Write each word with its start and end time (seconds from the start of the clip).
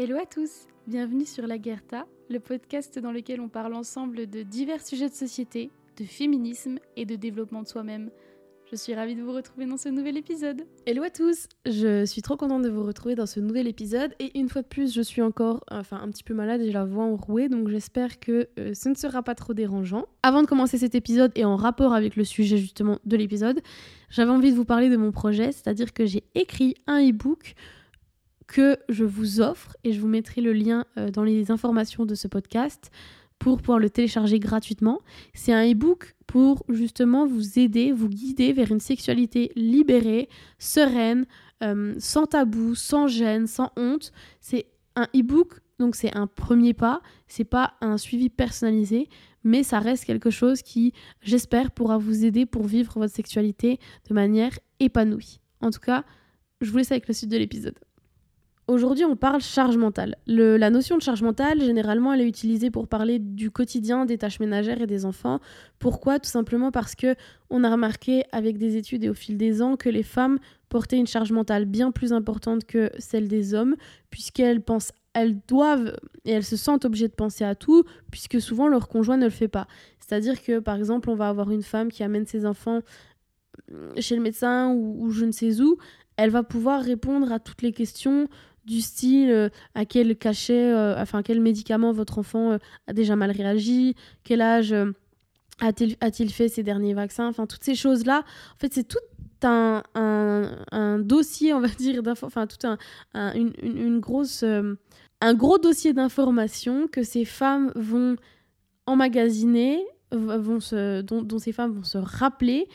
Hello 0.00 0.16
à 0.16 0.26
tous, 0.26 0.68
bienvenue 0.86 1.24
sur 1.24 1.48
La 1.48 1.58
Guerta, 1.58 2.06
le 2.30 2.38
podcast 2.38 3.00
dans 3.00 3.10
lequel 3.10 3.40
on 3.40 3.48
parle 3.48 3.74
ensemble 3.74 4.30
de 4.30 4.44
divers 4.44 4.86
sujets 4.86 5.08
de 5.08 5.14
société, 5.14 5.72
de 5.98 6.04
féminisme 6.04 6.78
et 6.94 7.04
de 7.04 7.16
développement 7.16 7.62
de 7.62 7.66
soi-même. 7.66 8.12
Je 8.70 8.76
suis 8.76 8.94
ravie 8.94 9.16
de 9.16 9.22
vous 9.22 9.32
retrouver 9.32 9.66
dans 9.66 9.76
ce 9.76 9.88
nouvel 9.88 10.16
épisode. 10.16 10.62
Hello 10.86 11.02
à 11.02 11.10
tous, 11.10 11.48
je 11.66 12.04
suis 12.04 12.22
trop 12.22 12.36
contente 12.36 12.62
de 12.62 12.68
vous 12.68 12.84
retrouver 12.84 13.16
dans 13.16 13.26
ce 13.26 13.40
nouvel 13.40 13.66
épisode 13.66 14.14
et 14.20 14.38
une 14.38 14.48
fois 14.48 14.62
de 14.62 14.68
plus 14.68 14.94
je 14.94 15.02
suis 15.02 15.20
encore 15.20 15.64
enfin 15.68 16.00
un 16.00 16.08
petit 16.10 16.22
peu 16.22 16.32
malade 16.32 16.60
j'ai 16.64 16.70
la 16.70 16.84
voix 16.84 17.02
enrouée 17.02 17.48
donc 17.48 17.68
j'espère 17.68 18.20
que 18.20 18.48
euh, 18.60 18.74
ce 18.74 18.88
ne 18.90 18.94
sera 18.94 19.24
pas 19.24 19.34
trop 19.34 19.52
dérangeant. 19.52 20.06
Avant 20.22 20.42
de 20.42 20.46
commencer 20.46 20.78
cet 20.78 20.94
épisode 20.94 21.32
et 21.34 21.44
en 21.44 21.56
rapport 21.56 21.92
avec 21.92 22.14
le 22.14 22.22
sujet 22.22 22.58
justement 22.58 23.00
de 23.04 23.16
l'épisode, 23.16 23.62
j'avais 24.10 24.30
envie 24.30 24.52
de 24.52 24.56
vous 24.56 24.64
parler 24.64 24.90
de 24.90 24.96
mon 24.96 25.10
projet, 25.10 25.50
c'est-à-dire 25.50 25.92
que 25.92 26.06
j'ai 26.06 26.22
écrit 26.36 26.76
un 26.86 27.00
e-book 27.00 27.56
que 28.48 28.78
je 28.88 29.04
vous 29.04 29.40
offre 29.40 29.76
et 29.84 29.92
je 29.92 30.00
vous 30.00 30.08
mettrai 30.08 30.40
le 30.40 30.52
lien 30.52 30.84
euh, 30.96 31.10
dans 31.10 31.22
les 31.22 31.52
informations 31.52 32.04
de 32.04 32.16
ce 32.16 32.26
podcast 32.26 32.90
pour 33.38 33.58
pouvoir 33.58 33.78
le 33.78 33.90
télécharger 33.90 34.40
gratuitement. 34.40 35.00
C'est 35.34 35.52
un 35.52 35.70
e-book 35.70 36.16
pour 36.26 36.64
justement 36.68 37.26
vous 37.26 37.58
aider, 37.58 37.92
vous 37.92 38.08
guider 38.08 38.52
vers 38.52 38.72
une 38.72 38.80
sexualité 38.80 39.52
libérée, 39.54 40.28
sereine, 40.58 41.26
euh, 41.62 41.94
sans 41.98 42.26
tabou, 42.26 42.74
sans 42.74 43.06
gêne, 43.06 43.46
sans 43.46 43.70
honte. 43.76 44.12
C'est 44.40 44.66
un 44.96 45.06
e-book, 45.14 45.60
donc 45.78 45.94
c'est 45.94 46.16
un 46.16 46.26
premier 46.26 46.74
pas, 46.74 47.00
c'est 47.28 47.44
pas 47.44 47.74
un 47.80 47.98
suivi 47.98 48.28
personnalisé, 48.28 49.08
mais 49.44 49.62
ça 49.62 49.78
reste 49.78 50.04
quelque 50.04 50.30
chose 50.30 50.62
qui, 50.62 50.92
j'espère, 51.22 51.70
pourra 51.70 51.98
vous 51.98 52.24
aider 52.24 52.46
pour 52.46 52.66
vivre 52.66 52.98
votre 52.98 53.14
sexualité 53.14 53.78
de 54.08 54.14
manière 54.14 54.58
épanouie. 54.80 55.38
En 55.60 55.70
tout 55.70 55.80
cas, 55.80 56.04
je 56.60 56.70
vous 56.70 56.78
laisse 56.78 56.90
avec 56.90 57.06
la 57.06 57.14
suite 57.14 57.30
de 57.30 57.36
l'épisode. 57.36 57.78
Aujourd'hui, 58.68 59.06
on 59.06 59.16
parle 59.16 59.40
charge 59.40 59.78
mentale. 59.78 60.16
la 60.26 60.68
notion 60.68 60.98
de 60.98 61.02
charge 61.02 61.22
mentale, 61.22 61.62
généralement, 61.62 62.12
elle 62.12 62.20
est 62.20 62.28
utilisée 62.28 62.70
pour 62.70 62.86
parler 62.86 63.18
du 63.18 63.50
quotidien 63.50 64.04
des 64.04 64.18
tâches 64.18 64.40
ménagères 64.40 64.82
et 64.82 64.86
des 64.86 65.06
enfants. 65.06 65.40
Pourquoi? 65.78 66.18
Tout 66.18 66.28
simplement 66.28 66.70
parce 66.70 66.94
que 66.94 67.14
on 67.48 67.64
a 67.64 67.70
remarqué 67.70 68.24
avec 68.30 68.58
des 68.58 68.76
études 68.76 69.04
et 69.04 69.08
au 69.08 69.14
fil 69.14 69.38
des 69.38 69.62
ans 69.62 69.76
que 69.76 69.88
les 69.88 70.02
femmes 70.02 70.38
portaient 70.68 70.98
une 70.98 71.06
charge 71.06 71.32
mentale 71.32 71.64
bien 71.64 71.90
plus 71.90 72.12
importante 72.12 72.66
que 72.66 72.90
celle 72.98 73.26
des 73.26 73.54
hommes, 73.54 73.74
puisqu'elles 74.10 74.60
pensent 74.60 74.92
elles 75.14 75.40
doivent 75.48 75.96
et 76.26 76.32
elles 76.32 76.44
se 76.44 76.58
sentent 76.58 76.84
obligées 76.84 77.08
de 77.08 77.14
penser 77.14 77.44
à 77.44 77.54
tout, 77.54 77.84
puisque 78.10 78.38
souvent 78.38 78.68
leur 78.68 78.86
conjoint 78.88 79.16
ne 79.16 79.24
le 79.24 79.30
fait 79.30 79.48
pas. 79.48 79.66
C'est-à-dire 79.98 80.42
que, 80.42 80.58
par 80.58 80.76
exemple, 80.76 81.08
on 81.08 81.14
va 81.14 81.30
avoir 81.30 81.50
une 81.50 81.62
femme 81.62 81.90
qui 81.90 82.02
amène 82.02 82.26
ses 82.26 82.44
enfants 82.44 82.80
chez 83.96 84.14
le 84.14 84.22
médecin 84.22 84.68
ou, 84.74 85.06
ou 85.06 85.10
je 85.10 85.24
ne 85.24 85.32
sais 85.32 85.58
où, 85.62 85.78
elle 86.18 86.30
va 86.30 86.42
pouvoir 86.42 86.82
répondre 86.82 87.32
à 87.32 87.38
toutes 87.38 87.62
les 87.62 87.72
questions 87.72 88.28
du 88.68 88.80
style 88.80 89.30
euh, 89.30 89.48
à 89.74 89.84
quel 89.84 90.16
cachet, 90.16 90.72
euh, 90.72 91.00
enfin 91.00 91.22
quel 91.22 91.40
médicament 91.40 91.92
votre 91.92 92.18
enfant 92.18 92.52
euh, 92.52 92.58
a 92.86 92.92
déjà 92.92 93.16
mal 93.16 93.30
réagi, 93.30 93.96
quel 94.22 94.42
âge 94.42 94.74
a-t-il 95.60 96.30
fait 96.30 96.48
ses 96.48 96.62
derniers 96.62 96.94
vaccins, 96.94 97.26
enfin 97.26 97.46
toutes 97.46 97.64
ces 97.64 97.74
choses-là. 97.74 98.22
En 98.54 98.58
fait, 98.58 98.72
c'est 98.72 98.86
tout 98.86 98.98
un, 99.42 99.82
un, 99.94 100.98
dossier, 101.00 101.52
on 101.52 101.60
va 101.60 101.68
dire, 101.78 102.00
enfin 102.22 102.46
tout 102.46 102.64
un, 102.64 102.78
une, 103.34 103.52
une, 103.62 103.98
grosse, 103.98 104.44
un 104.44 105.34
gros 105.34 105.58
dossier 105.58 105.92
d'informations 105.92 106.86
que 106.86 107.02
ces 107.02 107.24
femmes 107.24 107.72
vont 107.74 108.16
emmagasiner, 108.86 109.84
vont 110.12 110.60
se, 110.60 111.00
dont, 111.02 111.22
dont 111.22 111.38
ces 111.38 111.52
femmes 111.52 111.72
vont 111.72 111.84
se 111.84 111.98
rappeler 111.98 112.68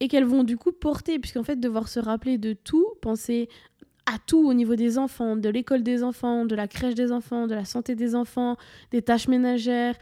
et 0.00 0.08
qu'elles 0.08 0.24
vont 0.24 0.44
du 0.44 0.56
coup 0.56 0.72
porter, 0.72 1.18
puisqu'en 1.18 1.44
fait, 1.44 1.56
devoir 1.56 1.88
se 1.88 2.00
rappeler 2.00 2.38
de 2.38 2.54
tout, 2.54 2.86
penser 3.02 3.48
à 4.12 4.18
tout 4.26 4.44
au 4.44 4.54
niveau 4.54 4.74
des 4.74 4.98
enfants, 4.98 5.36
de 5.36 5.48
l'école 5.48 5.82
des 5.82 6.02
enfants, 6.02 6.44
de 6.44 6.54
la 6.54 6.66
crèche 6.66 6.94
des 6.94 7.12
enfants, 7.12 7.46
de 7.46 7.54
la 7.54 7.64
santé 7.64 7.94
des 7.94 8.14
enfants, 8.14 8.56
des 8.90 9.02
tâches 9.02 9.28
ménagères. 9.28 9.94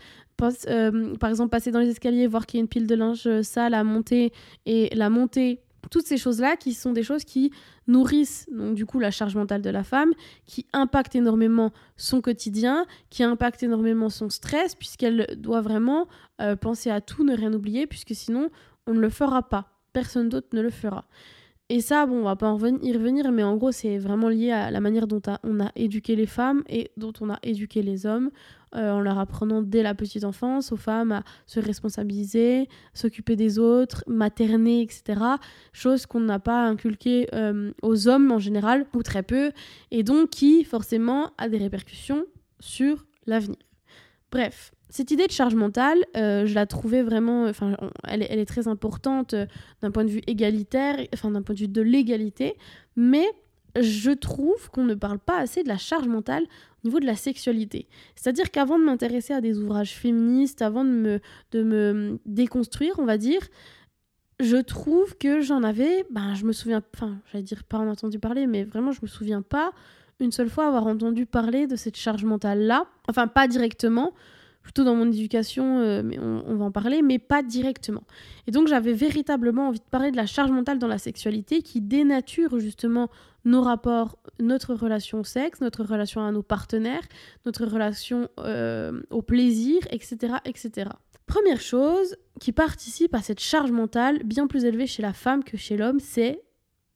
Euh, 0.68 1.16
par 1.16 1.30
exemple, 1.30 1.50
passer 1.50 1.70
dans 1.70 1.80
les 1.80 1.90
escaliers, 1.90 2.26
voir 2.26 2.46
qu'il 2.46 2.58
y 2.58 2.60
a 2.60 2.62
une 2.62 2.68
pile 2.68 2.86
de 2.86 2.94
linge 2.94 3.42
sale 3.42 3.74
à 3.74 3.84
monter 3.84 4.32
et 4.66 4.94
la 4.94 5.10
monter. 5.10 5.60
Toutes 5.90 6.06
ces 6.06 6.16
choses-là 6.16 6.56
qui 6.56 6.74
sont 6.74 6.92
des 6.92 7.02
choses 7.02 7.24
qui 7.24 7.52
nourrissent 7.86 8.46
donc 8.50 8.74
du 8.74 8.84
coup 8.84 8.98
la 8.98 9.10
charge 9.10 9.36
mentale 9.36 9.62
de 9.62 9.70
la 9.70 9.84
femme, 9.84 10.12
qui 10.44 10.66
impactent 10.72 11.14
énormément 11.14 11.72
son 11.96 12.20
quotidien, 12.20 12.86
qui 13.10 13.22
impactent 13.22 13.62
énormément 13.62 14.10
son 14.10 14.28
stress, 14.28 14.74
puisqu'elle 14.74 15.26
doit 15.36 15.60
vraiment 15.60 16.08
euh, 16.40 16.56
penser 16.56 16.90
à 16.90 17.00
tout, 17.00 17.24
ne 17.24 17.36
rien 17.36 17.52
oublier, 17.52 17.86
puisque 17.86 18.14
sinon 18.14 18.50
on 18.86 18.94
ne 18.94 19.00
le 19.00 19.10
fera 19.10 19.48
pas. 19.48 19.70
Personne 19.92 20.28
d'autre 20.28 20.48
ne 20.52 20.60
le 20.60 20.70
fera. 20.70 21.04
Et 21.70 21.82
ça, 21.82 22.06
bon, 22.06 22.20
on 22.20 22.22
va 22.22 22.34
pas 22.34 22.56
y 22.82 22.92
revenir, 22.94 23.30
mais 23.30 23.42
en 23.42 23.56
gros, 23.56 23.72
c'est 23.72 23.98
vraiment 23.98 24.30
lié 24.30 24.52
à 24.52 24.70
la 24.70 24.80
manière 24.80 25.06
dont 25.06 25.20
on 25.44 25.60
a 25.60 25.70
éduqué 25.76 26.16
les 26.16 26.24
femmes 26.24 26.62
et 26.66 26.90
dont 26.96 27.12
on 27.20 27.28
a 27.28 27.38
éduqué 27.42 27.82
les 27.82 28.06
hommes, 28.06 28.30
euh, 28.74 28.92
en 28.92 29.00
leur 29.00 29.18
apprenant 29.18 29.60
dès 29.60 29.82
la 29.82 29.94
petite 29.94 30.24
enfance 30.24 30.72
aux 30.72 30.78
femmes 30.78 31.12
à 31.12 31.24
se 31.44 31.60
responsabiliser, 31.60 32.70
s'occuper 32.94 33.36
des 33.36 33.58
autres, 33.58 34.02
materner, 34.06 34.80
etc. 34.80 35.20
Chose 35.74 36.06
qu'on 36.06 36.20
n'a 36.20 36.38
pas 36.38 36.66
inculquée 36.66 37.28
euh, 37.34 37.70
aux 37.82 38.08
hommes 38.08 38.32
en 38.32 38.38
général, 38.38 38.86
ou 38.94 39.02
très 39.02 39.22
peu, 39.22 39.52
et 39.90 40.02
donc 40.02 40.30
qui, 40.30 40.64
forcément, 40.64 41.32
a 41.36 41.50
des 41.50 41.58
répercussions 41.58 42.24
sur 42.60 43.04
l'avenir. 43.26 43.58
Bref, 44.30 44.72
cette 44.90 45.10
idée 45.10 45.26
de 45.26 45.32
charge 45.32 45.54
mentale, 45.54 45.98
euh, 46.16 46.46
je 46.46 46.54
la 46.54 46.66
trouvais 46.66 47.02
vraiment, 47.02 47.44
enfin, 47.44 47.76
elle, 48.04 48.22
est 48.22 48.46
très 48.46 48.68
importante 48.68 49.34
euh, 49.34 49.46
d'un 49.82 49.90
point 49.90 50.04
de 50.04 50.10
vue 50.10 50.22
égalitaire, 50.26 50.96
enfin 51.12 51.30
d'un 51.30 51.42
point 51.42 51.54
de 51.54 51.60
vue 51.60 51.68
de 51.68 51.82
l'égalité, 51.82 52.56
mais 52.96 53.26
je 53.78 54.10
trouve 54.10 54.70
qu'on 54.70 54.84
ne 54.84 54.94
parle 54.94 55.18
pas 55.18 55.38
assez 55.38 55.62
de 55.62 55.68
la 55.68 55.76
charge 55.76 56.08
mentale 56.08 56.44
au 56.82 56.88
niveau 56.88 57.00
de 57.00 57.06
la 57.06 57.16
sexualité. 57.16 57.86
C'est-à-dire 58.16 58.50
qu'avant 58.50 58.78
de 58.78 58.84
m'intéresser 58.84 59.34
à 59.34 59.40
des 59.40 59.58
ouvrages 59.58 59.94
féministes, 59.94 60.62
avant 60.62 60.84
de 60.84 60.90
me, 60.90 61.20
de 61.52 61.62
me 61.62 62.18
déconstruire, 62.24 62.94
on 62.98 63.04
va 63.04 63.18
dire, 63.18 63.42
je 64.40 64.56
trouve 64.56 65.16
que 65.18 65.40
j'en 65.40 65.62
avais, 65.62 66.06
ben, 66.10 66.34
je 66.34 66.44
me 66.44 66.52
souviens, 66.52 66.82
enfin, 66.94 67.18
j'allais 67.30 67.44
dire 67.44 67.64
pas 67.64 67.78
en 67.78 67.88
entendu 67.88 68.18
parler, 68.18 68.46
mais 68.46 68.64
vraiment, 68.64 68.92
je 68.92 69.00
me 69.02 69.06
souviens 69.06 69.42
pas 69.42 69.72
une 70.20 70.32
seule 70.32 70.48
fois 70.48 70.66
avoir 70.66 70.86
entendu 70.86 71.26
parler 71.26 71.66
de 71.66 71.76
cette 71.76 71.96
charge 71.96 72.24
mentale-là. 72.24 72.86
Enfin, 73.08 73.26
pas 73.26 73.46
directement, 73.46 74.14
plutôt 74.68 74.84
dans 74.84 74.94
mon 74.94 75.10
éducation, 75.10 75.78
euh, 75.78 76.02
mais 76.04 76.18
on, 76.18 76.54
va 76.56 76.66
en 76.66 76.70
parler, 76.70 77.00
mais 77.00 77.18
pas 77.18 77.42
directement. 77.42 78.02
Et 78.46 78.50
donc 78.50 78.68
j'avais 78.68 78.92
véritablement 78.92 79.68
envie 79.68 79.78
de 79.78 79.84
parler 79.90 80.10
de 80.10 80.16
la 80.18 80.26
charge 80.26 80.50
mentale 80.50 80.78
dans 80.78 80.88
la 80.88 80.98
sexualité 80.98 81.62
qui 81.62 81.80
dénature 81.80 82.58
justement 82.58 83.08
nos 83.46 83.62
rapports, 83.62 84.18
notre 84.40 84.74
relation 84.74 85.20
au 85.20 85.24
sexe, 85.24 85.62
notre 85.62 85.84
relation 85.84 86.22
à 86.22 86.30
nos 86.32 86.42
partenaires, 86.42 87.08
notre 87.46 87.64
relation 87.64 88.28
euh, 88.40 89.00
au 89.08 89.22
plaisir, 89.22 89.80
etc., 89.90 90.34
etc. 90.44 90.90
Première 91.24 91.62
chose 91.62 92.16
qui 92.38 92.52
participe 92.52 93.14
à 93.14 93.22
cette 93.22 93.40
charge 93.40 93.70
mentale 93.70 94.22
bien 94.22 94.46
plus 94.46 94.66
élevée 94.66 94.86
chez 94.86 95.00
la 95.00 95.14
femme 95.14 95.44
que 95.44 95.56
chez 95.56 95.78
l'homme, 95.78 95.98
c'est 95.98 96.42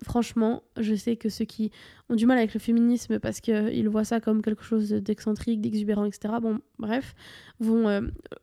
franchement, 0.02 0.62
je 0.78 0.94
sais 0.94 1.16
que 1.16 1.28
ceux 1.28 1.44
qui 1.44 1.70
ont 2.08 2.14
du 2.14 2.26
mal 2.26 2.38
avec 2.38 2.54
le 2.54 2.60
féminisme 2.60 3.18
parce 3.18 3.40
qu'ils 3.40 3.88
voient 3.88 4.04
ça 4.04 4.20
comme 4.20 4.42
quelque 4.42 4.64
chose 4.64 4.90
d'excentrique, 4.90 5.60
d'exubérant, 5.60 6.04
etc., 6.04 6.34
bon, 6.40 6.60
bref, 6.78 7.14
vont 7.60 7.88
euh, 7.88 8.00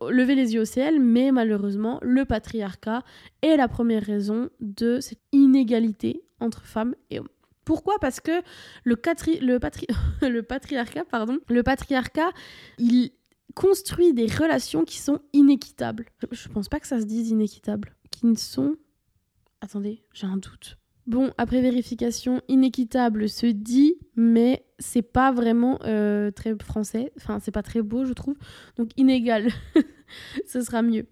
lever 0.10 0.36
les 0.36 0.54
yeux 0.54 0.62
au 0.62 0.66
ciel, 0.66 1.00
mais 1.00 1.32
malheureusement, 1.32 2.00
le 2.02 2.26
patriarcat 2.26 3.04
est 3.42 3.58
la 3.58 3.68
première 3.68 4.04
raison 4.04 4.50
de 4.60 5.00
cette 5.00 5.22
inégalité 5.32 6.24
entre 6.40 6.64
femmes 6.64 6.96
et 7.10 7.20
hommes. 7.20 7.30
Pourquoi? 7.66 8.00
Parce 8.00 8.20
que 8.20 8.32
le, 8.84 8.96
le, 9.42 9.60
le 10.30 10.42
patriarcat, 10.42 11.06
pardon, 11.06 11.38
le 11.50 11.62
patriarcat, 11.62 12.32
il 12.80 13.12
construit 13.54 14.14
des 14.14 14.26
relations 14.26 14.86
qui 14.86 14.98
sont 14.98 15.20
inéquitables. 15.34 16.08
Je, 16.32 16.36
je 16.36 16.50
pense 16.50 16.70
pas 16.70 16.80
que 16.80 16.88
ça 16.88 17.00
se 17.00 17.06
dise 17.06 17.30
inéquitable. 17.30 17.96
Qui 18.10 18.26
ne 18.26 18.36
sont... 18.36 18.76
Attendez, 19.62 20.04
j'ai 20.14 20.26
un 20.26 20.38
doute. 20.38 20.79
Bon, 21.10 21.32
après 21.40 21.60
vérification, 21.60 22.40
inéquitable 22.50 23.30
se 23.30 23.48
dit, 23.48 23.96
mais 24.16 24.64
c'est 24.78 25.02
pas 25.02 25.32
vraiment 25.32 25.80
euh, 25.86 26.30
très 26.30 26.54
français. 26.64 27.12
Enfin, 27.18 27.40
c'est 27.40 27.50
pas 27.50 27.64
très 27.64 27.82
beau, 27.82 28.06
je 28.06 28.14
trouve. 28.14 28.36
Donc, 28.78 28.92
inégal, 28.96 29.48
ce 30.46 30.62
sera 30.62 30.84
mieux. 30.84 31.08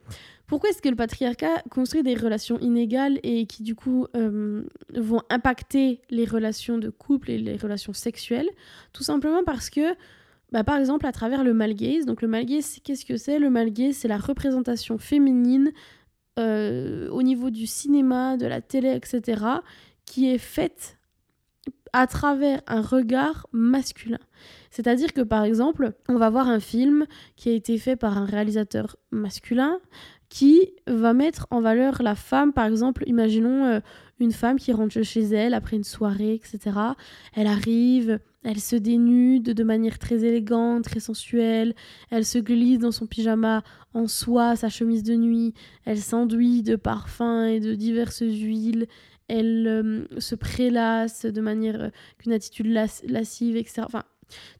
Pourquoi 0.45 0.69
est-ce 0.69 0.83
que 0.83 0.89
le 0.89 0.95
patriarcat 0.95 1.63
construit 1.71 2.03
des 2.03 2.13
relations 2.13 2.59
inégales 2.59 3.19
et 3.23 3.47
qui, 3.47 3.63
du 3.63 3.73
coup, 3.73 4.05
euh, 4.15 4.65
vont 4.93 5.23
impacter 5.31 5.99
les 6.11 6.25
relations 6.25 6.77
de 6.77 6.91
couple 6.91 7.31
et 7.31 7.39
les 7.39 7.57
relations 7.57 7.93
sexuelles? 7.93 8.49
Tout 8.93 9.01
simplement 9.01 9.43
parce 9.43 9.71
que 9.71 9.95
bah, 10.51 10.63
par 10.63 10.77
exemple 10.77 11.07
à 11.07 11.11
travers 11.11 11.43
le 11.43 11.55
malgaze. 11.55 12.05
Donc 12.05 12.21
le 12.21 12.27
malgaze, 12.27 12.77
qu'est-ce 12.83 13.03
que 13.03 13.17
c'est? 13.17 13.39
Le 13.39 13.49
malgaze, 13.49 13.95
c'est 13.95 14.07
la 14.07 14.17
représentation 14.17 14.99
féminine 14.99 15.71
euh, 16.37 17.09
au 17.09 17.23
niveau 17.23 17.49
du 17.49 17.65
cinéma, 17.65 18.37
de 18.37 18.45
la 18.45 18.61
télé, 18.61 18.89
etc., 18.89 19.43
qui 20.07 20.31
est 20.31 20.39
faite 20.39 20.97
à 21.93 22.07
travers 22.07 22.61
un 22.67 22.81
regard 22.81 23.47
masculin. 23.51 24.19
C'est-à-dire 24.71 25.13
que 25.13 25.21
par 25.21 25.43
exemple, 25.43 25.93
on 26.09 26.17
va 26.17 26.29
voir 26.29 26.47
un 26.47 26.59
film 26.59 27.05
qui 27.35 27.49
a 27.49 27.53
été 27.53 27.77
fait 27.77 27.95
par 27.95 28.17
un 28.17 28.25
réalisateur 28.25 28.97
masculin 29.11 29.79
qui 30.29 30.73
va 30.87 31.13
mettre 31.13 31.47
en 31.51 31.61
valeur 31.61 32.01
la 32.01 32.15
femme, 32.15 32.51
par 32.51 32.65
exemple, 32.65 33.03
imaginons 33.07 33.65
euh, 33.65 33.79
une 34.19 34.33
femme 34.33 34.57
qui 34.57 34.73
rentre 34.73 35.01
chez 35.01 35.21
elle 35.21 35.53
après 35.53 35.77
une 35.77 35.85
soirée, 35.85 36.33
etc. 36.33 36.77
Elle 37.33 37.47
arrive, 37.47 38.19
elle 38.43 38.59
se 38.59 38.75
dénude 38.75 39.53
de 39.53 39.63
manière 39.63 39.99
très 39.99 40.25
élégante, 40.25 40.83
très 40.83 40.99
sensuelle, 40.99 41.75
elle 42.09 42.25
se 42.25 42.39
glisse 42.39 42.79
dans 42.79 42.91
son 42.91 43.07
pyjama 43.07 43.63
en 43.93 44.07
soie, 44.07 44.57
sa 44.57 44.69
chemise 44.69 45.03
de 45.03 45.15
nuit, 45.15 45.53
elle 45.85 45.99
s'enduit 45.99 46.61
de 46.61 46.75
parfums 46.75 47.45
et 47.47 47.59
de 47.61 47.73
diverses 47.73 48.21
huiles, 48.21 48.87
elle 49.27 49.67
euh, 49.67 50.19
se 50.19 50.35
prélasse 50.35 51.25
de 51.25 51.41
manière 51.41 51.81
euh, 51.81 51.89
qu'une 52.17 52.33
attitude 52.33 52.67
lascive, 52.67 53.57
etc. 53.57 53.81
Enfin, 53.85 54.03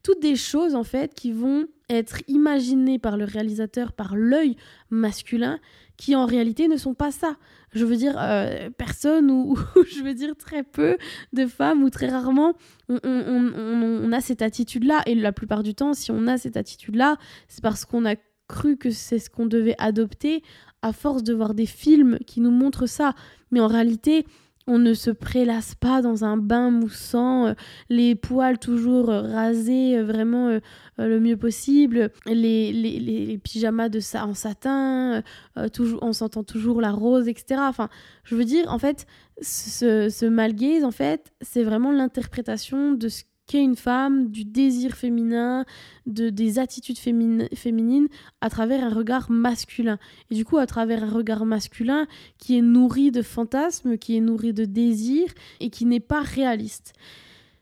toutes 0.02 0.20
des 0.20 0.36
choses 0.36 0.74
en 0.74 0.84
fait 0.84 1.14
qui 1.14 1.32
vont 1.32 1.66
être 1.88 2.20
imaginées 2.28 2.98
par 2.98 3.16
le 3.16 3.24
réalisateur, 3.24 3.92
par 3.92 4.14
l'œil 4.14 4.56
masculin, 4.90 5.58
qui 5.96 6.14
en 6.14 6.26
réalité 6.26 6.68
ne 6.68 6.76
sont 6.76 6.94
pas 6.94 7.10
ça. 7.10 7.36
Je 7.72 7.84
veux 7.84 7.96
dire, 7.96 8.16
euh, 8.18 8.70
personne 8.76 9.30
ou, 9.30 9.58
je 9.90 10.02
veux 10.02 10.14
dire 10.14 10.36
très 10.36 10.62
peu 10.62 10.96
de 11.32 11.46
femmes 11.46 11.82
ou 11.82 11.90
très 11.90 12.08
rarement 12.08 12.54
on, 12.88 14.12
a 14.12 14.20
cette 14.20 14.42
attitude-là. 14.42 15.02
Et 15.06 15.14
la 15.14 15.32
plupart 15.32 15.62
du 15.62 15.74
temps, 15.74 15.94
si 15.94 16.10
on 16.10 16.26
a 16.26 16.38
cette 16.38 16.56
attitude-là, 16.56 17.16
c'est 17.48 17.62
parce 17.62 17.84
qu'on 17.84 18.06
a 18.06 18.14
cru 18.48 18.76
que 18.76 18.90
c'est 18.90 19.18
ce 19.18 19.28
qu'on 19.28 19.46
devait 19.46 19.74
adopter 19.78 20.42
à 20.80 20.92
force 20.92 21.22
de 21.22 21.34
voir 21.34 21.54
des 21.54 21.66
films 21.66 22.18
qui 22.26 22.40
nous 22.40 22.50
montrent 22.50 22.86
ça. 22.86 23.14
Mais 23.50 23.60
en 23.60 23.66
réalité, 23.66 24.24
on 24.68 24.78
ne 24.78 24.92
se 24.92 25.10
prélasse 25.10 25.74
pas 25.74 26.02
dans 26.02 26.24
un 26.24 26.36
bain 26.36 26.70
moussant, 26.70 27.46
euh, 27.46 27.54
les 27.88 28.14
poils 28.14 28.58
toujours 28.58 29.08
euh, 29.08 29.22
rasés 29.22 29.96
euh, 29.96 30.04
vraiment 30.04 30.58
le 30.98 31.20
mieux 31.20 31.36
possible, 31.36 32.10
les, 32.26 32.72
les, 32.72 33.38
pyjamas 33.38 33.88
de 33.88 34.00
ça 34.00 34.26
en 34.26 34.34
satin, 34.34 35.22
toujours, 35.72 36.02
on 36.02 36.12
s'entend 36.12 36.42
toujours 36.42 36.80
la 36.80 36.90
rose, 36.90 37.28
etc. 37.28 37.60
Enfin, 37.68 37.88
je 38.24 38.34
veux 38.34 38.44
dire, 38.44 38.64
en 38.68 38.80
fait, 38.80 39.06
ce, 39.40 40.08
ce 40.08 40.26
malgaze, 40.26 40.82
en 40.82 40.90
fait, 40.90 41.32
c'est 41.40 41.62
vraiment 41.62 41.92
l'interprétation 41.92 42.92
de 42.92 43.08
ce 43.08 43.22
qu'est 43.48 43.62
une 43.62 43.74
femme, 43.74 44.30
du 44.30 44.44
désir 44.44 44.92
féminin, 44.92 45.64
de, 46.06 46.30
des 46.30 46.60
attitudes 46.60 46.98
féminines 46.98 48.08
à 48.40 48.50
travers 48.50 48.84
un 48.84 48.90
regard 48.90 49.30
masculin. 49.30 49.98
Et 50.30 50.36
du 50.36 50.44
coup, 50.44 50.58
à 50.58 50.66
travers 50.66 51.02
un 51.02 51.10
regard 51.10 51.44
masculin 51.44 52.06
qui 52.38 52.56
est 52.56 52.62
nourri 52.62 53.10
de 53.10 53.22
fantasmes, 53.22 53.98
qui 53.98 54.16
est 54.16 54.20
nourri 54.20 54.52
de 54.52 54.66
désirs 54.66 55.32
et 55.58 55.70
qui 55.70 55.86
n'est 55.86 55.98
pas 55.98 56.20
réaliste. 56.20 56.92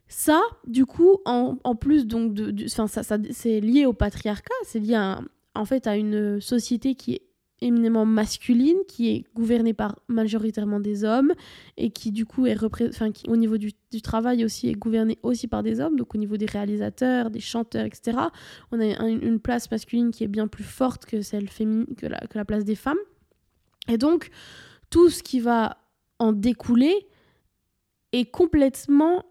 Ça, 0.08 0.42
du 0.66 0.86
coup, 0.86 1.18
en, 1.24 1.56
en 1.64 1.74
plus, 1.74 2.06
donc, 2.06 2.34
de, 2.34 2.66
ça, 2.66 2.86
ça 2.86 3.18
c'est 3.30 3.60
lié 3.60 3.86
au 3.86 3.92
patriarcat, 3.92 4.54
c'est 4.64 4.80
lié 4.80 4.94
à, 4.94 5.20
en 5.54 5.64
fait 5.64 5.86
à 5.86 5.96
une 5.96 6.40
société 6.40 6.94
qui 6.94 7.14
est 7.14 7.25
éminemment 7.60 8.04
masculine, 8.04 8.78
qui 8.86 9.08
est 9.10 9.24
gouvernée 9.34 9.72
par 9.72 9.98
majoritairement 10.08 10.80
des 10.80 11.04
hommes 11.04 11.32
et 11.76 11.90
qui 11.90 12.12
du 12.12 12.26
coup 12.26 12.46
est 12.46 12.56
enfin, 12.62 13.12
qui, 13.12 13.28
au 13.28 13.36
niveau 13.36 13.56
du, 13.56 13.72
travail 14.02 14.44
aussi 14.44 14.68
est 14.68 14.74
gouvernée 14.74 15.18
aussi 15.22 15.48
par 15.48 15.62
des 15.62 15.80
hommes, 15.80 15.96
donc 15.96 16.14
au 16.14 16.18
niveau 16.18 16.36
des 16.36 16.44
réalisateurs, 16.44 17.30
des 17.30 17.40
chanteurs, 17.40 17.86
etc. 17.86 18.18
On 18.72 18.80
a 18.80 19.08
une 19.08 19.40
place 19.40 19.70
masculine 19.70 20.10
qui 20.10 20.22
est 20.22 20.28
bien 20.28 20.48
plus 20.48 20.64
forte 20.64 21.06
que 21.06 21.22
celle 21.22 21.48
féminine, 21.48 21.86
que 21.96 22.06
la, 22.06 22.18
que 22.20 22.36
la 22.36 22.44
place 22.44 22.64
des 22.64 22.74
femmes. 22.74 22.98
Et 23.88 23.96
donc 23.96 24.28
tout 24.90 25.08
ce 25.08 25.22
qui 25.22 25.40
va 25.40 25.78
en 26.18 26.32
découler 26.32 27.06
est 28.12 28.30
complètement 28.30 29.24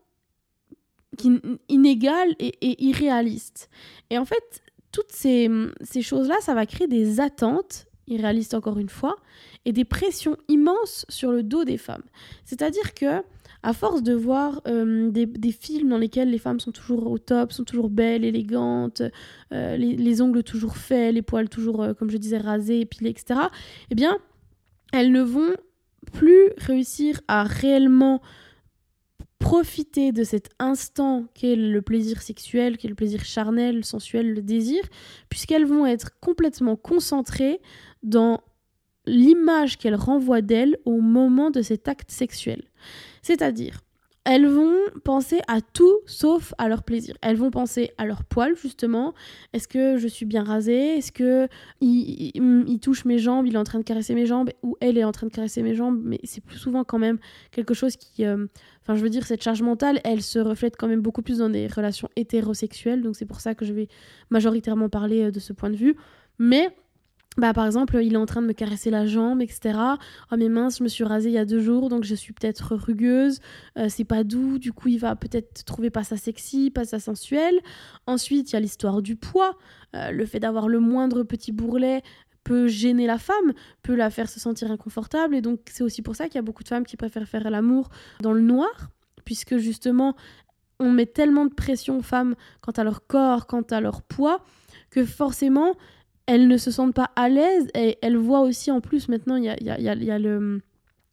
inégal 1.70 2.36
et, 2.40 2.48
et 2.62 2.84
irréaliste. 2.86 3.70
Et 4.10 4.18
en 4.18 4.26
fait, 4.26 4.64
toutes 4.92 5.12
ces, 5.12 5.50
ces 5.82 6.02
choses-là, 6.02 6.36
ça 6.42 6.56
va 6.56 6.66
créer 6.66 6.88
des 6.88 7.20
attentes 7.20 7.88
irréaliste 8.08 8.54
encore 8.54 8.78
une 8.78 8.90
fois, 8.90 9.16
et 9.66 9.74
des 9.74 9.86
pressions 9.86 10.38
immenses 10.48 11.06
sur 11.10 11.32
le 11.32 11.44
dos 11.44 11.64
des 11.64 11.78
femmes. 11.78 12.04
C'est-à-dire 12.44 12.94
que, 12.94 13.24
à 13.64 13.74
force 13.74 14.04
de 14.04 14.14
voir 14.14 14.62
euh, 14.68 15.10
des, 15.10 15.52
films 15.52 15.90
dans 15.90 15.98
lesquels 15.98 16.30
les 16.30 16.38
femmes 16.38 16.60
sont 16.60 16.72
toujours 16.72 17.10
au 17.10 17.18
top, 17.18 17.52
sont 17.52 17.64
toujours 17.64 17.90
belles, 17.90 18.24
élégantes, 18.24 19.02
euh, 19.52 19.76
les, 19.76 20.22
ongles 20.22 20.44
toujours 20.44 20.78
faits, 20.78 21.16
les 21.16 21.24
poils 21.24 21.50
toujours, 21.50 21.82
euh, 21.82 21.94
comme 21.94 22.12
je 22.12 22.18
disais, 22.18 22.38
rasés, 22.38 22.82
épilés, 22.82 23.10
etc., 23.10 23.40
eh 23.90 23.96
bien, 23.96 24.18
elles 24.94 25.12
ne 25.12 25.22
vont 25.22 25.56
plus 26.14 26.52
réussir 26.58 27.20
à 27.28 27.44
réellement 27.44 28.22
profiter 29.40 30.12
de 30.12 30.24
cet 30.24 30.50
instant 30.60 31.26
qu'est 31.34 31.56
le 31.56 31.82
plaisir 31.82 32.22
sexuel, 32.22 32.78
qu'est 32.78 32.88
le 32.88 32.96
plaisir 32.96 33.24
charnel, 33.24 33.86
sensuel, 33.86 34.34
le 34.34 34.42
désir, 34.42 34.82
puisqu'elles 35.30 35.66
vont 35.66 35.86
être 35.86 36.20
complètement 36.20 36.76
concentrées 36.76 37.60
dans 38.06 38.42
l'image 39.06 39.78
qu'elles 39.78 39.96
renvoient 39.96 40.42
d'elles 40.42 40.78
au 40.86 41.02
moment 41.02 41.52
de 41.52 41.62
cet 41.62 41.88
acte 41.88 42.12
sexuel. 42.12 42.64
C'est-à-dire, 43.22 43.82
elles 44.24 44.48
vont 44.48 44.76
penser 45.04 45.40
à 45.48 45.62
tout 45.62 46.00
sauf 46.08 46.56
à 46.58 46.68
leur 46.68 46.82
plaisir. 46.82 47.16
Elles 47.22 47.36
vont 47.36 47.52
penser 47.52 47.92
à 48.00 48.08
leur 48.08 48.24
poil, 48.24 48.56
justement. 48.56 49.14
Est-ce 49.54 49.68
que 49.68 49.98
je 49.98 50.08
suis 50.08 50.26
bien 50.26 50.44
rasée? 50.44 50.98
Est-ce 50.98 51.12
que 51.12 51.48
il, 51.80 52.80
touche 52.82 53.06
mes 53.06 53.20
jambes 53.20 53.46
Il 53.46 53.54
est 53.54 53.60
en 53.60 53.64
train 53.64 53.78
de 53.78 53.84
caresser 53.84 54.16
mes 54.16 54.26
jambes 54.26 54.50
Ou 54.64 54.78
elle 54.82 54.98
est 54.98 55.04
en 55.04 55.12
train 55.12 55.28
de 55.28 55.32
caresser 55.32 55.62
mes 55.62 55.76
jambes? 55.76 56.02
Mais 56.04 56.20
c'est 56.24 56.44
plus 56.44 56.58
souvent 56.58 56.84
quand 56.84 56.98
même 56.98 57.20
quelque 57.52 57.76
chose 57.76 57.98
qui... 57.98 58.26
Euh, 58.26 58.48
enfin, 58.82 58.96
je 58.96 59.04
veux 59.04 59.12
dire, 59.12 59.28
cette 59.28 59.44
charge 59.44 59.62
mentale, 59.62 60.02
elle 60.04 60.24
se 60.24 60.40
reflète 60.40 60.76
quand 60.76 60.88
même 60.88 61.02
beaucoup 61.02 61.22
plus 61.22 61.38
dans 61.38 61.50
des 61.50 61.68
relations 61.68 62.10
hétérosexuelles. 62.16 63.04
Donc 63.04 63.16
c'est 63.16 63.26
pour 63.26 63.42
ça 63.42 63.54
que 63.54 63.64
je 63.64 63.74
vais 63.74 63.88
majoritairement 64.32 64.90
parler 64.90 65.26
euh, 65.26 65.32
de 65.32 65.40
ce 65.40 65.54
point 65.54 65.70
de 65.70 65.78
vue. 65.78 65.96
Mais 66.40 66.76
bah, 67.38 67.54
par 67.54 67.66
exemple, 67.66 67.98
il 68.02 68.14
est 68.14 68.18
en 68.18 68.26
train 68.26 68.42
de 68.42 68.48
me 68.48 68.54
caresser 68.54 68.90
la 68.90 69.06
jambe, 69.06 69.42
etc. 69.42 69.78
Oh 70.32 70.36
mais 70.38 70.48
mince, 70.48 70.78
je 70.78 70.84
me 70.84 70.88
suis 70.88 71.04
rasée 71.04 71.30
il 71.30 71.34
y 71.34 71.38
a 71.38 71.46
deux 71.46 71.60
jours, 71.60 71.90
donc 71.90 72.04
je 72.04 72.16
suis 72.16 72.34
peut-être 72.34 72.76
rugueuse, 72.76 73.40
euh, 73.78 73.88
c'est 73.90 74.06
pas 74.06 74.24
doux, 74.24 74.58
du 74.58 74.72
coup 74.72 74.88
il 74.88 75.00
va 75.00 75.16
peut-être 75.16 75.66
trouver 75.66 75.90
pas 75.90 76.04
ça 76.04 76.18
sexy, 76.18 76.72
pas 76.72 76.86
ça 76.86 77.00
sensuel. 77.00 77.60
Ensuite, 78.08 78.52
il 78.52 78.54
y 78.54 78.56
a 78.56 78.60
l'histoire 78.62 79.02
du 79.02 79.16
poids, 79.16 79.58
euh, 79.96 80.12
le 80.12 80.26
fait 80.26 80.40
d'avoir 80.40 80.70
le 80.70 80.80
moindre 80.80 81.24
petit 81.24 81.52
bourrelet 81.52 82.02
peut 82.44 82.68
gêner 82.68 83.08
la 83.08 83.18
femme, 83.18 83.54
peut 83.82 83.96
la 83.96 84.10
faire 84.10 84.30
se 84.30 84.40
sentir 84.40 84.72
inconfortable, 84.72 85.36
et 85.36 85.42
donc 85.42 85.60
c'est 85.70 85.84
aussi 85.84 86.02
pour 86.02 86.16
ça 86.16 86.26
qu'il 86.26 86.36
y 86.36 86.40
a 86.40 86.44
beaucoup 86.44 86.64
de 86.64 86.70
femmes 86.70 86.86
qui 86.86 86.96
préfèrent 86.96 87.28
faire 87.28 87.50
l'amour 87.50 87.90
dans 88.22 88.34
le 88.34 88.42
noir, 88.42 88.90
puisque 89.26 89.58
justement 89.58 90.16
on 90.80 90.92
met 90.92 91.06
tellement 91.06 91.46
de 91.46 91.54
pression 91.54 91.98
aux 91.98 92.04
femmes 92.04 92.36
quant 92.62 92.74
à 92.74 92.84
leur 92.84 93.08
corps, 93.08 93.48
quant 93.48 93.64
à 93.72 93.82
leur 93.82 94.02
poids, 94.02 94.44
que 94.90 95.06
forcément 95.06 95.76
elles 96.28 96.48
ne 96.48 96.58
se 96.58 96.72
sentent 96.72 96.96
pas 96.96 97.12
à 97.16 97.30
l'aise 97.30 97.68
et 97.76 97.98
elles 98.02 98.18
voient 98.18 98.42
aussi 98.42 98.72
en 98.72 98.82
plus 98.82 99.10
maintenant 99.10 99.36
il 99.36 99.46
y 99.46 99.50
a, 99.50 99.58
y, 99.60 100.10
a, 100.10 100.20
le 100.20 100.62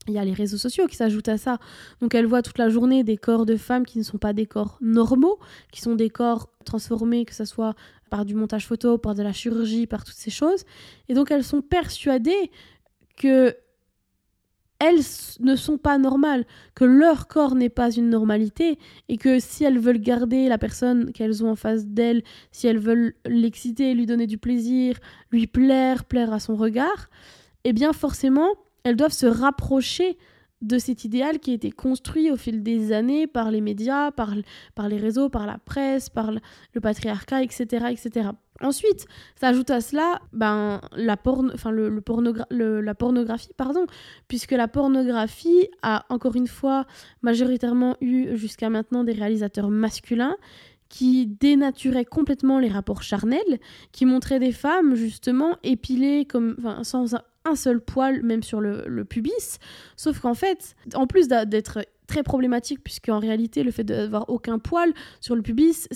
il 0.09 0.15
y 0.15 0.19
a 0.19 0.25
les 0.25 0.33
réseaux 0.33 0.57
sociaux 0.57 0.87
qui 0.87 0.97
s'ajoutent 0.97 1.29
à 1.29 1.39
ça. 1.39 1.59
Donc 2.01 2.15
elles 2.15 2.27
voient 2.27 2.43
toute 2.43 2.59
la 2.59 2.69
journée 2.69 3.05
des 3.05 3.17
corps 3.17 3.47
de 3.47 3.57
femmes 3.57 3.87
qui 3.87 3.99
ne 3.99 4.03
sont 4.03 4.19
pas 4.19 4.33
des 4.33 4.47
corps 4.47 4.79
normaux, 4.81 5.39
qui 5.71 5.81
sont 5.81 5.95
des 5.95 6.11
corps 6.11 6.49
transformés, 6.65 7.25
que 7.25 7.35
ce 7.35 7.45
soit 7.45 7.75
par 8.11 8.25
du 8.25 8.35
montage 8.35 8.67
photo, 8.67 8.99
par 8.99 9.15
de 9.15 9.23
la 9.23 9.33
chirurgie, 9.33 9.87
par 9.87 10.05
toutes 10.05 10.17
ces 10.17 10.31
choses. 10.31 10.65
Et 11.09 11.15
donc 11.15 11.31
elles 11.31 11.45
sont 11.45 11.63
persuadées 11.63 12.51
que 13.17 13.57
elles 14.83 15.03
ne 15.39 15.55
sont 15.55 15.79
pas 15.79 15.97
normales, 15.97 16.45
que 16.75 16.85
leur 16.85 17.29
corps 17.29 17.55
n'est 17.55 17.69
pas 17.69 17.93
une 17.93 18.11
normalité 18.11 18.81
et 19.09 19.17
que 19.17 19.39
si 19.39 19.63
elles 19.63 19.79
veulent 19.79 20.01
garder 20.01 20.49
la 20.49 20.59
personne 20.59 21.13
qu'elles 21.13 21.45
ont 21.45 21.51
en 21.51 21.57
face 21.57 21.87
d'elles, 21.87 22.25
si 22.51 22.67
elles 22.67 22.81
veulent 22.81 23.15
l'exciter, 23.25 23.95
lui 23.95 24.07
donner 24.07 24.27
du 24.27 24.39
plaisir, 24.39 24.99
lui 25.31 25.47
plaire, 25.47 26.05
plaire 26.05 26.33
à 26.33 26.41
son 26.41 26.57
regard, 26.57 27.11
eh 27.63 27.73
bien 27.73 27.93
forcément, 27.93 28.49
elles 28.83 28.97
doivent 28.97 29.13
se 29.13 29.27
rapprocher 29.27 30.19
de 30.63 30.79
cet 30.79 31.05
idéal 31.05 31.39
qui 31.39 31.53
a 31.53 31.55
été 31.55 31.71
construit 31.71 32.33
au 32.33 32.37
fil 32.37 32.65
des 32.65 32.91
années 32.91 33.29
par 33.29 33.53
les 33.53 33.61
médias, 33.61 34.11
par, 34.11 34.35
par 34.75 34.89
les 34.89 34.97
réseaux, 34.97 35.29
par 35.29 35.47
la 35.47 35.59
presse, 35.59 36.09
par 36.09 36.33
le 36.33 36.81
patriarcat, 36.81 37.45
etc. 37.45 37.87
etc. 37.91 38.31
Ensuite, 38.61 39.07
s'ajoute 39.41 39.71
à 39.71 39.81
cela 39.81 40.21
ben, 40.33 40.81
la, 40.93 41.17
le, 41.71 42.81
la 42.81 42.95
pornographie, 42.95 43.51
pardon, 43.57 43.87
puisque 44.29 44.53
la 44.53 44.69
pornographie 44.69 45.69
a 45.83 46.05
encore 46.11 46.37
une 46.37 46.47
fois 46.47 46.87
majoritairement 47.23 47.97
eu 48.01 48.37
jusqu'à 48.37 48.71
maintenant 48.71 49.05
des 49.05 49.13
réalisateurs 49.13 49.71
masculins 49.71 50.37
qui 50.89 51.27
dénaturaient 51.27 52.05
complètement 52.05 52.59
les 52.59 52.69
rapports 52.69 53.03
charnels, 53.03 53.59
qui 53.93 54.05
montraient 54.05 54.39
des 54.39 54.53
femmes 54.53 54.95
justement 54.95 55.57
épilées 55.63 56.27
comme, 56.27 56.57
sans 56.83 57.17
un 57.45 57.57
seul 57.57 57.81
poil, 57.81 58.23
même 58.23 58.43
sur 58.43 58.61
le, 58.61 58.85
le 58.87 59.05
pubis. 59.07 59.59
Sauf 59.97 60.21
qu'en 60.21 60.35
fait, 60.35 60.77
en 60.95 61.07
plus 61.07 61.29
d'être 61.29 61.79
très 62.07 62.23
problématique, 62.23 62.85
puisque 62.85 63.09
en 63.09 63.19
réalité, 63.19 63.63
le 63.63 63.71
fait 63.71 63.85
d'avoir 63.85 64.29
aucun 64.29 64.59
poil 64.59 64.93
sur 65.21 65.35
le 65.35 65.41
pubis, 65.41 65.89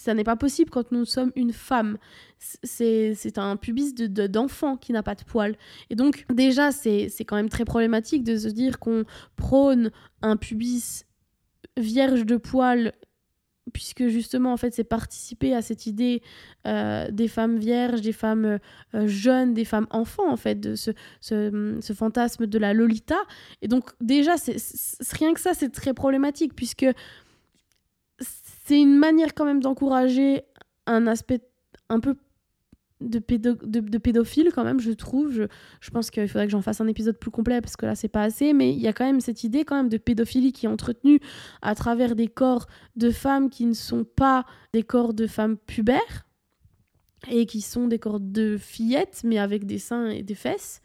ça 0.00 0.14
n'est 0.14 0.24
pas 0.24 0.36
possible 0.36 0.70
quand 0.70 0.92
nous 0.92 1.04
sommes 1.04 1.30
une 1.36 1.52
femme. 1.52 1.98
C'est 2.38 3.36
un 3.36 3.56
pubis 3.56 3.94
d'enfant 3.94 4.74
de, 4.74 4.80
qui 4.80 4.92
n'a 4.92 5.02
pas 5.02 5.14
de 5.14 5.24
poils. 5.24 5.56
Et 5.90 5.94
donc, 5.94 6.24
déjà, 6.32 6.72
c'est 6.72 7.10
quand 7.26 7.36
même 7.36 7.50
très 7.50 7.66
problématique 7.66 8.24
de 8.24 8.36
se 8.38 8.48
dire 8.48 8.78
qu'on 8.78 9.04
prône 9.36 9.90
un 10.22 10.36
pubis 10.36 11.04
vierge 11.76 12.24
de 12.24 12.36
poils 12.36 12.92
puisque 13.72 14.08
justement 14.08 14.52
en 14.52 14.56
fait 14.56 14.74
c'est 14.74 14.84
participer 14.84 15.54
à 15.54 15.62
cette 15.62 15.86
idée 15.86 16.22
euh, 16.66 17.08
des 17.12 17.28
femmes 17.28 17.58
vierges, 17.58 18.00
des 18.00 18.12
femmes 18.12 18.58
euh, 18.94 19.06
jeunes, 19.06 19.54
des 19.54 19.64
femmes 19.64 19.86
enfants 19.90 20.28
en 20.28 20.36
fait, 20.36 20.58
de 20.58 20.74
ce, 20.74 20.90
ce, 21.20 21.78
ce 21.80 21.92
fantasme 21.92 22.46
de 22.46 22.58
la 22.58 22.72
Lolita. 22.72 23.18
Et 23.62 23.68
donc 23.68 23.90
déjà 24.00 24.36
c'est 24.38 24.56
rien 25.12 25.34
que 25.34 25.40
ça 25.40 25.54
c'est 25.54 25.70
très 25.70 25.94
problématique 25.94 26.56
puisque 26.56 26.86
c'est 28.70 28.80
une 28.80 28.96
manière 28.96 29.34
quand 29.34 29.44
même 29.44 29.60
d'encourager 29.60 30.42
un 30.86 31.08
aspect 31.08 31.40
un 31.88 31.98
peu 31.98 32.14
de, 33.00 33.18
pédophile 33.18 34.52
quand 34.54 34.62
même, 34.62 34.78
je 34.78 34.92
trouve. 34.92 35.32
Je, 35.32 35.42
je 35.80 35.90
pense 35.90 36.12
qu'il 36.12 36.28
faudrait 36.28 36.46
que 36.46 36.52
j'en 36.52 36.62
fasse 36.62 36.80
un 36.80 36.86
épisode 36.86 37.18
plus 37.18 37.32
complet 37.32 37.60
parce 37.60 37.74
que 37.74 37.84
là, 37.84 37.96
c'est 37.96 38.06
pas 38.06 38.22
assez. 38.22 38.52
Mais 38.52 38.72
il 38.72 38.78
y 38.78 38.86
a 38.86 38.92
quand 38.92 39.04
même 39.04 39.20
cette 39.20 39.42
idée 39.42 39.64
quand 39.64 39.74
même 39.74 39.88
de 39.88 39.96
pédophilie 39.96 40.52
qui 40.52 40.66
est 40.66 40.68
entretenue 40.68 41.18
à 41.62 41.74
travers 41.74 42.14
des 42.14 42.28
corps 42.28 42.68
de 42.94 43.10
femmes 43.10 43.50
qui 43.50 43.66
ne 43.66 43.74
sont 43.74 44.04
pas 44.04 44.46
des 44.72 44.84
corps 44.84 45.14
de 45.14 45.26
femmes 45.26 45.56
pubères 45.56 46.28
et 47.28 47.46
qui 47.46 47.62
sont 47.62 47.88
des 47.88 47.98
corps 47.98 48.20
de 48.20 48.56
fillettes, 48.56 49.22
mais 49.24 49.38
avec 49.38 49.66
des 49.66 49.78
seins 49.78 50.10
et 50.10 50.22
des 50.22 50.36
fesses. 50.36 50.80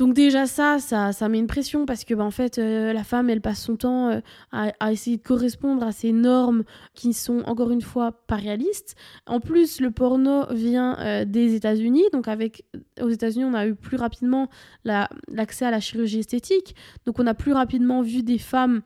Donc 0.00 0.14
déjà 0.14 0.46
ça, 0.46 0.78
ça, 0.78 1.12
ça 1.12 1.28
met 1.28 1.38
une 1.38 1.46
pression 1.46 1.84
parce 1.84 2.04
que 2.04 2.14
bah, 2.14 2.24
en 2.24 2.30
fait 2.30 2.56
euh, 2.56 2.94
la 2.94 3.04
femme 3.04 3.28
elle 3.28 3.42
passe 3.42 3.62
son 3.62 3.76
temps 3.76 4.08
euh, 4.08 4.20
à, 4.50 4.92
essayer 4.92 5.18
de 5.18 5.22
correspondre 5.22 5.82
à 5.82 5.92
ces 5.92 6.10
normes 6.10 6.64
qui 6.94 7.12
sont 7.12 7.42
encore 7.44 7.70
une 7.70 7.82
fois 7.82 8.12
pas 8.26 8.36
réalistes. 8.36 8.96
En 9.26 9.40
plus 9.40 9.78
le 9.78 9.90
porno 9.90 10.46
vient 10.52 10.98
euh, 11.00 11.26
des 11.26 11.54
États-Unis, 11.54 12.04
donc 12.14 12.28
avec 12.28 12.64
aux 13.02 13.10
États-Unis 13.10 13.44
on 13.44 13.52
a 13.52 13.66
eu 13.66 13.74
plus 13.74 13.98
rapidement 13.98 14.48
l'accès 14.86 15.66
à 15.66 15.70
la 15.70 15.80
chirurgie 15.80 16.20
esthétique, 16.20 16.74
donc 17.04 17.18
on 17.18 17.26
a 17.26 17.34
plus 17.34 17.52
rapidement 17.52 18.00
vu 18.00 18.22
des 18.22 18.38
femmes 18.38 18.80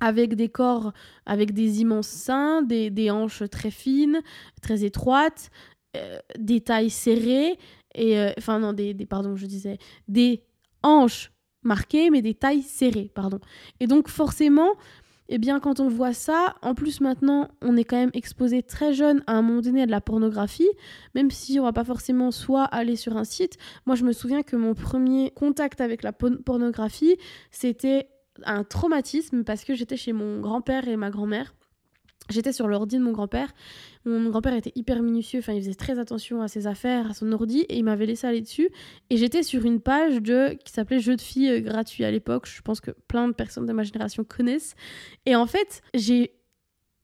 avec 0.00 0.34
des 0.34 0.50
corps 0.50 0.92
avec 1.24 1.54
des 1.54 1.80
immenses 1.80 2.08
seins, 2.08 2.60
des, 2.60 2.90
des 2.90 3.10
hanches 3.10 3.42
très 3.50 3.70
fines, 3.70 4.20
très 4.60 4.84
étroites, 4.84 5.50
des 6.38 6.60
tailles 6.60 6.90
serrées 6.90 7.58
et 7.94 8.18
euh, 8.18 8.32
enfin 8.38 8.58
non 8.58 8.72
des, 8.72 8.94
des, 8.94 9.06
pardon 9.06 9.36
je 9.36 9.46
disais 9.46 9.78
des 10.08 10.44
hanches 10.82 11.32
marquées 11.62 12.10
mais 12.10 12.22
des 12.22 12.34
tailles 12.34 12.62
serrées 12.62 13.10
pardon. 13.14 13.38
Et 13.80 13.86
donc 13.86 14.08
forcément 14.08 14.74
eh 15.28 15.38
bien 15.38 15.60
quand 15.60 15.80
on 15.80 15.88
voit 15.88 16.12
ça 16.12 16.56
en 16.62 16.74
plus 16.74 17.00
maintenant 17.00 17.48
on 17.62 17.76
est 17.76 17.84
quand 17.84 17.96
même 17.96 18.10
exposé 18.14 18.62
très 18.62 18.92
jeune 18.92 19.22
à 19.26 19.34
un 19.34 19.42
moment 19.42 19.60
donné 19.60 19.82
à 19.82 19.86
de 19.86 19.90
la 19.90 20.00
pornographie 20.00 20.68
même 21.14 21.30
si 21.30 21.58
on 21.60 21.64
va 21.64 21.72
pas 21.72 21.84
forcément 21.84 22.30
soit 22.30 22.64
aller 22.64 22.96
sur 22.96 23.16
un 23.16 23.24
site. 23.24 23.56
Moi 23.86 23.96
je 23.96 24.04
me 24.04 24.12
souviens 24.12 24.42
que 24.42 24.56
mon 24.56 24.74
premier 24.74 25.30
contact 25.30 25.80
avec 25.80 26.02
la 26.02 26.12
pornographie 26.12 27.16
c'était 27.50 28.08
un 28.44 28.64
traumatisme 28.64 29.44
parce 29.44 29.64
que 29.64 29.74
j'étais 29.74 29.96
chez 29.96 30.12
mon 30.12 30.40
grand-père 30.40 30.88
et 30.88 30.96
ma 30.96 31.10
grand-mère 31.10 31.54
J'étais 32.30 32.52
sur 32.52 32.68
l'ordi 32.68 32.96
de 32.96 33.02
mon 33.02 33.12
grand-père. 33.12 33.52
Mon 34.04 34.30
grand-père 34.30 34.54
était 34.54 34.72
hyper 34.74 35.02
minutieux, 35.02 35.40
enfin 35.40 35.52
il 35.52 35.60
faisait 35.60 35.74
très 35.74 35.98
attention 35.98 36.40
à 36.40 36.48
ses 36.48 36.66
affaires, 36.66 37.10
à 37.10 37.14
son 37.14 37.30
ordi, 37.32 37.60
et 37.68 37.78
il 37.78 37.84
m'avait 37.84 38.06
laissé 38.06 38.26
aller 38.26 38.40
dessus. 38.40 38.70
Et 39.10 39.16
j'étais 39.16 39.42
sur 39.42 39.64
une 39.64 39.80
page 39.80 40.22
de 40.22 40.56
qui 40.64 40.72
s'appelait 40.72 41.00
Jeux 41.00 41.16
de 41.16 41.20
filles 41.20 41.50
euh, 41.50 41.60
gratuits 41.60 42.04
à 42.04 42.10
l'époque. 42.10 42.46
Je 42.46 42.62
pense 42.62 42.80
que 42.80 42.92
plein 43.08 43.28
de 43.28 43.32
personnes 43.32 43.66
de 43.66 43.72
ma 43.72 43.82
génération 43.82 44.24
connaissent. 44.24 44.74
Et 45.26 45.36
en 45.36 45.46
fait, 45.46 45.82
j'ai 45.94 46.32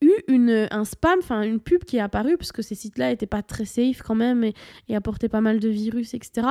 eu 0.00 0.12
une, 0.28 0.68
un 0.70 0.84
spam, 0.84 1.18
enfin 1.18 1.42
une 1.42 1.60
pub 1.60 1.84
qui 1.84 1.96
est 1.96 2.00
apparue, 2.00 2.36
parce 2.36 2.52
que 2.52 2.62
ces 2.62 2.74
sites-là 2.74 3.10
n'étaient 3.10 3.26
pas 3.26 3.42
très 3.42 3.64
safe 3.64 4.02
quand 4.02 4.14
même, 4.14 4.44
et, 4.44 4.54
apportaient 4.94 5.28
pas 5.28 5.40
mal 5.40 5.58
de 5.58 5.68
virus, 5.68 6.14
etc. 6.14 6.46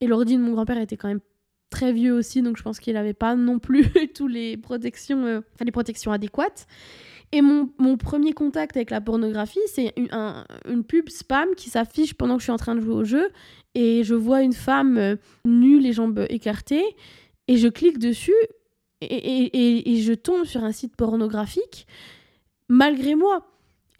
Et 0.00 0.06
l'ordi 0.06 0.36
de 0.36 0.42
mon 0.42 0.52
grand-père 0.52 0.78
était 0.78 0.96
quand 0.96 1.08
même 1.08 1.20
très 1.70 1.92
vieux 1.92 2.14
aussi, 2.14 2.40
donc 2.40 2.56
je 2.56 2.62
pense 2.62 2.80
qu'il 2.80 2.94
n'avait 2.94 3.12
pas 3.12 3.36
non 3.36 3.58
plus 3.58 3.86
tous 4.14 4.28
les 4.28 4.56
protections, 4.56 5.24
euh, 5.26 5.40
les 5.60 5.72
protections 5.72 6.12
adéquates. 6.12 6.66
Et 7.32 7.42
mon, 7.42 7.68
premier 7.98 8.32
contact 8.32 8.76
avec 8.76 8.90
la 8.90 9.00
pornographie, 9.00 9.60
c'est 9.66 9.92
une, 9.96 10.08
une 10.66 10.84
pub 10.84 11.10
spam 11.10 11.48
qui 11.56 11.68
s'affiche 11.68 12.14
pendant 12.14 12.36
que 12.36 12.40
je 12.40 12.44
suis 12.44 12.52
en 12.52 12.56
train 12.56 12.74
de 12.74 12.80
jouer 12.80 12.94
au 12.94 13.04
jeu. 13.04 13.28
Et 13.74 14.02
je 14.02 14.14
vois 14.14 14.42
une 14.42 14.54
femme 14.54 14.96
euh, 14.96 15.16
nue, 15.44 15.78
les 15.78 15.92
jambes 15.92 16.24
écartées. 16.30 16.84
Et 17.48 17.56
je 17.56 17.68
clique 17.68 17.98
dessus 17.98 18.34
et, 19.00 19.92
et, 19.92 19.96
je 20.00 20.12
tombe 20.12 20.44
sur 20.44 20.64
un 20.64 20.72
site 20.72 20.96
pornographique 20.96 21.86
malgré 22.68 23.14
moi. 23.14 23.46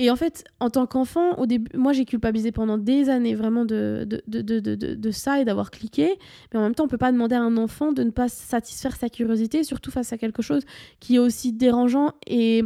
Et 0.00 0.10
en 0.10 0.16
fait, 0.16 0.44
en 0.60 0.70
tant 0.70 0.86
qu'enfant, 0.86 1.36
au 1.38 1.46
début, 1.46 1.76
moi 1.76 1.92
j'ai 1.92 2.04
culpabilisé 2.04 2.52
pendant 2.52 2.78
des 2.78 3.08
années 3.08 3.34
vraiment 3.34 3.64
de, 3.64 4.06
de, 4.06 4.22
de, 4.28 4.60
de, 4.60 4.74
de 4.74 5.10
ça 5.10 5.40
et 5.40 5.44
d'avoir 5.44 5.70
cliqué. 5.72 6.18
Mais 6.52 6.60
en 6.60 6.62
même 6.62 6.74
temps, 6.74 6.84
on 6.84 6.88
peut 6.88 6.98
pas 6.98 7.10
demander 7.10 7.34
à 7.34 7.42
un 7.42 7.56
enfant 7.56 7.92
de 7.92 8.04
ne 8.04 8.10
pas 8.10 8.28
satisfaire 8.28 8.94
sa 8.96 9.08
curiosité, 9.08 9.64
surtout 9.64 9.90
face 9.90 10.12
à 10.12 10.18
quelque 10.18 10.42
chose 10.42 10.62
qui 11.00 11.16
est 11.16 11.18
aussi 11.18 11.52
dérangeant 11.52 12.12
et 12.26 12.62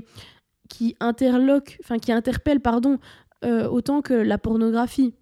qui 0.72 0.96
interloque, 1.00 1.76
enfin 1.84 1.98
qui 1.98 2.12
interpelle, 2.12 2.58
pardon, 2.58 2.98
euh, 3.44 3.68
autant 3.68 4.00
que 4.00 4.14
la 4.14 4.38
pornographie. 4.38 5.14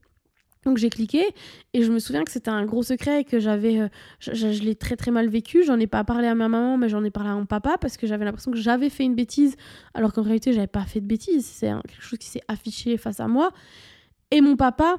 Donc 0.64 0.76
j'ai 0.76 0.90
cliqué 0.90 1.24
et 1.72 1.82
je 1.82 1.90
me 1.90 1.98
souviens 1.98 2.22
que 2.22 2.30
c'était 2.30 2.50
un 2.50 2.64
gros 2.66 2.84
secret 2.84 3.22
et 3.22 3.24
que 3.24 3.40
j'avais, 3.40 3.80
euh, 3.80 3.88
je, 4.20 4.62
l'ai 4.62 4.76
très 4.76 4.94
très 4.94 5.10
mal 5.10 5.28
vécu. 5.28 5.64
J'en 5.64 5.80
ai 5.80 5.88
pas 5.88 6.04
parlé 6.04 6.28
à 6.28 6.36
ma 6.36 6.48
maman, 6.48 6.76
mais 6.76 6.88
j'en 6.88 7.02
ai 7.02 7.10
parlé 7.10 7.30
à 7.30 7.34
mon 7.34 7.46
papa 7.46 7.78
parce 7.80 7.96
que 7.96 8.06
j'avais 8.06 8.24
l'impression 8.24 8.52
que 8.52 8.58
j'avais 8.58 8.90
fait 8.90 9.02
une 9.02 9.16
bêtise, 9.16 9.56
alors 9.92 10.12
qu'en 10.12 10.22
réalité 10.22 10.52
j'avais 10.52 10.68
pas 10.68 10.84
fait 10.84 11.00
de 11.00 11.06
bêtise. 11.06 11.46
C'est 11.46 11.72
quelque 11.88 12.02
chose 12.02 12.18
qui 12.18 12.28
s'est 12.28 12.42
affiché 12.46 12.96
face 12.96 13.18
à 13.18 13.26
moi. 13.26 13.50
Et 14.30 14.40
mon 14.40 14.56
papa 14.56 14.98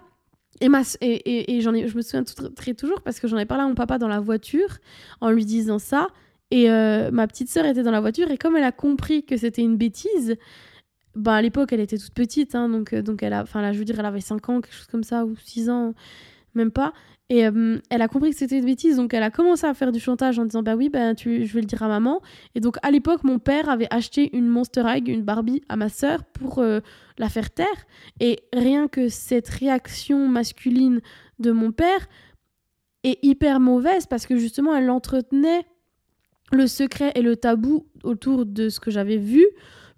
et, 0.59 1.55
et, 1.55 1.61
j'en 1.61 1.73
ai, 1.73 1.87
je 1.87 1.95
me 1.95 2.01
souviens 2.01 2.23
très 2.23 2.73
toujours 2.73 3.01
parce 3.01 3.21
que 3.21 3.27
j'en 3.27 3.37
ai 3.37 3.45
parlé 3.45 3.63
à 3.63 3.67
mon 3.67 3.73
papa 3.75 3.97
dans 3.97 4.09
la 4.09 4.19
voiture 4.19 4.79
en 5.21 5.29
lui 5.29 5.45
disant 5.45 5.79
ça. 5.79 6.07
Et 6.51 6.69
euh, 6.69 7.11
ma 7.11 7.27
petite 7.27 7.49
sœur 7.49 7.65
était 7.65 7.81
dans 7.81 7.91
la 7.91 8.01
voiture 8.01 8.29
et 8.29 8.37
comme 8.37 8.57
elle 8.57 8.65
a 8.65 8.73
compris 8.73 9.23
que 9.23 9.37
c'était 9.37 9.61
une 9.61 9.77
bêtise, 9.77 10.35
bah 11.15 11.35
à 11.35 11.41
l'époque 11.41 11.71
elle 11.71 11.79
était 11.79 11.97
toute 11.97 12.13
petite, 12.13 12.55
hein, 12.55 12.67
donc, 12.67 12.93
euh, 12.93 13.01
donc 13.01 13.23
elle 13.23 13.33
a, 13.33 13.41
enfin 13.41 13.61
là 13.61 13.71
je 13.71 13.79
veux 13.79 13.85
dire 13.85 13.97
elle 13.97 14.05
avait 14.05 14.21
5 14.21 14.49
ans, 14.49 14.61
quelque 14.61 14.75
chose 14.75 14.87
comme 14.87 15.03
ça, 15.03 15.25
ou 15.25 15.35
6 15.37 15.69
ans, 15.69 15.93
même 16.53 16.71
pas. 16.71 16.93
Et 17.29 17.47
euh, 17.47 17.79
elle 17.89 18.01
a 18.01 18.09
compris 18.09 18.31
que 18.31 18.35
c'était 18.35 18.57
une 18.57 18.65
bêtise, 18.65 18.97
donc 18.97 19.13
elle 19.13 19.23
a 19.23 19.31
commencé 19.31 19.65
à 19.65 19.73
faire 19.73 19.93
du 19.93 20.01
chantage 20.01 20.37
en 20.39 20.43
disant 20.43 20.61
bah 20.61 20.75
oui, 20.75 20.89
bah, 20.89 21.15
tu, 21.15 21.45
je 21.45 21.53
vais 21.53 21.61
le 21.61 21.65
dire 21.65 21.81
à 21.83 21.87
maman. 21.87 22.21
Et 22.53 22.59
donc 22.59 22.75
à 22.81 22.91
l'époque 22.91 23.23
mon 23.23 23.39
père 23.39 23.69
avait 23.69 23.87
acheté 23.89 24.35
une 24.35 24.49
Monster 24.49 24.83
Egg, 24.87 25.07
une 25.07 25.23
Barbie 25.23 25.61
à 25.69 25.77
ma 25.77 25.87
sœur 25.87 26.25
pour 26.25 26.61
la 26.61 27.29
faire 27.29 27.49
taire. 27.49 27.67
Et 28.19 28.39
rien 28.51 28.89
que 28.89 29.07
cette 29.07 29.47
réaction 29.47 30.27
masculine 30.27 30.99
de 31.39 31.51
mon 31.51 31.71
père 31.71 32.09
est 33.05 33.23
hyper 33.23 33.61
mauvaise 33.61 34.05
parce 34.05 34.25
que 34.25 34.35
justement 34.35 34.75
elle 34.75 34.85
l'entretenait 34.85 35.65
le 36.51 36.67
secret 36.67 37.11
et 37.15 37.21
le 37.21 37.35
tabou 37.35 37.85
autour 38.03 38.45
de 38.45 38.69
ce 38.69 38.79
que 38.79 38.91
j'avais 38.91 39.17
vu, 39.17 39.45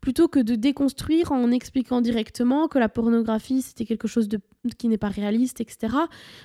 plutôt 0.04 0.28
que 0.28 0.40
de 0.40 0.56
déconstruire 0.56 1.32
en 1.32 1.50
expliquant 1.52 2.02
directement 2.02 2.68
que 2.68 2.78
la 2.78 2.90
pornographie 2.90 3.62
c'était 3.62 3.86
quelque 3.86 4.08
chose 4.10 4.28
de, 4.28 4.38
qui 4.78 4.90
n'est 4.90 4.98
pas 4.98 5.08
réaliste, 5.08 5.62
etc. 5.62 5.96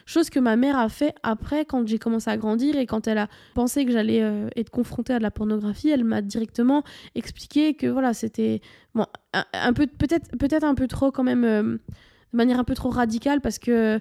Chose 0.06 0.30
que 0.30 0.38
ma 0.38 0.54
mère 0.54 0.78
a 0.78 0.88
fait 0.88 1.12
après 1.24 1.64
quand 1.64 1.86
j'ai 1.88 1.98
commencé 1.98 2.30
à 2.30 2.36
grandir 2.36 2.76
et 2.76 2.86
quand 2.86 3.08
elle 3.08 3.18
a 3.18 3.28
pensé 3.54 3.84
que 3.84 3.90
j'allais 3.90 4.22
euh, 4.22 4.48
être 4.54 4.70
confrontée 4.70 5.12
à 5.12 5.18
de 5.18 5.24
la 5.24 5.32
pornographie, 5.32 5.90
elle 5.90 6.04
m'a 6.04 6.22
directement 6.22 6.84
expliqué 7.16 7.74
que 7.74 7.88
voilà 7.88 8.14
c'était 8.14 8.60
bon 8.94 9.06
un, 9.32 9.72
peu 9.72 9.88
peut-être 9.88 10.36
peut-être 10.38 10.64
un 10.64 10.76
peu 10.76 10.86
trop 10.86 11.10
quand 11.10 11.24
même 11.24 11.44
euh, 11.44 11.62
de 11.62 12.36
manière 12.36 12.60
un 12.60 12.64
peu 12.64 12.74
trop 12.74 12.90
radicale 12.90 13.40
parce 13.40 13.58
que 13.58 14.00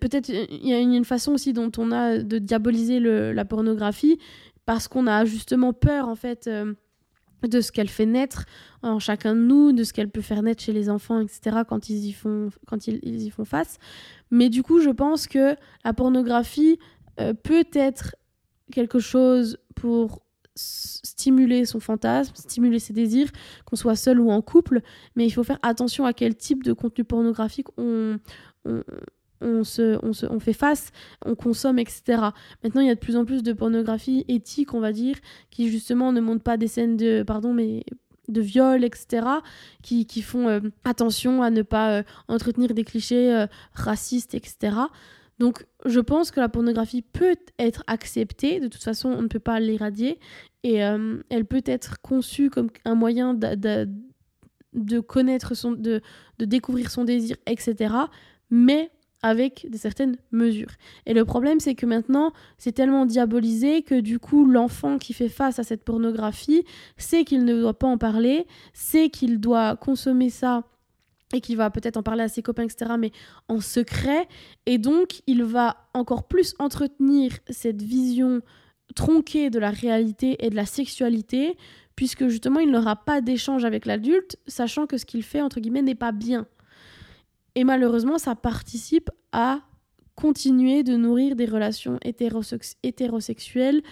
peut-être 0.00 0.28
il 0.28 0.66
y 0.66 0.72
a 0.72 0.78
une 0.78 1.04
façon 1.04 1.32
aussi 1.32 1.52
dont 1.52 1.70
on 1.78 1.92
a 1.92 2.18
de 2.18 2.38
diaboliser 2.38 3.00
la 3.00 3.44
pornographie 3.44 4.18
parce 4.64 4.88
qu'on 4.88 5.06
a 5.06 5.24
justement 5.24 5.72
peur 5.72 6.08
en 6.08 6.16
fait 6.16 6.46
euh, 6.46 6.74
de 7.42 7.60
ce 7.60 7.72
qu'elle 7.72 7.88
fait 7.88 8.06
naître 8.06 8.44
en 8.82 8.98
chacun 8.98 9.34
de 9.34 9.40
nous, 9.40 9.72
de 9.72 9.84
ce 9.84 9.92
qu'elle 9.92 10.10
peut 10.10 10.20
faire 10.20 10.42
naître 10.42 10.62
chez 10.62 10.72
les 10.72 10.90
enfants, 10.90 11.20
etc. 11.20 11.58
quand 11.68 11.88
ils 11.88 12.06
y 12.06 12.12
font, 12.12 12.50
quand 12.66 12.86
ils, 12.86 13.22
y 13.22 13.30
font 13.30 13.44
face. 13.44 13.78
Mais 14.30 14.48
du 14.48 14.62
coup, 14.62 14.80
je 14.80 14.90
pense 14.90 15.26
que 15.26 15.56
la 15.84 15.92
pornographie 15.92 16.78
euh, 17.20 17.34
peut 17.34 17.64
être 17.72 18.16
quelque 18.72 18.98
chose 18.98 19.58
pour 19.74 20.22
stimuler 20.56 21.66
son 21.66 21.80
fantasme, 21.80 22.34
stimuler 22.34 22.78
ses 22.78 22.94
désirs, 22.94 23.30
qu'on 23.66 23.76
soit 23.76 23.94
seul 23.94 24.18
ou 24.18 24.30
en 24.30 24.40
couple, 24.40 24.80
mais 25.14 25.26
il 25.26 25.30
faut 25.30 25.44
faire 25.44 25.58
attention 25.62 26.06
à 26.06 26.14
quel 26.14 26.34
type 26.34 26.64
de 26.64 26.72
contenu 26.72 27.04
pornographique 27.04 27.66
on, 27.76 28.18
on, 28.64 28.82
se, 29.64 29.98
on, 30.02 30.12
se, 30.12 30.26
on 30.26 30.40
fait 30.40 30.52
face, 30.52 30.90
on 31.24 31.34
consomme, 31.34 31.78
etc. 31.78 32.02
Maintenant, 32.62 32.80
il 32.80 32.86
y 32.86 32.90
a 32.90 32.94
de 32.94 33.00
plus 33.00 33.16
en 33.16 33.24
plus 33.24 33.42
de 33.42 33.52
pornographie 33.52 34.24
éthique, 34.28 34.74
on 34.74 34.80
va 34.80 34.92
dire, 34.92 35.16
qui 35.50 35.70
justement 35.70 36.12
ne 36.12 36.20
montre 36.20 36.42
pas 36.42 36.56
des 36.56 36.68
scènes 36.68 36.96
de, 36.96 37.22
pardon, 37.22 37.52
mais 37.52 37.84
de 38.28 38.40
viol, 38.40 38.84
etc., 38.84 39.26
qui, 39.82 40.06
qui 40.06 40.22
font 40.22 40.48
euh, 40.48 40.60
attention 40.84 41.42
à 41.42 41.50
ne 41.50 41.62
pas 41.62 41.98
euh, 41.98 42.02
entretenir 42.28 42.74
des 42.74 42.84
clichés 42.84 43.32
euh, 43.32 43.46
racistes, 43.72 44.34
etc. 44.34 44.76
Donc, 45.38 45.66
je 45.84 46.00
pense 46.00 46.30
que 46.30 46.40
la 46.40 46.48
pornographie 46.48 47.02
peut 47.02 47.36
être 47.58 47.84
acceptée, 47.86 48.58
de 48.58 48.68
toute 48.68 48.82
façon, 48.82 49.10
on 49.10 49.22
ne 49.22 49.28
peut 49.28 49.38
pas 49.38 49.60
l'éradier, 49.60 50.18
et 50.62 50.76
elle 50.76 51.44
peut 51.48 51.62
être 51.66 52.00
conçue 52.00 52.48
comme 52.48 52.70
un 52.86 52.94
moyen 52.94 53.34
de, 53.34 53.86
de 54.72 55.00
connaître 55.00 55.54
son, 55.54 55.72
de, 55.72 56.00
de 56.38 56.44
découvrir 56.46 56.90
son 56.90 57.04
désir, 57.04 57.36
etc. 57.46 57.94
Mais 58.50 58.90
avec 59.22 59.66
de 59.70 59.76
certaines 59.76 60.16
mesures. 60.30 60.70
Et 61.06 61.14
le 61.14 61.24
problème, 61.24 61.60
c'est 61.60 61.74
que 61.74 61.86
maintenant, 61.86 62.32
c'est 62.58 62.72
tellement 62.72 63.06
diabolisé 63.06 63.82
que 63.82 64.00
du 64.00 64.18
coup, 64.18 64.46
l'enfant 64.46 64.98
qui 64.98 65.12
fait 65.12 65.28
face 65.28 65.58
à 65.58 65.64
cette 65.64 65.84
pornographie 65.84 66.64
sait 66.96 67.24
qu'il 67.24 67.44
ne 67.44 67.60
doit 67.60 67.78
pas 67.78 67.86
en 67.86 67.98
parler, 67.98 68.46
sait 68.72 69.08
qu'il 69.08 69.40
doit 69.40 69.76
consommer 69.76 70.30
ça 70.30 70.64
et 71.32 71.40
qu'il 71.40 71.56
va 71.56 71.70
peut-être 71.70 71.96
en 71.96 72.02
parler 72.02 72.22
à 72.22 72.28
ses 72.28 72.42
copains, 72.42 72.64
etc., 72.64 72.92
mais 72.98 73.10
en 73.48 73.60
secret. 73.60 74.28
Et 74.66 74.78
donc, 74.78 75.22
il 75.26 75.42
va 75.42 75.88
encore 75.92 76.28
plus 76.28 76.54
entretenir 76.58 77.32
cette 77.50 77.82
vision 77.82 78.42
tronquée 78.94 79.50
de 79.50 79.58
la 79.58 79.70
réalité 79.70 80.36
et 80.44 80.50
de 80.50 80.54
la 80.54 80.66
sexualité 80.66 81.56
puisque 81.96 82.28
justement 82.28 82.60
il 82.60 82.70
n'aura 82.70 82.94
pas 82.94 83.22
d'échange 83.22 83.64
avec 83.64 83.86
l'adulte, 83.86 84.36
sachant 84.46 84.86
que 84.86 84.98
ce 84.98 85.06
qu'il 85.06 85.22
fait, 85.22 85.40
entre 85.40 85.60
guillemets, 85.60 85.82
n'est 85.82 85.94
pas 85.94 86.12
bien. 86.12 86.46
Et 87.56 87.64
malheureusement, 87.64 88.18
ça 88.18 88.36
participe 88.36 89.10
à 89.32 89.60
continuer 90.14 90.82
de 90.82 90.96
nourrir 90.96 91.34
des 91.36 91.46
relations 91.46 91.98
hétérosexuelles 92.02 93.82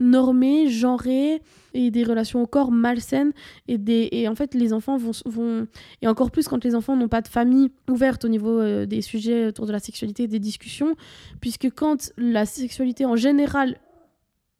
normées, 0.00 0.68
genrées 0.68 1.42
et 1.74 1.90
des 1.90 2.02
relations 2.02 2.44
corps 2.46 2.72
malsaines 2.72 3.32
et 3.68 4.28
en 4.28 4.34
fait 4.34 4.54
les 4.54 4.72
enfants 4.72 4.96
vont, 4.96 5.12
vont 5.26 5.68
et 6.00 6.08
encore 6.08 6.32
plus 6.32 6.48
quand 6.48 6.64
les 6.64 6.74
enfants 6.74 6.96
n'ont 6.96 7.08
pas 7.08 7.20
de 7.22 7.28
famille 7.28 7.70
ouverte 7.88 8.24
au 8.24 8.28
niveau 8.28 8.58
euh, 8.58 8.84
des 8.84 9.00
sujets 9.00 9.46
autour 9.46 9.66
de 9.66 9.72
la 9.72 9.78
sexualité 9.78 10.26
des 10.26 10.40
discussions 10.40 10.96
puisque 11.40 11.70
quand 11.70 12.12
la 12.16 12.46
sexualité 12.46 13.06
en 13.06 13.14
général 13.14 13.78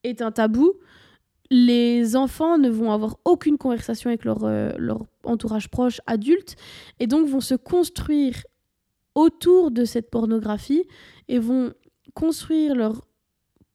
est 0.04 0.22
un 0.22 0.30
tabou 0.30 0.74
les 1.52 2.16
enfants 2.16 2.56
ne 2.56 2.70
vont 2.70 2.92
avoir 2.92 3.18
aucune 3.26 3.58
conversation 3.58 4.08
avec 4.08 4.24
leur, 4.24 4.42
euh, 4.44 4.72
leur 4.78 5.04
entourage 5.22 5.68
proche 5.68 6.00
adulte 6.06 6.56
et 6.98 7.06
donc 7.06 7.28
vont 7.28 7.42
se 7.42 7.54
construire 7.54 8.42
autour 9.14 9.70
de 9.70 9.84
cette 9.84 10.10
pornographie 10.10 10.84
et 11.28 11.38
vont 11.38 11.74
construire 12.14 12.74
leurs 12.74 13.06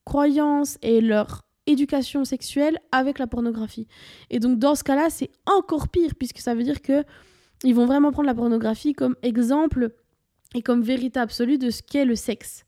croyances 0.05 0.79
et 0.81 1.01
leur 1.01 1.43
éducation 1.67 2.25
sexuelle 2.25 2.79
avec 2.91 3.19
la 3.19 3.27
pornographie. 3.27 3.87
Et 4.31 4.39
donc 4.39 4.57
dans 4.57 4.73
ce 4.73 4.83
cas-là, 4.83 5.11
c'est 5.11 5.29
encore 5.45 5.89
pire 5.89 6.15
puisque 6.17 6.39
ça 6.39 6.55
veut 6.55 6.63
dire 6.63 6.81
que 6.81 7.03
ils 7.63 7.75
vont 7.75 7.85
vraiment 7.85 8.11
prendre 8.11 8.27
la 8.27 8.33
pornographie 8.33 8.93
comme 8.93 9.15
exemple 9.21 9.91
et 10.55 10.63
comme 10.63 10.81
vérité 10.81 11.19
absolue 11.19 11.59
de 11.59 11.69
ce 11.69 11.83
qu'est 11.83 12.05
le 12.05 12.15
sexe. 12.15 12.65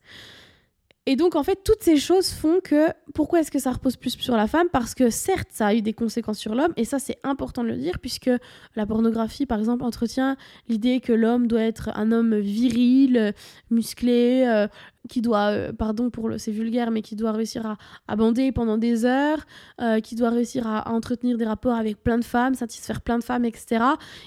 Et 1.09 1.15
donc, 1.15 1.35
en 1.35 1.41
fait, 1.41 1.63
toutes 1.63 1.81
ces 1.81 1.97
choses 1.97 2.29
font 2.29 2.59
que. 2.63 2.85
Pourquoi 3.15 3.39
est-ce 3.39 3.49
que 3.49 3.57
ça 3.57 3.71
repose 3.71 3.95
plus 3.95 4.11
sur 4.11 4.37
la 4.37 4.45
femme? 4.45 4.67
Parce 4.71 4.93
que 4.93 5.09
certes, 5.09 5.47
ça 5.49 5.65
a 5.65 5.73
eu 5.73 5.81
des 5.81 5.93
conséquences 5.93 6.37
sur 6.37 6.53
l'homme, 6.53 6.71
et 6.77 6.85
ça, 6.85 6.99
c'est 6.99 7.17
important 7.23 7.63
de 7.63 7.69
le 7.69 7.77
dire, 7.77 7.97
puisque 7.99 8.29
la 8.75 8.85
pornographie, 8.85 9.47
par 9.47 9.57
exemple, 9.57 9.83
entretient 9.83 10.37
l'idée 10.67 10.99
que 10.99 11.11
l'homme 11.11 11.47
doit 11.47 11.63
être 11.63 11.89
un 11.95 12.11
homme 12.11 12.37
viril, 12.37 13.33
musclé, 13.71 14.45
euh, 14.47 14.67
qui 15.09 15.21
doit, 15.21 15.47
euh, 15.47 15.73
pardon 15.73 16.11
pour 16.11 16.29
le, 16.29 16.37
c'est 16.37 16.51
vulgaire, 16.51 16.91
mais 16.91 17.01
qui 17.01 17.15
doit 17.15 17.31
réussir 17.31 17.65
à, 17.65 17.77
à 18.07 18.15
bander 18.15 18.51
pendant 18.51 18.77
des 18.77 19.03
heures, 19.03 19.47
euh, 19.81 20.01
qui 20.01 20.13
doit 20.13 20.29
réussir 20.29 20.67
à, 20.67 20.77
à, 20.77 20.91
entretenir 20.91 21.39
des 21.39 21.45
rapports 21.45 21.73
avec 21.75 22.03
plein 22.03 22.19
de 22.19 22.23
femmes, 22.23 22.53
satisfaire 22.53 23.01
plein 23.01 23.17
de 23.17 23.23
femmes, 23.23 23.45
etc. 23.45 23.83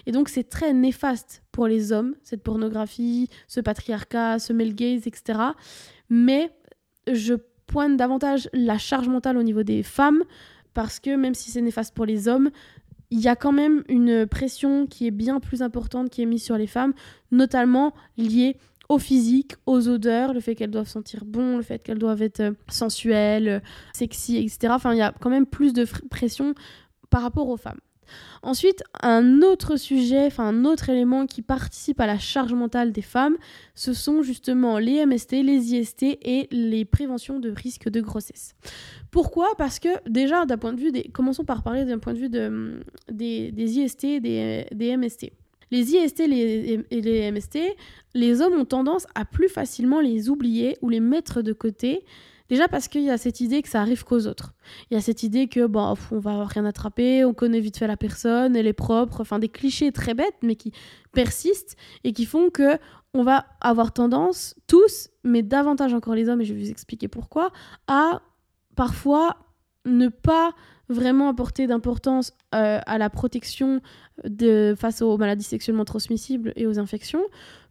Et 0.06 0.10
donc 0.10 0.28
c'est 0.28 0.48
très 0.48 0.72
néfaste 0.72 1.44
pour 1.52 1.68
les 1.68 1.92
hommes, 1.92 2.16
cette 2.24 2.42
pornographie, 2.42 3.28
ce 3.46 3.60
patriarcat, 3.60 4.40
ce 4.40 4.52
male 4.52 4.74
gaze, 4.74 5.06
etc. 5.06 5.38
Mais 6.10 6.50
je 7.10 7.34
pointe 7.66 7.96
davantage 7.96 8.48
la 8.52 8.78
charge 8.78 9.08
mentale 9.08 9.36
au 9.36 9.42
niveau 9.42 9.62
des 9.62 9.82
femmes, 9.82 10.22
parce 10.74 11.00
que 11.00 11.14
même 11.16 11.34
si 11.34 11.50
c'est 11.50 11.60
néfaste 11.60 11.94
pour 11.94 12.06
les 12.06 12.28
hommes, 12.28 12.50
il 13.10 13.20
y 13.20 13.28
a 13.28 13.36
quand 13.36 13.52
même 13.52 13.84
une 13.88 14.26
pression 14.26 14.86
qui 14.86 15.06
est 15.06 15.10
bien 15.10 15.38
plus 15.38 15.62
importante 15.62 16.08
qui 16.08 16.22
est 16.22 16.26
mise 16.26 16.42
sur 16.42 16.56
les 16.56 16.66
femmes, 16.66 16.94
notamment 17.30 17.92
liée 18.16 18.56
au 18.88 18.98
physique, 18.98 19.54
aux 19.66 19.88
odeurs, 19.88 20.32
le 20.32 20.40
fait 20.40 20.54
qu'elles 20.54 20.70
doivent 20.70 20.88
sentir 20.88 21.24
bon, 21.24 21.56
le 21.56 21.62
fait 21.62 21.78
qu'elles 21.78 21.98
doivent 21.98 22.22
être 22.22 22.40
euh, 22.40 22.52
sensuelles, 22.68 23.48
euh, 23.48 23.60
sexy, 23.92 24.36
etc. 24.36 24.68
Enfin, 24.70 24.92
il 24.92 24.98
y 24.98 25.02
a 25.02 25.14
quand 25.20 25.30
même 25.30 25.46
plus 25.46 25.72
de 25.72 25.86
pression 26.10 26.54
par 27.10 27.22
rapport 27.22 27.48
aux 27.48 27.56
femmes. 27.56 27.80
Ensuite, 28.42 28.82
un 29.02 29.42
autre 29.42 29.76
sujet, 29.76 30.28
un 30.38 30.64
autre 30.64 30.88
élément 30.88 31.26
qui 31.26 31.42
participe 31.42 32.00
à 32.00 32.06
la 32.06 32.18
charge 32.18 32.52
mentale 32.52 32.92
des 32.92 33.02
femmes, 33.02 33.36
ce 33.74 33.92
sont 33.92 34.22
justement 34.22 34.78
les 34.78 35.04
MST, 35.06 35.42
les 35.42 35.74
IST 35.74 36.02
et 36.02 36.48
les 36.50 36.84
préventions 36.84 37.38
de 37.38 37.50
risque 37.50 37.88
de 37.88 38.00
grossesse. 38.00 38.54
Pourquoi? 39.10 39.54
Parce 39.58 39.78
que 39.78 39.88
déjà, 40.08 40.44
d'un 40.46 40.58
point 40.58 40.72
de 40.72 40.80
vue 40.80 40.90
des... 40.92 41.04
Commençons 41.04 41.44
par 41.44 41.62
parler 41.62 41.84
d'un 41.84 41.98
point 41.98 42.14
de 42.14 42.18
vue 42.18 42.30
de, 42.30 42.80
des, 43.10 43.52
IST 43.56 44.04
et 44.04 44.20
des 44.20 44.96
MST. 44.96 45.32
Les 45.70 45.94
IST 45.94 46.20
et 46.20 46.26
les 46.90 47.32
MST, 47.32 47.58
les 48.14 48.40
hommes 48.42 48.60
ont 48.60 48.66
tendance 48.66 49.06
à 49.14 49.24
plus 49.24 49.48
facilement 49.48 50.00
les 50.00 50.28
oublier 50.28 50.76
ou 50.82 50.90
les 50.90 51.00
mettre 51.00 51.40
de 51.40 51.54
côté 51.54 52.04
Déjà 52.52 52.68
parce 52.68 52.86
qu'il 52.86 53.00
y 53.00 53.08
a 53.08 53.16
cette 53.16 53.40
idée 53.40 53.62
que 53.62 53.68
ça 53.70 53.80
arrive 53.80 54.04
qu'aux 54.04 54.26
autres. 54.26 54.52
Il 54.90 54.94
y 54.94 54.98
a 54.98 55.00
cette 55.00 55.22
idée 55.22 55.48
que 55.48 55.64
bon, 55.64 55.94
on 56.10 56.18
va 56.18 56.44
rien 56.44 56.66
attraper, 56.66 57.24
on 57.24 57.32
connaît 57.32 57.60
vite 57.60 57.78
fait 57.78 57.86
la 57.86 57.96
personne, 57.96 58.56
elle 58.56 58.66
est 58.66 58.74
propre, 58.74 59.22
enfin 59.22 59.38
des 59.38 59.48
clichés 59.48 59.90
très 59.90 60.12
bêtes 60.12 60.36
mais 60.42 60.54
qui 60.54 60.70
persistent 61.12 61.76
et 62.04 62.12
qui 62.12 62.26
font 62.26 62.50
que 62.50 62.76
on 63.14 63.22
va 63.22 63.46
avoir 63.62 63.94
tendance 63.94 64.54
tous, 64.66 65.08
mais 65.24 65.42
davantage 65.42 65.94
encore 65.94 66.14
les 66.14 66.28
hommes 66.28 66.42
et 66.42 66.44
je 66.44 66.52
vais 66.52 66.60
vous 66.60 66.70
expliquer 66.70 67.08
pourquoi, 67.08 67.52
à 67.86 68.20
parfois 68.76 69.38
ne 69.86 70.08
pas 70.08 70.52
vraiment 70.90 71.30
apporter 71.30 71.66
d'importance 71.66 72.34
euh, 72.54 72.80
à 72.84 72.98
la 72.98 73.08
protection 73.08 73.80
face 74.76 75.00
aux 75.00 75.16
maladies 75.16 75.44
sexuellement 75.44 75.86
transmissibles 75.86 76.52
et 76.56 76.66
aux 76.66 76.78
infections, 76.78 77.22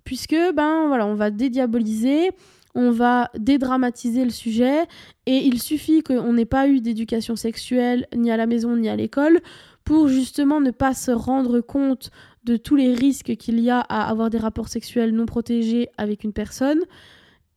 puisque 0.06 0.36
ben 0.56 0.88
voilà, 0.88 1.06
on 1.06 1.14
va 1.14 1.30
dédiaboliser 1.30 2.32
on 2.76 2.92
va 2.92 3.30
dédramatiser 3.38 4.24
le 4.24 4.30
sujet 4.30 4.84
et 5.26 5.38
il 5.38 5.62
suffit 5.62 6.04
qu'on 6.04 6.34
n'ait 6.34 6.46
pas 6.46 6.68
eu 6.68 6.82
d'éducation 6.82 7.36
sexuelle 7.36 8.08
ni 8.16 8.32
à 8.32 8.38
la 8.38 8.46
maison 8.46 8.76
ni 8.76 8.90
à 8.90 8.96
l'école 8.96 9.42
pour 9.84 10.08
justement 10.08 10.62
ne 10.62 10.72
pas 10.72 10.94
se 10.94 11.12
rendre 11.12 11.60
compte 11.60 12.12
de 12.44 12.58
tous 12.58 12.76
les 12.76 12.94
risques 12.94 13.36
qu'il 13.36 13.60
y 13.60 13.70
a 13.70 13.80
à 13.80 14.10
avoir 14.10 14.30
des 14.30 14.38
rapports 14.38 14.68
sexuels 14.68 15.14
non 15.14 15.26
protégés 15.26 15.90
avec 15.98 16.24
une 16.24 16.34
personne. 16.34 16.80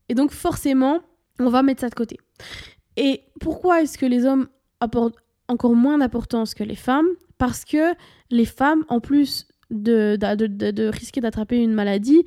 Et 0.08 0.14
donc 0.14 0.30
forcément, 0.30 1.00
on 1.38 1.48
va 1.48 1.62
mettre 1.62 1.80
ça 1.80 1.88
de 1.88 1.94
côté. 1.94 2.18
Et 2.96 3.22
pourquoi 3.40 3.82
est-ce 3.82 3.98
que 3.98 4.06
les 4.06 4.24
hommes 4.24 4.48
apportent 4.80 5.16
encore 5.48 5.74
moins 5.74 5.98
d'importance 5.98 6.54
que 6.54 6.64
les 6.64 6.76
femmes? 6.76 7.08
Parce 7.38 7.64
que 7.64 7.94
les 8.30 8.44
femmes, 8.44 8.84
en 8.88 9.00
plus 9.00 9.48
de, 9.70 10.16
de 10.16 10.88
risquer 10.88 11.20
d'attraper 11.20 11.56
une 11.56 11.72
maladie, 11.72 12.24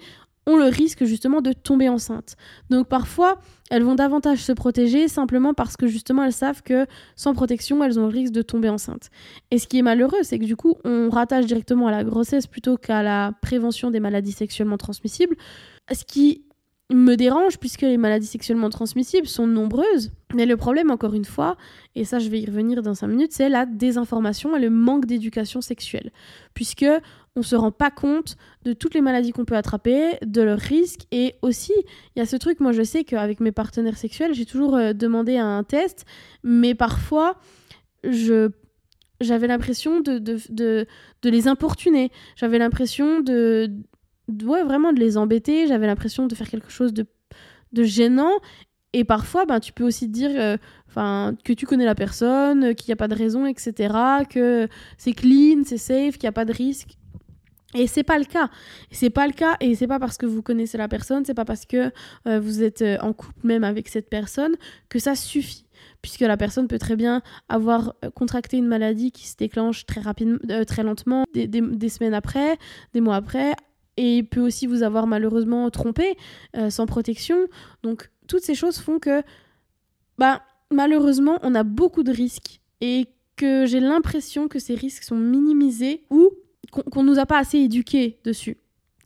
ont 0.47 0.57
le 0.57 0.65
risque 0.65 1.03
justement 1.03 1.41
de 1.41 1.53
tomber 1.53 1.89
enceinte. 1.89 2.35
Donc 2.71 2.87
parfois, 2.87 3.39
elles 3.69 3.83
vont 3.83 3.95
davantage 3.95 4.39
se 4.39 4.53
protéger 4.53 5.07
simplement 5.07 5.53
parce 5.53 5.77
que 5.77 5.85
justement 5.85 6.23
elles 6.23 6.33
savent 6.33 6.63
que 6.63 6.87
sans 7.15 7.33
protection, 7.33 7.83
elles 7.83 7.99
ont 7.99 8.03
le 8.03 8.13
risque 8.13 8.33
de 8.33 8.41
tomber 8.41 8.69
enceinte. 8.69 9.11
Et 9.51 9.59
ce 9.59 9.67
qui 9.67 9.77
est 9.77 9.83
malheureux, 9.83 10.23
c'est 10.23 10.39
que 10.39 10.45
du 10.45 10.55
coup, 10.55 10.75
on 10.85 11.09
rattache 11.09 11.45
directement 11.45 11.87
à 11.87 11.91
la 11.91 12.03
grossesse 12.03 12.47
plutôt 12.47 12.77
qu'à 12.77 13.03
la 13.03 13.33
prévention 13.41 13.91
des 13.91 13.99
maladies 13.99 14.31
sexuellement 14.31 14.77
transmissibles. 14.77 15.35
Ce 15.91 16.03
qui 16.03 16.43
me 16.89 17.15
dérange 17.15 17.57
puisque 17.57 17.81
les 17.81 17.97
maladies 17.97 18.27
sexuellement 18.27 18.69
transmissibles 18.69 19.27
sont 19.27 19.47
nombreuses. 19.47 20.11
Mais 20.33 20.45
le 20.45 20.55
problème, 20.55 20.89
encore 20.89 21.13
une 21.13 21.25
fois, 21.25 21.57
et 21.95 22.05
ça 22.05 22.19
je 22.19 22.29
vais 22.29 22.39
y 22.39 22.45
revenir 22.45 22.81
dans 22.81 22.93
5 22.93 23.07
minutes, 23.07 23.33
c'est 23.33 23.49
la 23.49 23.65
désinformation 23.65 24.55
et 24.55 24.59
le 24.59 24.69
manque 24.69 25.05
d'éducation 25.05 25.61
sexuelle. 25.61 26.11
Puisque 26.53 26.85
on 27.35 27.43
se 27.43 27.55
rend 27.55 27.71
pas 27.71 27.91
compte 27.91 28.35
de 28.63 28.73
toutes 28.73 28.95
les 28.95 29.01
maladies 29.01 29.31
qu'on 29.31 29.45
peut 29.45 29.55
attraper, 29.55 30.17
de 30.25 30.41
leurs 30.41 30.59
risques. 30.59 31.01
Et 31.11 31.35
aussi, 31.41 31.73
il 32.15 32.19
y 32.19 32.21
a 32.21 32.25
ce 32.25 32.35
truc, 32.35 32.59
moi 32.59 32.71
je 32.71 32.81
sais 32.81 33.03
qu'avec 33.03 33.39
mes 33.39 33.51
partenaires 33.51 33.97
sexuels, 33.97 34.33
j'ai 34.33 34.45
toujours 34.45 34.75
euh, 34.75 34.93
demandé 34.93 35.37
un 35.37 35.63
test, 35.63 36.05
mais 36.43 36.73
parfois, 36.73 37.37
je 38.03 38.49
j'avais 39.19 39.47
l'impression 39.47 39.99
de, 39.99 40.19
de, 40.19 40.37
de, 40.49 40.85
de, 41.23 41.29
les 41.31 41.47
importuner. 41.47 42.11
J'avais 42.35 42.59
l'impression 42.59 43.19
de, 43.19 43.71
ouais, 44.43 44.63
vraiment 44.63 44.93
de 44.93 44.99
les 44.99 45.17
embêter. 45.17 45.67
J'avais 45.67 45.87
l'impression 45.87 46.27
de 46.27 46.35
faire 46.35 46.49
quelque 46.49 46.71
chose 46.71 46.93
de, 46.93 47.05
de 47.73 47.83
gênant. 47.83 48.33
Et 48.93 49.03
parfois, 49.03 49.45
ben, 49.45 49.59
tu 49.59 49.73
peux 49.73 49.83
aussi 49.83 50.07
dire 50.07 50.31
euh, 50.33 50.57
que 51.43 51.53
tu 51.53 51.65
connais 51.65 51.85
la 51.85 51.95
personne, 51.95 52.73
qu'il 52.75 52.89
n'y 52.89 52.93
a 52.93 52.95
pas 52.95 53.07
de 53.07 53.15
raison, 53.15 53.45
etc. 53.45 53.93
Que 54.29 54.67
c'est 54.97 55.13
clean, 55.13 55.63
c'est 55.65 55.77
safe, 55.77 56.17
qu'il 56.17 56.23
n'y 56.23 56.29
a 56.29 56.33
pas 56.33 56.45
de 56.45 56.53
risque. 56.53 56.97
Et 57.75 57.87
c'est 57.87 58.03
pas 58.03 58.17
le 58.17 58.25
cas. 58.25 58.49
C'est 58.91 59.09
pas 59.09 59.27
le 59.27 59.33
cas 59.33 59.57
et 59.59 59.75
c'est 59.75 59.87
pas 59.87 59.99
parce 59.99 60.17
que 60.17 60.25
vous 60.25 60.41
connaissez 60.41 60.77
la 60.77 60.87
personne, 60.87 61.25
c'est 61.25 61.33
pas 61.33 61.45
parce 61.45 61.65
que 61.65 61.91
euh, 62.27 62.39
vous 62.39 62.63
êtes 62.63 62.81
euh, 62.81 62.97
en 63.01 63.13
couple 63.13 63.45
même 63.45 63.63
avec 63.63 63.89
cette 63.89 64.09
personne 64.09 64.55
que 64.89 64.99
ça 64.99 65.15
suffit. 65.15 65.65
Puisque 66.01 66.21
la 66.21 66.37
personne 66.37 66.67
peut 66.67 66.79
très 66.79 66.95
bien 66.95 67.21
avoir 67.49 67.93
euh, 68.05 68.09
contracté 68.09 68.57
une 68.57 68.67
maladie 68.67 69.11
qui 69.11 69.27
se 69.27 69.35
déclenche 69.35 69.85
très 69.85 69.99
rapidement, 69.99 70.39
très 70.65 70.83
lentement, 70.83 71.25
des, 71.33 71.47
des, 71.47 71.89
semaines 71.89 72.13
après, 72.13 72.57
des 72.93 73.01
mois 73.01 73.17
après, 73.17 73.53
et 73.97 74.23
peut 74.23 74.41
aussi 74.41 74.67
vous 74.67 74.83
avoir 74.83 75.07
malheureusement 75.07 75.69
trompé 75.69 76.17
sans 76.69 76.85
protection. 76.85 77.37
Donc 77.83 78.09
toutes 78.27 78.43
ces 78.43 78.55
choses 78.55 78.77
font 78.77 78.99
que, 78.99 79.23
bah, 80.17 80.41
malheureusement, 80.71 81.39
on 81.41 81.55
a 81.55 81.63
beaucoup 81.63 82.03
de 82.03 82.11
risques 82.11 82.61
et 82.81 83.07
que 83.35 83.65
j'ai 83.65 83.79
l'impression 83.79 84.47
que 84.47 84.59
ces 84.59 84.75
risques 84.75 85.03
sont 85.03 85.17
minimisés 85.17 86.03
ou 86.09 86.31
qu'on 86.71 87.03
nous 87.03 87.19
a 87.19 87.25
pas 87.25 87.39
assez 87.39 87.59
éduqués 87.59 88.19
dessus. 88.23 88.57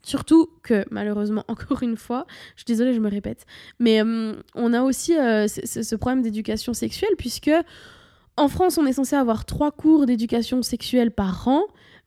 Surtout 0.02 0.48
que, 0.64 0.84
malheureusement, 0.90 1.44
encore 1.48 1.82
une 1.82 1.96
fois, 1.96 2.26
je 2.56 2.60
suis 2.60 2.66
désolée, 2.66 2.92
je 2.92 3.00
me 3.00 3.08
répète, 3.10 3.46
mais 3.78 4.02
euh, 4.02 4.34
on 4.54 4.72
a 4.72 4.82
aussi 4.82 5.16
euh, 5.16 5.46
ce 5.46 5.94
problème 5.94 6.22
d'éducation 6.22 6.74
sexuelle, 6.74 7.14
puisque 7.16 7.52
en 8.36 8.48
France, 8.48 8.78
on 8.78 8.86
est 8.86 8.94
censé 8.94 9.14
avoir 9.14 9.44
trois 9.44 9.70
cours 9.70 10.06
d'éducation 10.06 10.62
sexuelle 10.62 11.12
par 11.12 11.46
an, 11.46 11.62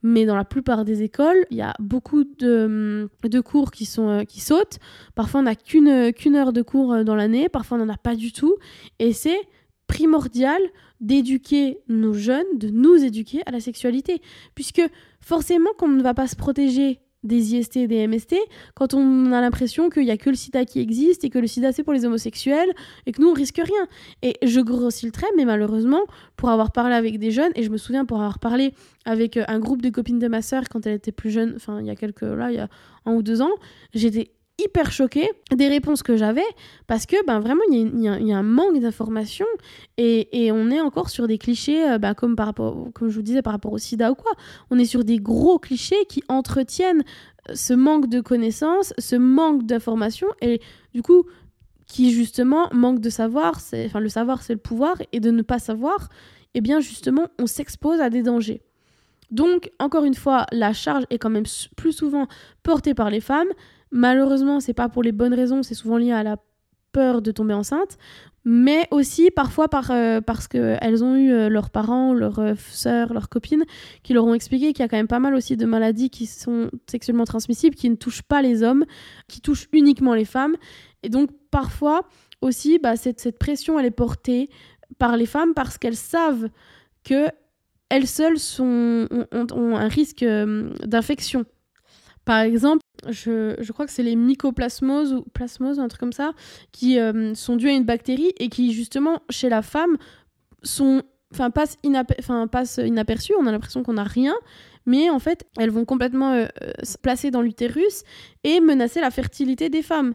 mais 0.05 0.27
dans 0.27 0.35
la 0.35 0.45
plupart 0.45 0.85
des 0.85 1.01
écoles, 1.01 1.47
il 1.49 1.57
y 1.57 1.63
a 1.63 1.73
beaucoup 1.79 2.25
de, 2.25 3.09
de 3.23 3.39
cours 3.39 3.71
qui, 3.71 3.85
sont, 3.85 4.07
euh, 4.07 4.23
qui 4.23 4.39
sautent. 4.39 4.77
Parfois, 5.15 5.39
on 5.39 5.43
n'a 5.43 5.55
qu'une 5.55 6.13
qu'une 6.13 6.35
heure 6.35 6.53
de 6.53 6.61
cours 6.61 7.03
dans 7.03 7.15
l'année, 7.15 7.49
parfois, 7.49 7.79
on 7.79 7.83
n'en 7.83 7.91
a 7.91 7.97
pas 7.97 8.15
du 8.15 8.31
tout. 8.31 8.55
Et 8.99 9.13
c'est 9.13 9.39
primordial 9.87 10.61
d'éduquer 11.01 11.79
nos 11.87 12.13
jeunes, 12.13 12.45
de 12.55 12.69
nous 12.69 13.03
éduquer 13.03 13.41
à 13.47 13.51
la 13.51 13.59
sexualité. 13.59 14.21
Puisque 14.53 14.83
forcément, 15.21 15.71
qu'on 15.79 15.87
ne 15.87 16.03
va 16.03 16.13
pas 16.13 16.27
se 16.27 16.35
protéger 16.35 16.99
des 17.25 17.55
IST 17.55 17.77
et 17.77 17.87
des 17.87 18.07
MST 18.07 18.35
quand 18.73 18.93
on 18.93 19.31
a 19.31 19.41
l'impression 19.41 19.89
qu'il 19.89 20.03
n'y 20.03 20.11
a 20.11 20.17
que 20.17 20.29
le 20.29 20.35
sida 20.35 20.65
qui 20.65 20.79
existe 20.79 21.23
et 21.23 21.29
que 21.29 21.39
le 21.39 21.47
sida 21.47 21.71
c'est 21.71 21.83
pour 21.83 21.93
les 21.93 22.05
homosexuels 22.05 22.71
et 23.05 23.11
que 23.11 23.21
nous 23.21 23.29
on 23.29 23.33
risque 23.33 23.61
rien. 23.63 23.87
Et 24.21 24.35
je 24.43 24.61
grossis 24.61 25.05
le 25.05 25.11
trait, 25.11 25.27
mais 25.35 25.45
malheureusement, 25.45 26.01
pour 26.37 26.49
avoir 26.49 26.71
parlé 26.71 26.95
avec 26.95 27.19
des 27.19 27.31
jeunes, 27.31 27.51
et 27.55 27.63
je 27.63 27.69
me 27.69 27.77
souviens 27.77 28.05
pour 28.05 28.17
avoir 28.17 28.39
parlé 28.39 28.73
avec 29.05 29.37
euh, 29.37 29.43
un 29.47 29.59
groupe 29.59 29.81
de 29.81 29.89
copines 29.89 30.19
de 30.19 30.27
ma 30.27 30.41
sœur 30.41 30.63
quand 30.69 30.85
elle 30.85 30.93
était 30.93 31.11
plus 31.11 31.31
jeune, 31.31 31.53
enfin 31.55 31.79
il 31.79 31.87
y 31.87 31.89
a 31.89 31.95
quelques, 31.95 32.21
là, 32.21 32.51
il 32.51 32.55
y 32.55 32.59
a 32.59 32.69
un 33.05 33.13
ou 33.13 33.21
deux 33.21 33.41
ans, 33.41 33.51
j'étais 33.93 34.31
hyper 34.57 34.91
choquée 34.91 35.29
des 35.53 35.67
réponses 35.67 36.01
que 36.01 36.15
j'avais 36.15 36.45
parce 36.87 37.05
que 37.05 37.15
ben 37.25 37.39
vraiment 37.39 37.61
il 37.69 38.01
y, 38.01 38.07
a 38.31 38.37
un 38.37 38.43
manque 38.43 38.79
d'informations 38.79 39.45
et, 39.97 40.49
on 40.51 40.71
est 40.71 40.79
encore 40.79 41.09
sur 41.09 41.27
des 41.27 41.37
clichés 41.37 41.89
euh, 41.89 41.97
ben, 41.97 42.13
comme 42.13 42.35
par 42.35 42.47
rapport 42.47 42.87
comme 42.93 43.09
je 43.09 43.15
vous 43.15 43.21
disais 43.21 43.41
par 43.41 43.53
rapport 43.53 43.73
au 43.73 43.77
sida 43.77 44.11
ou 44.11 44.15
quoi. 44.15 44.31
On 44.71 44.79
est 44.79 44.85
sur 44.85 45.03
des 45.03 45.17
gros 45.17 45.59
clichés 45.59 46.05
qui 46.07 46.23
entretiennent 46.29 47.03
euh, 47.49 47.55
ce 47.55 47.73
manque 47.73 48.07
de 48.07 48.21
connaissances 48.21 48.93
ce 48.97 49.15
manque 49.15 49.65
d'informations 49.65 50.29
et 50.41 50.61
du 50.93 51.01
coup 51.01 51.25
qui 51.85 52.11
justement 52.11 52.69
manque 52.73 53.01
de 53.01 53.09
savoir 53.09 53.59
c'est 53.59 53.85
enfin 53.85 53.99
le 53.99 54.09
savoir 54.09 54.41
c'est 54.41 54.53
le 54.53 54.59
pouvoir 54.59 54.95
et 55.11 55.19
de 55.19 55.31
ne 55.31 55.41
pas 55.41 55.59
savoir 55.59 56.09
et 56.53 56.59
eh 56.59 56.61
bien 56.61 56.79
justement 56.79 57.27
on 57.39 57.47
s'expose 57.47 57.99
à 57.99 58.09
des 58.09 58.23
dangers. 58.23 58.61
Donc, 59.31 59.71
encore 59.79 60.05
une 60.05 60.13
fois, 60.13 60.45
la 60.51 60.73
charge 60.73 61.05
est 61.09 61.17
quand 61.17 61.29
même 61.29 61.45
plus 61.75 61.91
souvent 61.91 62.27
portée 62.63 62.93
par 62.93 63.09
les 63.09 63.19
femmes, 63.19 63.49
Malheureusement, 63.95 64.59
c'est 64.59 64.73
pas 64.73 64.89
pour 64.89 65.03
les 65.03 65.13
bonnes 65.13 65.33
raisons, 65.33 65.63
c'est 65.63 65.73
souvent 65.73 65.95
lié 65.95 66.11
à 66.11 66.21
la 66.21 66.35
peur 66.91 67.21
de 67.21 67.31
tomber 67.31 67.53
enceinte, 67.53 67.97
mais 68.43 68.89
aussi 68.91 69.31
parfois 69.31 69.69
par, 69.69 69.89
euh, 69.89 70.19
parce 70.19 70.49
qu'elles 70.49 71.01
ont 71.01 71.15
eu 71.15 71.31
euh, 71.31 71.47
leurs 71.47 71.69
parents, 71.69 72.13
leurs 72.13 72.39
euh, 72.39 72.55
sœurs, 72.57 73.13
leurs 73.13 73.29
copines 73.29 73.63
qui 74.03 74.11
leur 74.11 74.25
ont 74.25 74.33
expliqué 74.33 74.73
qu'il 74.73 74.83
y 74.83 74.85
a 74.85 74.89
quand 74.89 74.97
même 74.97 75.07
pas 75.07 75.21
mal 75.21 75.33
aussi 75.33 75.55
de 75.55 75.65
maladies 75.65 76.09
qui 76.09 76.25
sont 76.25 76.69
sexuellement 76.91 77.23
transmissibles, 77.23 77.73
qui 77.73 77.89
ne 77.89 77.95
touchent 77.95 78.21
pas 78.21 78.41
les 78.41 78.63
hommes, 78.63 78.83
qui 79.29 79.39
touchent 79.39 79.69
uniquement 79.71 80.13
les 80.13 80.25
femmes. 80.25 80.57
Et 81.01 81.07
donc 81.07 81.29
parfois 81.49 82.01
aussi, 82.41 82.79
bah, 82.79 82.97
cette, 82.97 83.39
pression, 83.39 83.79
elle 83.79 83.85
est 83.85 83.91
portée 83.91 84.49
par 84.97 85.15
les 85.15 85.25
femmes 85.25 85.53
parce 85.53 85.77
qu'elles 85.77 85.95
savent 85.95 86.49
que 87.05 87.27
elles 87.87 88.07
seules 88.07 88.39
ont 88.59 89.07
un 89.31 89.87
risque 89.87 90.25
d'infection. 90.25 91.45
Par 92.25 92.39
exemple, 92.39 92.81
je, 93.07 93.71
crois 93.71 93.85
que 93.85 93.91
c'est 93.91 94.03
les 94.03 94.15
mycoplasmoses 94.15 95.13
ou 95.13 95.21
plasmoses, 95.33 95.79
un 95.79 95.87
truc 95.87 95.99
comme 95.99 96.13
ça, 96.13 96.33
qui 96.71 96.99
euh, 96.99 97.35
sont 97.35 97.55
dus 97.55 97.69
à 97.69 97.73
une 97.73 97.83
bactérie 97.83 98.33
et 98.39 98.49
qui, 98.49 98.73
justement, 98.73 99.21
chez 99.29 99.47
la 99.47 99.61
femme, 99.61 99.97
sont, 100.63 101.03
enfin, 101.31 101.51
passent, 101.51 101.77
inaperçues. 101.83 103.33
On 103.39 103.45
a 103.45 103.51
l'impression 103.51 103.83
qu'on 103.83 103.93
n'a 103.93 104.03
rien, 104.03 104.33
mais 104.87 105.11
en 105.11 105.19
fait, 105.19 105.45
elles 105.59 105.69
vont 105.69 105.85
complètement 105.85 106.31
euh, 106.31 106.47
euh, 106.63 106.71
se 106.81 106.97
placer 106.97 107.29
dans 107.29 107.43
l'utérus 107.43 108.03
et 108.43 108.59
menacer 108.59 109.01
la 109.01 109.11
fertilité 109.11 109.69
des 109.69 109.83
femmes. 109.83 110.13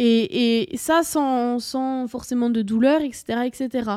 Et, 0.00 0.68
ça 0.76 1.02
sans, 1.02 1.58
sans, 1.58 2.06
forcément 2.06 2.50
de 2.50 2.62
douleur, 2.62 3.00
etc., 3.00 3.40
etc. 3.46 3.90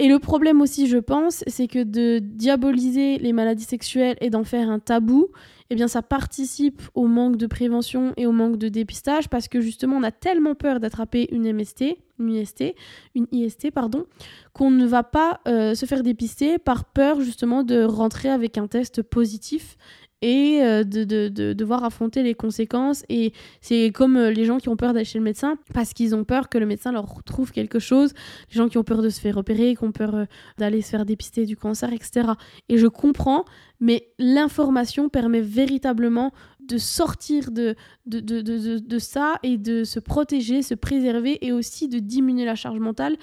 Et 0.00 0.08
le 0.08 0.18
problème 0.18 0.62
aussi, 0.62 0.86
je 0.86 0.96
pense, 0.96 1.44
c'est 1.46 1.66
que 1.66 1.82
de 1.82 2.20
diaboliser 2.20 3.18
les 3.18 3.34
maladies 3.34 3.64
sexuelles 3.64 4.16
et 4.22 4.30
d'en 4.30 4.44
faire 4.44 4.70
un 4.70 4.78
tabou, 4.78 5.28
eh 5.68 5.74
bien 5.74 5.88
ça 5.88 6.00
participe 6.00 6.80
au 6.94 7.06
manque 7.06 7.36
de 7.36 7.46
prévention 7.46 8.14
et 8.16 8.26
au 8.26 8.32
manque 8.32 8.56
de 8.56 8.70
dépistage 8.70 9.28
parce 9.28 9.46
que 9.46 9.60
justement 9.60 9.96
on 9.96 10.02
a 10.02 10.10
tellement 10.10 10.54
peur 10.54 10.80
d'attraper 10.80 11.28
une 11.32 11.52
MST, 11.52 11.98
une 12.18 12.30
IST, 12.30 12.74
une 13.14 13.26
IST 13.30 13.70
pardon, 13.72 14.06
qu'on 14.54 14.70
ne 14.70 14.86
va 14.86 15.02
pas 15.02 15.40
euh, 15.46 15.74
se 15.74 15.84
faire 15.84 16.02
dépister 16.02 16.58
par 16.58 16.86
peur 16.86 17.20
justement 17.20 17.62
de 17.62 17.84
rentrer 17.84 18.30
avec 18.30 18.56
un 18.56 18.68
test 18.68 19.02
positif 19.02 19.76
et 20.22 20.60
euh, 20.62 20.84
de, 20.84 21.04
de, 21.04 21.28
de, 21.28 21.52
devoir 21.52 21.84
affronter 21.84 22.22
les 22.22 22.34
conséquences. 22.34 23.04
Et 23.08 23.32
c'est 23.60 23.90
comme 23.90 24.16
euh, 24.16 24.30
les 24.30 24.44
gens 24.44 24.58
qui 24.58 24.68
ont 24.68 24.76
peur 24.76 24.92
d'aller 24.92 25.04
chez 25.04 25.18
le 25.18 25.24
médecin 25.24 25.56
parce 25.72 25.92
qu'ils 25.92 26.14
ont 26.14 26.24
peur 26.24 26.48
que 26.48 26.58
le 26.58 26.66
médecin 26.66 26.92
leur 26.92 27.22
trouve 27.24 27.52
quelque 27.52 27.78
chose, 27.78 28.12
les 28.50 28.56
gens 28.56 28.68
qui 28.68 28.78
ont 28.78 28.84
peur 28.84 29.02
de 29.02 29.08
se 29.08 29.20
faire 29.20 29.36
opérer, 29.36 29.74
qui 29.74 29.84
ont 29.84 29.92
peur 29.92 30.14
euh, 30.14 30.24
d'aller 30.58 30.82
se 30.82 30.90
faire 30.90 31.06
dépister 31.06 31.46
du 31.46 31.56
cancer, 31.56 31.92
etc. 31.92 32.28
Et 32.68 32.76
je 32.76 32.86
comprends, 32.86 33.44
mais 33.80 34.08
l'information 34.18 35.08
permet 35.08 35.40
véritablement 35.40 36.32
de 36.60 36.78
sortir 36.78 37.50
de, 37.50 37.74
de, 38.06 38.20
de, 38.20 38.42
de, 38.42 38.78
de 38.78 38.98
ça 38.98 39.38
et 39.42 39.56
de 39.56 39.84
se 39.84 39.98
protéger, 39.98 40.62
se 40.62 40.74
préserver 40.74 41.44
et 41.44 41.52
aussi 41.52 41.88
de 41.88 41.98
diminuer 41.98 42.44
la 42.44 42.54
charge 42.54 42.78
mentale 42.78 43.16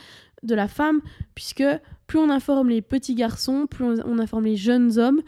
de 0.43 0.55
la 0.55 0.67
femme, 0.67 1.01
puisque 1.35 1.63
plus 2.07 2.19
on 2.19 2.29
informe 2.29 2.69
les 2.69 2.81
petits 2.81 3.15
garçons, 3.15 3.67
plus 3.67 3.85
on 4.05 4.19
informe 4.19 4.45
les 4.45 4.55
jeunes 4.55 4.97
hommes, 4.97 5.21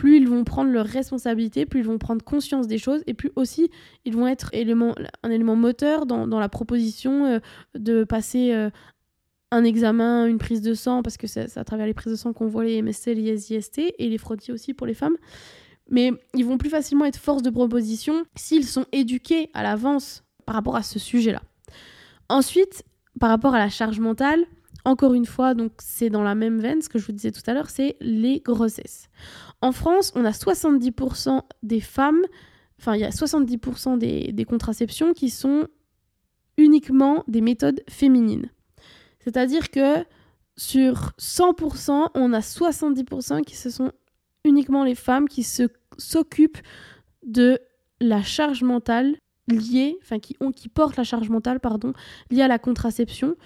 plus 0.00 0.16
ils 0.16 0.26
vont 0.26 0.44
prendre 0.44 0.70
leurs 0.70 0.86
responsabilités, 0.86 1.66
plus 1.66 1.80
ils 1.80 1.86
vont 1.86 1.98
prendre 1.98 2.24
conscience 2.24 2.66
des 2.66 2.78
choses, 2.78 3.02
et 3.06 3.12
plus 3.12 3.30
aussi 3.36 3.70
ils 4.06 4.16
vont 4.16 4.26
être 4.26 4.50
un 4.54 5.30
élément 5.30 5.56
moteur 5.56 6.06
dans, 6.06 6.26
dans 6.26 6.40
la 6.40 6.48
proposition 6.48 7.26
euh, 7.26 7.38
de 7.78 8.04
passer 8.04 8.54
euh, 8.54 8.70
un 9.50 9.62
examen, 9.62 10.24
une 10.24 10.38
prise 10.38 10.62
de 10.62 10.72
sang, 10.72 11.02
parce 11.02 11.18
que 11.18 11.26
c'est 11.26 11.54
à 11.54 11.64
travers 11.64 11.84
les 11.84 11.92
prises 11.92 12.12
de 12.12 12.16
sang 12.16 12.32
qu'on 12.32 12.46
voit 12.46 12.64
les 12.64 12.80
MST, 12.80 13.08
les 13.08 13.30
ISIST, 13.30 13.92
et 13.98 14.08
les 14.08 14.16
frottis 14.16 14.52
aussi 14.52 14.72
pour 14.72 14.86
les 14.86 14.94
femmes. 14.94 15.16
Mais 15.90 16.12
ils 16.32 16.46
vont 16.46 16.56
plus 16.56 16.70
facilement 16.70 17.04
être 17.04 17.18
force 17.18 17.42
de 17.42 17.50
proposition 17.50 18.24
s'ils 18.34 18.64
sont 18.64 18.86
éduqués 18.92 19.50
à 19.52 19.62
l'avance 19.62 20.24
par 20.46 20.54
rapport 20.54 20.76
à 20.76 20.82
ce 20.82 20.98
sujet-là. 20.98 21.42
Ensuite, 22.30 22.84
par 23.18 23.28
rapport 23.28 23.54
à 23.54 23.58
la 23.58 23.68
charge 23.68 24.00
mentale, 24.00 24.46
encore 24.86 25.12
une 25.12 25.26
fois, 25.26 25.52
donc 25.52 25.72
c'est 25.78 26.08
dans 26.08 26.22
la 26.22 26.34
même 26.34 26.58
veine, 26.58 26.80
ce 26.80 26.88
que 26.88 26.98
je 26.98 27.04
vous 27.04 27.12
disais 27.12 27.32
tout 27.32 27.42
à 27.46 27.52
l'heure, 27.52 27.68
c'est 27.68 27.96
les 28.00 28.40
grossesses. 28.40 29.10
En 29.62 29.72
France, 29.72 30.12
on 30.14 30.24
a 30.24 30.30
70% 30.30 31.42
des 31.62 31.80
femmes, 31.80 32.22
enfin 32.78 32.94
il 32.94 33.00
y 33.00 33.04
a 33.04 33.10
70% 33.10 33.98
des, 33.98 34.32
des 34.32 34.44
contraceptions 34.44 35.12
qui 35.12 35.30
sont 35.30 35.68
uniquement 36.56 37.24
des 37.28 37.40
méthodes 37.40 37.82
féminines. 37.88 38.50
C'est-à-dire 39.20 39.70
que 39.70 40.04
sur 40.56 41.12
100%, 41.18 42.10
on 42.14 42.32
a 42.32 42.40
70% 42.40 43.42
qui 43.42 43.56
ce 43.56 43.70
sont 43.70 43.92
uniquement 44.44 44.84
les 44.84 44.94
femmes 44.94 45.28
qui 45.28 45.42
s'occupent 45.42 46.60
de 47.24 47.58
la 48.00 48.22
charge 48.22 48.62
mentale 48.62 49.16
liée, 49.48 49.98
enfin 50.02 50.18
qui, 50.18 50.36
qui 50.54 50.68
portent 50.68 50.96
la 50.96 51.04
charge 51.04 51.28
mentale, 51.28 51.60
pardon, 51.60 51.92
liée 52.30 52.42
à 52.42 52.48
la 52.48 52.58
contraception 52.58 53.36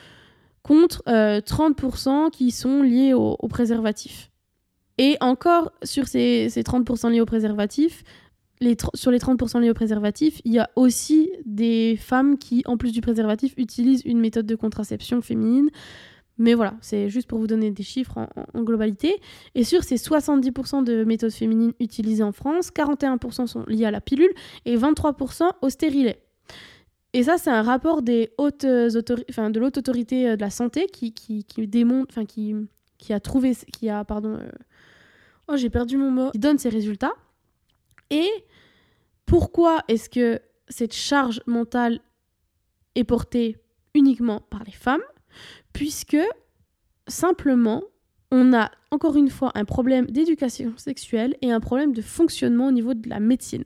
contre 0.62 1.03
30% 1.07 2.09
euh, 2.09 2.31
qui 2.31 2.50
sont 2.50 2.83
liés 2.83 3.12
au, 3.14 3.37
préservatif. 3.48 4.31
Et 4.98 5.16
encore, 5.20 5.72
sur 5.83 6.07
ces, 6.07 6.48
30% 6.48 7.11
liés 7.11 7.20
au 7.20 7.26
préservatif, 7.26 8.04
les 8.61 8.76
sur 8.94 9.11
les 9.11 9.18
30% 9.18 9.61
liés 9.61 9.70
au 9.70 9.74
préservatif, 9.74 10.40
il 10.44 10.52
y 10.52 10.59
a 10.59 10.70
aussi 10.76 11.30
des 11.44 11.96
femmes 11.96 12.38
qui, 12.38 12.62
en 12.66 12.76
plus 12.76 12.92
du 12.92 13.00
préservatif, 13.00 13.54
utilisent 13.57 14.02
une 14.04 14.20
méthode 14.20 14.46
de 14.46 14.54
contraception 14.54 15.20
féminine. 15.20 15.70
Mais 16.38 16.54
voilà, 16.54 16.74
c'est 16.80 17.09
juste 17.09 17.28
pour 17.28 17.38
vous 17.38 17.46
donner 17.46 17.70
des 17.70 17.83
chiffres 17.83 18.28
en, 18.54 18.62
globalité. 18.62 19.20
Et 19.54 19.62
sur 19.62 19.85
ces 19.85 19.96
70% 19.96 20.83
de 20.83 21.04
méthodes 21.04 21.33
féminines 21.33 21.72
utilisées 21.78 22.24
en 22.24 22.33
France, 22.33 22.70
41% 22.70 23.46
sont 23.46 23.64
liées 23.66 23.85
à 23.85 23.92
la 23.92 24.00
pilule 24.00 24.33
et 24.64 24.76
23% 24.76 25.48
au 25.62 25.70
stérilet. 25.70 26.20
Et 27.12 27.22
ça, 27.22 27.38
c'est 27.38 27.50
un 27.50 27.62
rapport 27.62 28.02
des 28.02 28.33
hautes 28.38 28.66
enfin, 29.30 29.50
de 29.50 29.61
l'haute 29.61 29.78
autorité 29.78 30.37
de 30.37 30.40
la 30.40 30.50
santé 30.50 30.87
qui, 30.87 31.12
qui, 31.12 31.44
qui 31.44 33.12
a 33.12 33.20
trouvé, 33.20 33.52
qui 33.72 33.88
a, 33.88 34.04
pardon, 34.04 34.38
euh, 34.40 34.50
oh, 35.48 35.57
j'ai 35.57 35.70
perdu 35.70 35.96
mon 35.96 36.11
mot, 36.11 36.30
qui 36.30 36.38
donne 36.38 36.59
ces 36.59 36.68
résultats. 36.68 37.14
Et 38.11 38.30
pourquoi 39.26 39.83
est-ce 39.88 40.09
que 40.09 40.40
cette 40.68 40.94
charge 40.94 41.42
mentale 41.46 42.00
est 42.94 43.04
portée 43.04 43.57
uniquement 43.94 44.40
par 44.40 44.64
les 44.64 44.72
femmes? 44.72 45.02
Puisque 45.72 46.18
simplement, 47.09 47.83
on 48.30 48.52
a 48.52 48.70
encore 48.90 49.16
une 49.16 49.30
fois 49.30 49.52
un 49.54 49.64
problème 49.64 50.07
d'éducation 50.07 50.72
sexuelle 50.76 51.37
et 51.42 51.52
un 51.52 51.61
problème 51.61 51.92
de 51.92 52.02
fonctionnement 52.02 52.68
au 52.68 52.72
niveau 52.72 52.94
de 52.94 53.09
la 53.09 53.20
médecine. 53.20 53.64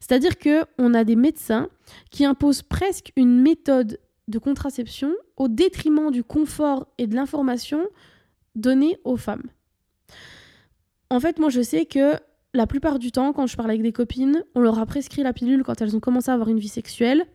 C'est-à-dire 0.00 0.38
que 0.38 0.64
on 0.78 0.94
a 0.94 1.04
des 1.04 1.16
médecins 1.16 1.68
qui 2.10 2.24
imposent 2.24 2.62
presque 2.62 3.12
une 3.16 3.40
méthode 3.40 3.98
de 4.28 4.38
contraception 4.38 5.14
au 5.36 5.48
détriment 5.48 6.10
du 6.10 6.22
confort 6.22 6.86
et 6.98 7.06
de 7.06 7.14
l'information 7.14 7.86
donnée 8.54 8.98
aux 9.04 9.16
femmes. 9.16 9.48
En 11.10 11.20
fait, 11.20 11.38
moi 11.38 11.48
je 11.48 11.60
sais 11.60 11.86
que 11.86 12.14
la 12.54 12.66
plupart 12.66 12.98
du 12.98 13.12
temps, 13.12 13.32
quand 13.32 13.46
je 13.46 13.56
parle 13.56 13.70
avec 13.70 13.82
des 13.82 13.92
copines, 13.92 14.44
on 14.54 14.60
leur 14.60 14.78
a 14.78 14.86
prescrit 14.86 15.22
la 15.22 15.32
pilule 15.32 15.62
quand 15.62 15.80
elles 15.80 15.96
ont 15.96 16.00
commencé 16.00 16.30
à 16.30 16.34
avoir 16.34 16.48
une 16.48 16.58
vie 16.58 16.68
sexuelle 16.68 17.26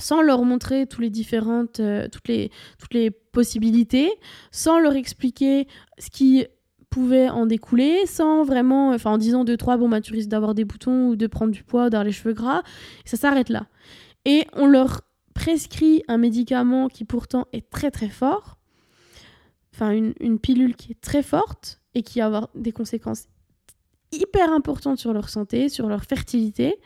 sans 0.00 0.22
leur 0.22 0.42
montrer 0.44 0.86
toutes 0.86 1.00
les 1.00 1.10
différentes, 1.10 1.80
euh, 1.80 2.08
toutes, 2.08 2.28
les, 2.28 2.50
toutes 2.78 2.94
les 2.94 3.10
possibilités, 3.10 4.10
sans 4.50 4.80
leur 4.80 4.94
expliquer 4.96 5.68
ce 5.98 6.10
qui 6.10 6.46
pouvait 6.90 7.28
en 7.28 7.46
découler, 7.46 8.06
sans 8.06 8.44
vraiment, 8.44 8.96
en 9.04 9.18
disant 9.18 9.44
deux 9.44 9.56
trois, 9.56 9.76
bon 9.76 9.88
bah 9.88 10.00
tu 10.00 10.12
risques 10.12 10.28
d'avoir 10.28 10.54
des 10.54 10.64
boutons 10.64 11.08
ou 11.08 11.16
de 11.16 11.26
prendre 11.26 11.52
du 11.52 11.62
poids, 11.62 11.90
d'avoir 11.90 12.04
les 12.04 12.12
cheveux 12.12 12.34
gras, 12.34 12.62
ça 13.04 13.16
s'arrête 13.16 13.48
là. 13.48 13.66
Et 14.24 14.46
on 14.52 14.66
leur 14.66 15.02
prescrit 15.34 16.02
un 16.08 16.18
médicament 16.18 16.88
qui 16.88 17.04
pourtant 17.04 17.46
est 17.52 17.68
très 17.68 17.90
très 17.90 18.08
fort, 18.08 18.58
enfin 19.74 19.90
une, 19.90 20.14
une 20.20 20.38
pilule 20.38 20.76
qui 20.76 20.92
est 20.92 21.00
très 21.00 21.22
forte 21.22 21.80
et 21.94 22.02
qui 22.02 22.18
va 22.18 22.26
avoir 22.26 22.48
des 22.54 22.72
conséquences 22.72 23.26
hyper 24.12 24.52
importantes 24.52 24.98
sur 24.98 25.12
leur 25.12 25.28
santé, 25.28 25.68
sur 25.68 25.88
leur 25.88 26.04
fertilité, 26.04 26.76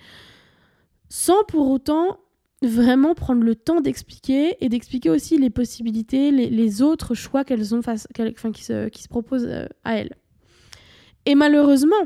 sans 1.09 1.45
pour 1.45 1.71
autant 1.71 2.19
vraiment 2.63 3.15
prendre 3.15 3.43
le 3.43 3.55
temps 3.55 3.81
d'expliquer 3.81 4.57
et 4.65 4.69
d'expliquer 4.69 5.11
aussi 5.11 5.39
les 5.39 5.51
possibilités, 5.51 6.31
les, 6.31 6.83
autres 6.83 7.15
choix 7.15 7.45
qu'elles 7.45 7.75
ont 7.75 7.83
face, 7.83 8.09
enfin, 8.37 8.53
qui, 8.53 8.65
se, 8.65 8.89
qui 8.89 9.03
se 9.03 9.09
proposent 9.09 9.47
euh, 9.47 9.67
à 9.85 9.97
elles. 9.97 10.15
Et 11.25 11.35
malheureusement, 11.35 11.97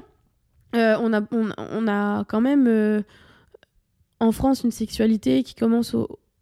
euh, 0.75 0.97
on, 1.01 1.13
a, 1.13 1.23
on, 1.31 1.89
a 1.89 2.25
quand 2.25 2.41
même 2.41 2.67
euh, 2.67 3.03
en 4.21 4.33
France 4.33 4.65
une 4.65 4.71
sexualité 4.71 5.43
qui 5.43 5.55
commence 5.55 5.97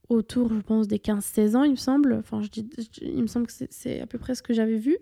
autour, 0.09 0.53
je 0.53 0.61
pense, 0.61 0.89
des 0.89 0.99
15-16 0.99 1.57
ans, 1.57 1.63
il 1.63 1.73
me 1.73 1.77
semble. 1.77 2.15
Enfin, 2.15 2.43
je 2.43 2.49
dis, 2.49 2.69
il 3.01 3.23
me 3.23 3.27
semble 3.27 3.47
que 3.47 3.53
c'est 3.71 4.01
à 4.01 4.07
peu 4.07 4.19
près 4.19 4.35
ce 4.35 4.43
que 4.43 4.53
j'avais 4.53 4.77
vu. 4.77 4.99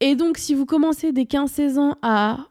Et 0.00 0.14
donc, 0.14 0.38
si 0.38 0.54
vous 0.54 0.66
commencez 0.66 1.12
des 1.12 1.24
15-16 1.24 1.78
ans 1.78 1.96
à 2.02 2.48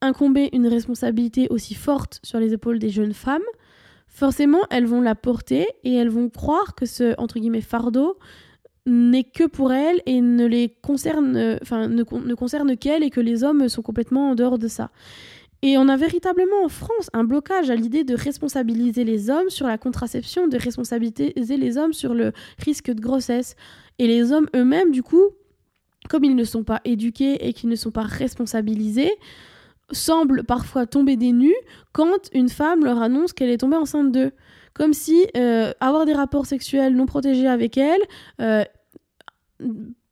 incomber 0.00 0.48
une 0.52 0.68
responsabilité 0.68 1.48
aussi 1.50 1.74
forte 1.74 2.20
sur 2.22 2.38
les 2.38 2.52
épaules 2.52 2.78
des 2.78 2.90
jeunes 2.90 3.14
femmes, 3.14 3.42
forcément, 4.06 4.60
elles 4.70 4.86
vont 4.86 5.00
la 5.00 5.14
porter 5.14 5.66
et 5.82 5.94
elles 5.94 6.08
vont 6.08 6.28
croire 6.28 6.74
que 6.74 6.86
ce, 6.86 7.14
entre 7.18 7.40
guillemets, 7.40 7.60
fardeau 7.60 8.16
n'est 8.86 9.24
que 9.24 9.44
pour 9.44 9.72
elles 9.72 10.00
et 10.06 10.20
ne 10.20 10.46
les 10.46 10.68
concerne, 10.82 11.58
enfin, 11.60 11.88
ne, 11.88 12.04
ne 12.04 12.34
concerne 12.34 12.76
qu'elles 12.76 13.02
et 13.02 13.10
que 13.10 13.20
les 13.20 13.44
hommes 13.44 13.68
sont 13.68 13.82
complètement 13.82 14.30
en 14.30 14.34
dehors 14.34 14.58
de 14.58 14.68
ça. 14.68 14.90
Et 15.60 15.76
on 15.76 15.88
a 15.88 15.96
véritablement 15.96 16.64
en 16.64 16.68
France 16.68 17.10
un 17.12 17.24
blocage 17.24 17.68
à 17.68 17.74
l'idée 17.74 18.04
de 18.04 18.14
responsabiliser 18.14 19.02
les 19.02 19.28
hommes 19.28 19.50
sur 19.50 19.66
la 19.66 19.76
contraception, 19.76 20.46
de 20.46 20.56
responsabiliser 20.56 21.56
les 21.56 21.76
hommes 21.76 21.92
sur 21.92 22.14
le 22.14 22.32
risque 22.64 22.92
de 22.92 23.00
grossesse. 23.00 23.56
Et 23.98 24.06
les 24.06 24.30
hommes 24.32 24.48
eux-mêmes, 24.54 24.92
du 24.92 25.02
coup, 25.02 25.24
comme 26.08 26.24
ils 26.24 26.36
ne 26.36 26.44
sont 26.44 26.64
pas 26.64 26.80
éduqués 26.84 27.46
et 27.46 27.52
qu'ils 27.52 27.68
ne 27.68 27.76
sont 27.76 27.90
pas 27.90 28.02
responsabilisés, 28.02 29.12
semblent 29.90 30.44
parfois 30.44 30.86
tomber 30.86 31.16
des 31.16 31.32
nues 31.32 31.56
quand 31.92 32.28
une 32.32 32.48
femme 32.48 32.84
leur 32.84 33.00
annonce 33.00 33.32
qu'elle 33.32 33.50
est 33.50 33.58
tombée 33.58 33.76
enceinte 33.76 34.12
d'eux. 34.12 34.32
Comme 34.74 34.92
si 34.92 35.26
euh, 35.36 35.72
avoir 35.80 36.04
des 36.06 36.12
rapports 36.12 36.46
sexuels 36.46 36.94
non 36.94 37.06
protégés 37.06 37.48
avec 37.48 37.76
elle, 37.78 38.00
euh, 38.40 38.64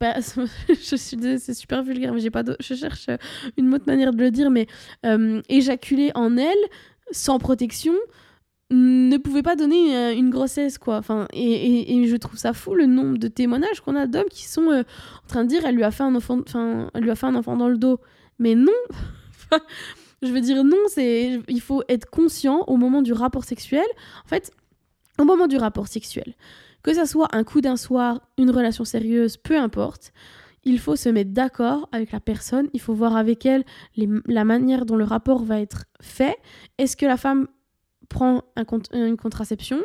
bah, 0.01 0.15
je 0.69 0.97
suis 0.97 1.39
c'est 1.39 1.55
super 1.55 1.83
vulgaire, 1.83 2.13
mais 2.13 2.21
j'ai 2.21 2.31
pas 2.31 2.43
je 2.59 2.75
cherche 2.75 3.09
une 3.57 3.73
autre 3.75 3.85
manière 3.87 4.13
de 4.13 4.19
le 4.19 4.31
dire, 4.31 4.51
mais 4.51 4.67
euh, 5.05 5.41
éjaculer 5.49 6.11
en 6.15 6.37
elle 6.37 6.57
sans 7.13 7.39
protection 7.39 7.95
ne 8.71 9.17
pouvait 9.19 9.43
pas 9.43 9.55
donner 9.55 10.13
une, 10.13 10.31
grossesse 10.31 10.77
quoi 10.79 10.97
enfin 10.97 11.29
et, 11.33 11.97
et, 11.97 12.07
je 12.09 12.17
trouve 12.17 12.37
ça 12.37 12.53
fou 12.53 12.75
le 12.75 12.87
nombre 12.87 13.17
de 13.17 13.29
témoignages 13.29 13.81
qu'on 13.81 13.95
a 13.95 14.09
d'hommes 14.09 14.29
qui 14.29 14.45
sont 14.45 14.67
en 14.73 15.29
train 15.29 15.45
de 15.45 15.49
dire 15.49 15.65
elle 15.65 15.77
lui 15.77 15.85
a 15.85 15.93
fait 15.93 16.03
un 16.03 16.15
enfant 16.17 16.41
enfin 16.45 16.91
elle 16.93 17.05
lui 17.05 17.11
a 17.11 17.15
fait 17.15 17.27
un 17.27 17.37
enfant 17.37 17.57
dans 17.57 17.69
le 17.69 17.79
dos 17.79 18.01
mais 18.41 18.57
non 18.57 18.73
je 20.23 20.33
veux 20.33 20.41
dire 20.41 20.65
non, 20.65 20.77
c'est 20.89 21.41
il 21.49 21.61
faut 21.61 21.83
être 21.89 22.09
conscient 22.11 22.65
au 22.67 22.77
moment 22.77 23.03
du 23.03 23.13
rapport 23.13 23.45
sexuel. 23.45 23.87
En 24.25 24.29
fait, 24.29 24.53
au 25.19 25.25
moment 25.25 25.47
du 25.47 25.57
rapport 25.57 25.89
sexuel, 25.89 26.35
que 26.83 26.95
ça 26.95 27.07
soit 27.07 27.29
un 27.35 27.45
coup 27.45 27.61
d'un 27.61 27.77
soir, 27.77 28.21
une 28.39 28.51
relation 28.51 28.85
sérieuse, 28.85 29.37
peu 29.37 29.59
importe, 29.59 30.13
il 30.65 30.79
faut 30.79 30.97
se 30.97 31.09
mettre 31.09 31.31
d'accord 31.31 31.89
avec 31.93 32.13
la 32.13 32.21
personne, 32.21 32.69
il 32.73 32.81
faut 32.81 32.95
voir 32.95 33.17
avec 33.17 33.47
elle 33.47 33.65
la 33.97 34.45
manière 34.45 34.85
dont 34.85 34.97
le 34.97 35.05
rapport 35.05 35.45
va 35.45 35.61
être 35.61 35.85
fait. 36.01 36.37
Est-ce 36.79 36.97
que 36.97 37.07
la 37.07 37.17
femme 37.17 37.47
prend 38.09 38.43
un, 38.57 38.65
une 38.93 39.17
contraception 39.17 39.79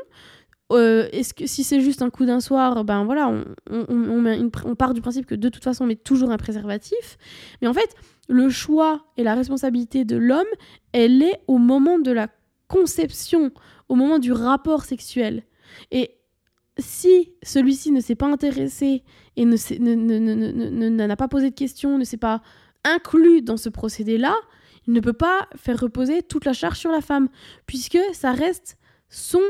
euh, 0.72 1.10
est-ce 1.12 1.34
que 1.34 1.48
si 1.48 1.64
c'est 1.64 1.82
juste 1.82 2.02
un 2.02 2.10
coup 2.10 2.26
d'un 2.26 2.40
soir, 2.40 2.86
ben 2.86 3.04
voilà, 3.04 3.30
on, 3.70 4.76
part 4.76 4.94
du 4.94 5.02
principe 5.02 5.26
que 5.26 5.36
de 5.36 5.50
toute 5.50 5.64
façon 5.64 5.84
on 5.84 5.88
met 5.88 5.96
toujours 5.96 6.32
un 6.32 6.38
préservatif. 6.38 7.18
Mais 7.62 7.68
en 7.68 7.74
fait, 7.74 7.94
le 8.30 8.50
choix 8.50 9.06
et 9.18 9.24
la 9.24 9.36
responsabilité 9.36 10.06
de 10.06 10.16
l'homme, 10.16 10.48
elle 10.94 11.22
est 11.22 11.42
au 11.48 11.58
moment 11.58 12.00
de 12.00 12.12
la 12.12 12.30
conception, 12.70 13.52
au 13.90 13.96
moment 13.96 14.18
du 14.18 14.32
rapport 14.32 14.86
sexuel. 14.86 15.44
Et 15.92 16.18
si 16.78 17.34
celui-ci 17.44 17.92
ne 17.92 18.00
s'est 18.00 18.16
pas 18.16 18.28
intéressé 18.28 19.04
et 19.36 19.46
ne 19.46 20.90
n'a 20.90 21.16
pas 21.18 21.28
posé 21.28 21.50
de 21.50 21.56
questions, 21.56 21.98
ne 21.98 22.06
s'est 22.06 22.18
pas 22.18 22.42
inclus 22.86 23.42
dans 23.42 23.58
ce 23.58 23.68
procédé-là, 23.68 24.36
il 24.88 24.94
ne 24.94 25.00
peut 25.00 25.14
pas 25.14 25.48
faire 25.56 25.80
reposer 25.80 26.24
toute 26.24 26.46
la 26.46 26.54
charge 26.54 26.78
sur 26.78 26.92
la 26.92 27.02
femme, 27.02 27.30
puisque 27.66 28.00
ça 28.14 28.32
reste 28.32 28.78
son 29.10 29.42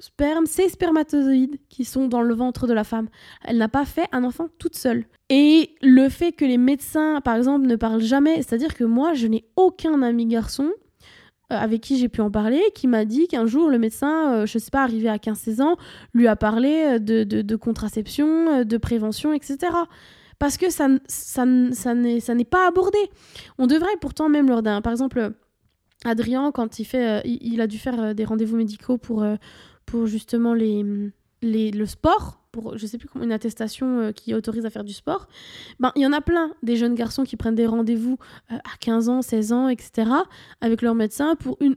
sperme, 0.00 0.46
ces 0.46 0.68
spermatozoïdes 0.68 1.58
qui 1.68 1.84
sont 1.84 2.08
dans 2.08 2.22
le 2.22 2.34
ventre 2.34 2.66
de 2.66 2.72
la 2.72 2.82
femme. 2.82 3.08
Elle 3.44 3.58
n'a 3.58 3.68
pas 3.68 3.84
fait 3.84 4.08
un 4.10 4.24
enfant 4.24 4.48
toute 4.58 4.74
seule. 4.74 5.04
Et 5.28 5.76
le 5.80 6.08
fait 6.08 6.32
que 6.32 6.44
les 6.44 6.58
médecins, 6.58 7.20
par 7.20 7.36
exemple, 7.36 7.66
ne 7.66 7.76
parlent 7.76 8.02
jamais, 8.02 8.36
c'est-à-dire 8.36 8.74
que 8.74 8.84
moi, 8.84 9.14
je 9.14 9.28
n'ai 9.28 9.44
aucun 9.54 10.02
ami 10.02 10.26
garçon 10.26 10.72
euh, 11.52 11.56
avec 11.56 11.82
qui 11.82 11.98
j'ai 11.98 12.08
pu 12.08 12.20
en 12.20 12.32
parler, 12.32 12.60
qui 12.74 12.88
m'a 12.88 13.04
dit 13.04 13.28
qu'un 13.28 13.46
jour, 13.46 13.70
le 13.70 13.78
médecin, 13.78 14.32
euh, 14.32 14.46
je 14.46 14.58
sais 14.58 14.72
pas, 14.72 14.82
arrivé 14.82 15.08
à 15.08 15.18
15-16 15.18 15.62
ans, 15.62 15.76
lui 16.14 16.26
a 16.26 16.34
parlé 16.34 16.98
euh, 16.98 16.98
de, 16.98 17.56
contraception, 17.56 18.64
de 18.64 18.76
prévention, 18.78 19.32
etc 19.32 19.70
parce 20.42 20.56
que 20.56 20.70
ça, 20.70 20.88
ça, 21.06 21.44
ça 21.70 21.94
n'est 21.94 22.44
pas 22.44 22.66
abordé. 22.66 22.98
On 23.58 23.68
devrait 23.68 23.96
pourtant 24.00 24.28
même 24.28 24.48
lors 24.48 24.60
d'un... 24.60 24.80
Par 24.80 24.92
exemple, 24.92 25.34
Adrien, 26.04 26.50
quand 26.50 26.80
il 26.80 26.84
fait... 26.84 27.22
il, 27.24 27.60
a 27.60 27.68
dû 27.68 27.78
faire 27.78 28.12
des 28.12 28.24
rendez-vous 28.24 28.56
médicaux 28.56 28.98
pour, 28.98 29.24
pour 29.86 30.06
justement 30.06 30.52
les, 30.52 30.84
les, 31.42 31.70
le 31.70 31.86
sport, 31.86 32.40
pour 32.50 32.76
je 32.76 32.86
sais 32.86 32.98
plus 32.98 33.06
comment, 33.06 33.24
une 33.24 33.30
attestation 33.30 34.00
euh, 34.00 34.10
qui 34.10 34.34
autorise 34.34 34.66
à 34.66 34.70
faire 34.70 34.82
du 34.82 34.92
sport, 34.92 35.28
ben, 35.78 35.92
il 35.94 36.02
y 36.02 36.06
en 36.06 36.12
a 36.12 36.20
plein 36.20 36.52
des 36.64 36.74
jeunes 36.74 36.96
garçons 36.96 37.22
qui 37.22 37.36
prennent 37.36 37.54
des 37.54 37.66
rendez-vous 37.66 38.18
euh, 38.50 38.56
à 38.56 38.76
15 38.80 39.08
ans, 39.10 39.22
16 39.22 39.52
ans, 39.52 39.68
etc., 39.68 40.10
avec 40.60 40.82
leur 40.82 40.96
médecin 40.96 41.36
pour 41.36 41.56
une, 41.60 41.76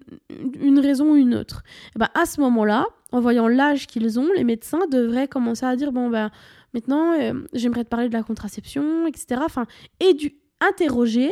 une 0.60 0.80
raison 0.80 1.12
ou 1.12 1.16
une 1.18 1.36
autre. 1.36 1.62
Ben, 1.96 2.10
à 2.14 2.26
ce 2.26 2.42
moment-là, 2.42 2.88
en 3.12 3.20
voyant 3.20 3.48
l'âge 3.48 3.86
qu'ils 3.86 4.20
ont, 4.20 4.28
les 4.36 4.44
médecins 4.44 4.88
devraient 4.92 5.28
commencer 5.28 5.66
à 5.66 5.76
dire 5.76 5.92
bon, 5.92 6.10
ben, 6.10 6.32
maintenant, 6.76 7.20
euh, 7.20 7.34
j'aimerais 7.54 7.84
te 7.84 7.90
parler 7.90 8.10
de 8.10 8.14
la 8.14 8.22
contraception, 8.22 9.08
etc. 9.08 9.42
Enfin, 9.44 9.66
interroger 10.62 11.32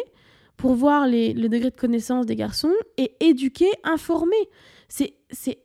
pour 0.57 0.73
voir 0.73 1.07
les, 1.07 1.33
le 1.33 1.49
degré 1.49 1.69
de 1.69 1.75
connaissance 1.75 2.25
des 2.25 2.35
garçons 2.35 2.73
et 2.97 3.15
éduquer, 3.19 3.69
informer. 3.83 4.49
C'est 4.87 5.15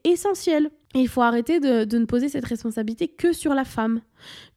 essentiel. 0.03 0.69
Et 0.95 0.99
il 0.99 1.07
faut 1.07 1.21
arrêter 1.21 1.59
de, 1.59 1.83
de, 1.83 1.97
ne 1.99 2.05
poser 2.05 2.29
cette 2.29 2.45
responsabilité 2.45 3.07
que 3.07 3.31
sur 3.31 3.53
la 3.53 3.63
femme. 3.63 4.01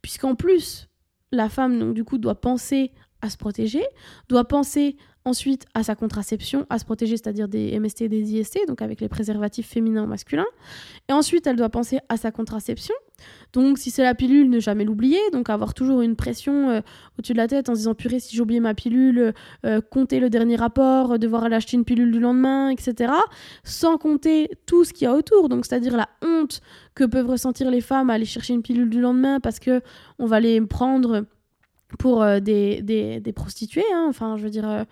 Puisqu'en 0.00 0.34
plus, 0.34 0.88
la 1.30 1.48
femme, 1.48 1.78
donc, 1.78 1.94
du 1.94 2.04
coup, 2.04 2.18
doit 2.18 2.40
penser 2.40 2.92
à 3.20 3.28
se 3.30 3.36
protéger, 3.36 3.84
doit 4.28 4.48
penser 4.48 4.96
ensuite 5.24 5.66
à 5.74 5.82
sa 5.82 5.94
contraception, 5.94 6.66
à 6.70 6.78
se 6.78 6.84
protéger, 6.84 7.16
c'est-à-dire 7.16 7.48
des 7.48 7.78
MST 7.78 8.02
et 8.02 8.08
des 8.08 8.34
IST, 8.34 8.66
donc 8.66 8.82
avec 8.82 9.00
les 9.00 9.08
préservatifs 9.08 9.68
féminins 9.68 10.04
ou 10.04 10.06
masculins. 10.06 10.46
Et 11.08 11.12
ensuite, 11.12 11.46
elle 11.46 11.56
doit 11.56 11.68
penser 11.68 11.98
à 12.08 12.16
sa 12.16 12.32
contraception. 12.32 12.94
Donc, 13.52 13.78
si 13.78 13.90
c'est 13.90 14.02
la 14.02 14.14
pilule, 14.14 14.48
ne 14.48 14.60
jamais 14.60 14.84
l'oublier. 14.84 15.18
Donc, 15.32 15.50
avoir 15.50 15.74
toujours 15.74 16.00
une 16.00 16.16
pression 16.16 16.70
euh, 16.70 16.80
au-dessus 17.18 17.32
de 17.32 17.38
la 17.38 17.48
tête 17.48 17.68
en 17.68 17.74
se 17.74 17.80
disant 17.80 17.94
purée, 17.94 18.20
si 18.20 18.36
j'ai 18.36 18.60
ma 18.60 18.74
pilule, 18.74 19.34
euh, 19.64 19.80
compter 19.80 20.20
le 20.20 20.30
dernier 20.30 20.56
rapport, 20.56 21.18
devoir 21.18 21.44
aller 21.44 21.56
acheter 21.56 21.76
une 21.76 21.84
pilule 21.84 22.10
du 22.10 22.20
lendemain, 22.20 22.70
etc. 22.70 23.12
Sans 23.64 23.98
compter 23.98 24.50
tout 24.66 24.84
ce 24.84 24.92
qu'il 24.92 25.04
y 25.04 25.08
a 25.08 25.14
autour. 25.14 25.48
Donc, 25.48 25.66
c'est-à-dire 25.66 25.96
la 25.96 26.08
honte 26.24 26.60
que 26.94 27.04
peuvent 27.04 27.28
ressentir 27.28 27.70
les 27.70 27.80
femmes 27.80 28.10
à 28.10 28.14
aller 28.14 28.24
chercher 28.24 28.54
une 28.54 28.62
pilule 28.62 28.90
du 28.90 29.00
lendemain 29.00 29.40
parce 29.40 29.58
que 29.58 29.80
on 30.18 30.26
va 30.26 30.40
les 30.40 30.60
prendre 30.60 31.24
pour 31.98 32.22
euh, 32.22 32.40
des, 32.40 33.32
prostituées, 33.34 33.84
hein. 33.94 34.06
enfin, 34.08 34.36
je 34.36 34.44
veux 34.44 34.50
dire, 34.50 34.68
euh, 34.68 34.84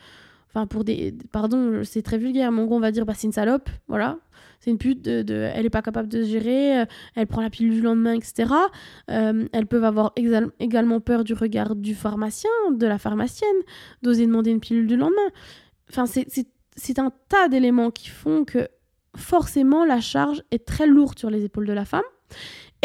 enfin, 0.50 0.66
pour 0.66 0.84
des. 0.84 1.14
Pardon, 1.32 1.82
c'est 1.84 2.02
très 2.02 2.18
vulgaire, 2.18 2.52
mais 2.52 2.64
gros, 2.64 2.76
on 2.76 2.80
va 2.80 2.90
dire, 2.90 3.06
bah, 3.06 3.14
c'est 3.16 3.26
une 3.26 3.32
salope, 3.32 3.68
voilà. 3.88 4.18
C'est 4.60 4.70
une 4.70 4.78
pute, 4.78 5.02
de, 5.02 5.50
elle 5.54 5.64
est 5.64 5.70
pas 5.70 5.80
capable 5.80 6.08
de 6.08 6.22
se 6.22 6.28
gérer, 6.28 6.80
euh, 6.80 6.84
elle 7.14 7.26
prend 7.26 7.40
la 7.40 7.48
pilule 7.48 7.72
du 7.72 7.80
lendemain, 7.80 8.12
etc. 8.12 8.52
elles 9.08 9.66
peuvent 9.66 9.84
avoir 9.84 10.12
également 10.58 11.00
peur 11.00 11.24
du 11.24 11.32
regard 11.32 11.74
du 11.74 11.94
pharmacien, 11.94 12.50
de 12.70 12.86
la 12.86 12.98
pharmacienne, 12.98 13.48
d'oser 14.02 14.26
demander 14.26 14.50
une 14.50 14.60
pilule 14.60 14.86
du 14.86 14.98
lendemain. 14.98 15.30
Enfin, 15.88 16.04
c'est 16.06 16.98
un 16.98 17.10
tas 17.30 17.48
d'éléments 17.48 17.90
qui 17.90 18.10
font 18.10 18.44
que 18.44 18.68
forcément 19.16 19.86
la 19.86 20.02
charge 20.02 20.42
est 20.50 20.66
très 20.66 20.86
lourde 20.86 21.18
sur 21.18 21.30
les 21.30 21.46
épaules 21.46 21.66
de 21.66 21.72
la 21.72 21.86
femme. 21.86 22.02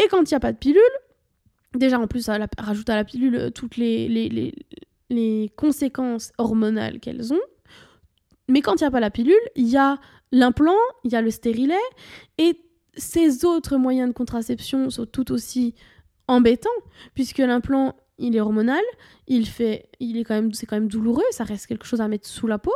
Et 0.02 0.08
quand 0.08 0.22
il 0.22 0.32
n'y 0.32 0.36
a 0.36 0.40
pas 0.40 0.52
de 0.52 0.58
pilule, 0.58 0.80
Déjà, 1.76 1.98
en 1.98 2.06
plus, 2.06 2.22
ça 2.22 2.38
rajoute 2.58 2.88
à 2.88 2.96
la 2.96 3.04
pilule 3.04 3.36
euh, 3.36 3.50
toutes 3.50 3.76
les, 3.76 4.08
les, 4.08 4.54
les, 5.10 5.52
conséquences 5.56 6.32
hormonales 6.38 7.00
qu'elles 7.00 7.32
ont. 7.32 7.40
Mais 8.48 8.60
quand 8.60 8.80
il 8.80 8.84
n'y 8.84 8.88
a 8.88 8.90
pas 8.90 9.00
la 9.00 9.10
pilule, 9.10 9.34
il 9.54 9.68
y 9.68 9.76
a 9.76 9.98
l'implant, 10.32 10.76
il 11.04 11.12
y 11.12 11.16
a 11.16 11.22
le 11.22 11.30
stérilet, 11.30 11.74
et 12.38 12.60
ces 12.96 13.44
autres 13.44 13.76
moyens 13.76 14.08
de 14.08 14.14
contraception 14.14 14.90
sont 14.90 15.06
tout 15.06 15.32
aussi 15.32 15.74
embêtants, 16.28 16.68
puisque 17.14 17.38
l'implant, 17.38 17.94
il 18.18 18.34
est 18.34 18.40
hormonal, 18.40 18.82
il 19.26 19.46
fait, 19.46 19.90
il 20.00 20.16
est 20.16 20.24
quand 20.24 20.34
même, 20.34 20.52
c'est 20.54 20.66
quand 20.66 20.76
même 20.76 20.88
douloureux, 20.88 21.24
ça 21.30 21.44
reste 21.44 21.66
quelque 21.66 21.84
chose 21.84 22.00
à 22.00 22.08
mettre 22.08 22.26
sous 22.26 22.46
la 22.46 22.58
peau. 22.58 22.72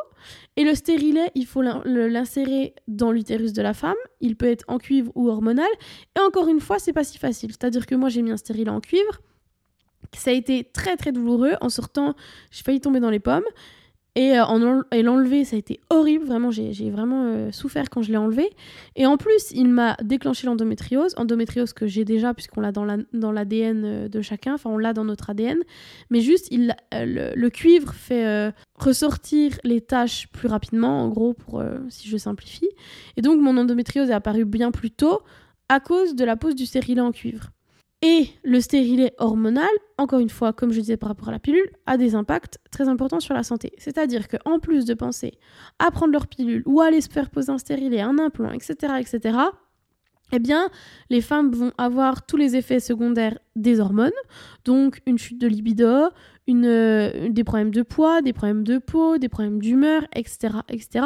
Et 0.57 0.65
le 0.65 0.75
stérilet, 0.75 1.31
il 1.35 1.47
faut 1.47 1.63
l'insérer 1.63 2.75
dans 2.89 3.11
l'utérus 3.11 3.53
de 3.53 3.63
la 3.63 3.73
femme. 3.73 3.97
Il 4.21 4.37
peut 4.37 4.47
être 4.47 4.65
en 4.69 4.79
cuivre 4.79 5.11
ou 5.15 5.29
hormonal. 5.29 5.69
Et 6.17 6.21
encore 6.21 6.49
une 6.49 6.61
fois, 6.61 6.79
c'est 6.79 6.93
pas 6.93 7.05
si 7.05 7.19
facile. 7.19 7.51
C'est-à-dire 7.53 7.87
que 7.87 7.95
moi, 7.95 8.11
j'ai 8.11 8.21
mis 8.21 8.31
un 8.31 8.37
stérilet 8.37 8.71
en 8.71 8.81
cuivre 8.81 9.21
Ça 10.15 10.31
a 10.31 10.35
été 10.35 10.65
très 10.65 10.97
très 10.97 11.13
douloureux. 11.13 11.55
En 11.63 11.71
sortant, 11.71 12.15
j'ai 12.51 12.63
failli 12.63 12.81
tomber 12.81 13.01
dans 13.01 13.11
les 13.11 13.21
pommes. 13.21 13.45
Et, 14.17 14.39
euh, 14.39 15.03
l'enlever, 15.03 15.45
ça 15.45 15.57
a 15.57 15.59
été 15.59 15.81
horrible. 15.89 16.25
Vraiment, 16.25 16.51
j'ai 16.51 16.91
vraiment 16.91 17.25
euh, 17.25 17.53
souffert 17.53 17.91
quand 17.91 18.03
je 18.03 18.11
l'ai 18.11 18.17
enlevé. 18.17 18.51
Et 18.97 19.07
en 19.07 19.17
plus, 19.17 19.53
il 19.53 19.69
m'a 19.69 19.97
déclenché 20.03 20.47
l'endométriose. 20.47 21.15
Endométriose 21.17 21.73
que 21.73 21.87
j'ai 21.87 22.05
déjà, 22.05 22.35
puisqu'on 22.35 22.61
l'a 22.61 22.73
dans 22.73 23.33
l'ADN 23.33 23.85
euh, 23.85 24.09
de 24.09 24.21
chacun. 24.21 24.55
Enfin, 24.55 24.71
on 24.71 24.79
l'a 24.79 24.93
dans 24.93 25.05
notre 25.05 25.31
ADN. 25.31 25.59
Mais 26.11 26.21
juste, 26.21 26.49
il, 26.51 26.75
le, 26.93 27.49
cuivre 27.49 27.93
fait 27.95 28.53
ressortir 28.75 29.59
les 29.65 29.81
tâches 29.81 30.29
plus 30.29 30.49
rapidement, 30.49 31.03
en 31.03 31.09
gros, 31.09 31.35
pour, 31.35 31.63
si 31.89 32.09
je 32.09 32.17
simplifie. 32.17 32.69
Et 33.17 33.23
donc, 33.23 33.41
mon 33.41 33.57
endométriose 33.57 34.11
est 34.11 34.15
apparue 34.15 34.45
bien 34.45 34.71
plus 34.71 34.91
tôt 34.91 35.21
à 35.69 35.81
cause 35.81 36.15
de 36.15 36.25
la 36.25 36.37
pose 36.37 36.55
du 36.55 36.67
stérilet 36.67 37.01
en 37.01 37.13
cuivre. 37.13 37.51
Et 38.03 38.29
le 38.45 38.61
stérilet 38.63 39.13
hormonal, 39.19 39.69
encore 39.99 40.21
une 40.21 40.31
fois, 40.31 40.55
comme 40.55 40.73
je 40.73 40.81
disais 40.81 40.97
par 40.97 41.11
rapport 41.11 41.29
à 41.29 41.33
la 41.33 41.39
pilule, 41.39 41.71
a 41.85 41.99
des 41.99 42.15
impacts 42.15 42.59
très 42.71 42.89
importants 42.89 43.21
sur 43.21 43.35
la 43.35 43.43
santé. 43.43 43.73
C'est-à-dire 43.77 44.27
qu'en 44.29 44.59
plus 44.59 44.87
de 44.87 44.95
penser 44.95 45.35
à 45.79 45.91
prendre 45.91 46.13
leur 46.13 46.27
pilule 46.27 46.63
ou 46.65 46.81
à 46.81 46.87
aller 46.87 47.03
se 47.03 47.11
faire 47.11 47.29
poser 47.29 47.51
un 47.51 47.59
stérilet, 47.59 48.01
un 48.01 48.19
implant, 48.19 48.53
etc., 48.53 48.95
etc., 48.99 49.39
eh 50.33 50.39
bien, 50.39 50.71
les 51.11 51.21
femmes 51.21 51.51
vont 51.51 51.73
avoir 51.77 52.25
tous 52.25 52.37
les 52.37 52.57
effets 52.57 52.81
secondaires 52.81 53.39
des 53.57 53.81
hormones, 53.81 54.13
donc 54.65 55.01
une 55.05 55.19
chute 55.19 55.41
de 55.41 55.49
libido, 55.49 56.09
euh, 56.49 57.29
des 57.29 57.45
problèmes 57.45 57.73
de 57.73 57.83
poids, 57.83 58.23
des 58.23 58.33
problèmes 58.33 58.65
de 58.65 58.79
peau, 58.79 59.19
des 59.19 59.29
problèmes 59.29 59.61
d'humeur, 59.61 60.05
etc., 60.15 60.59
etc. 60.69 61.05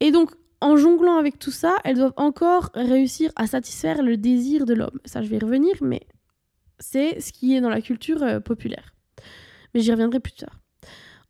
Et 0.00 0.10
donc, 0.12 0.30
en 0.60 0.76
jonglant 0.76 1.18
avec 1.18 1.38
tout 1.38 1.50
ça, 1.50 1.76
elles 1.84 1.96
doivent 1.96 2.14
encore 2.16 2.70
réussir 2.74 3.30
à 3.36 3.46
satisfaire 3.46 4.02
le 4.02 4.16
désir 4.16 4.66
de 4.66 4.74
l'homme. 4.74 4.98
Ça, 5.04 5.22
je 5.22 5.28
vais 5.28 5.36
y 5.36 5.40
revenir, 5.40 5.74
mais 5.80 6.02
c'est 6.78 7.20
ce 7.20 7.32
qui 7.32 7.54
est 7.54 7.60
dans 7.60 7.70
la 7.70 7.80
culture 7.80 8.22
euh, 8.22 8.40
populaire. 8.40 8.94
Mais 9.74 9.80
j'y 9.80 9.90
reviendrai 9.90 10.20
plus 10.20 10.32
tard. 10.32 10.60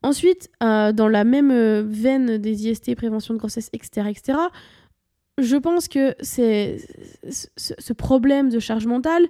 Ensuite, 0.02 0.48
euh, 0.62 0.92
dans 0.92 1.08
la 1.08 1.24
même 1.24 1.50
euh, 1.50 1.82
veine 1.86 2.38
des 2.38 2.68
IST, 2.68 2.94
prévention 2.94 3.34
de 3.34 3.38
grossesse, 3.38 3.68
etc., 3.72 4.08
etc., 4.10 4.38
je 5.38 5.56
pense 5.56 5.86
que 5.86 6.16
c'est 6.20 6.78
ce 7.30 7.92
problème 7.92 8.48
de 8.48 8.58
charge 8.58 8.86
mentale, 8.86 9.28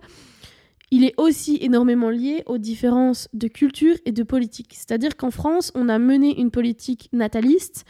il 0.91 1.05
est 1.05 1.13
aussi 1.19 1.59
énormément 1.61 2.09
lié 2.09 2.43
aux 2.47 2.57
différences 2.57 3.29
de 3.35 3.47
culture 3.47 3.95
et 4.07 4.13
de 4.13 4.23
politique. 4.23 4.73
C'est-à-dire 4.73 5.17
qu'en 5.17 5.31
France, 5.31 5.71
on 5.75 5.91
a 5.91 5.99
mené 5.99 6.41
une 6.41 6.51
politique 6.51 7.11
nataliste 7.13 7.85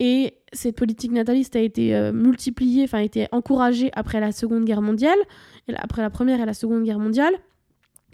et 0.00 0.34
cette 0.52 0.76
politique 0.76 1.12
nataliste 1.12 1.56
a 1.56 1.60
été 1.60 1.94
euh, 1.94 2.12
multipliée, 2.12 2.84
enfin 2.84 2.98
a 2.98 3.02
été 3.02 3.28
encouragée 3.32 3.90
après 3.94 4.20
la 4.20 4.32
Seconde 4.32 4.64
Guerre 4.64 4.82
mondiale, 4.82 5.18
après 5.76 6.02
la 6.02 6.10
Première 6.10 6.40
et 6.40 6.46
la 6.46 6.54
Seconde 6.54 6.84
Guerre 6.84 6.98
mondiale, 6.98 7.34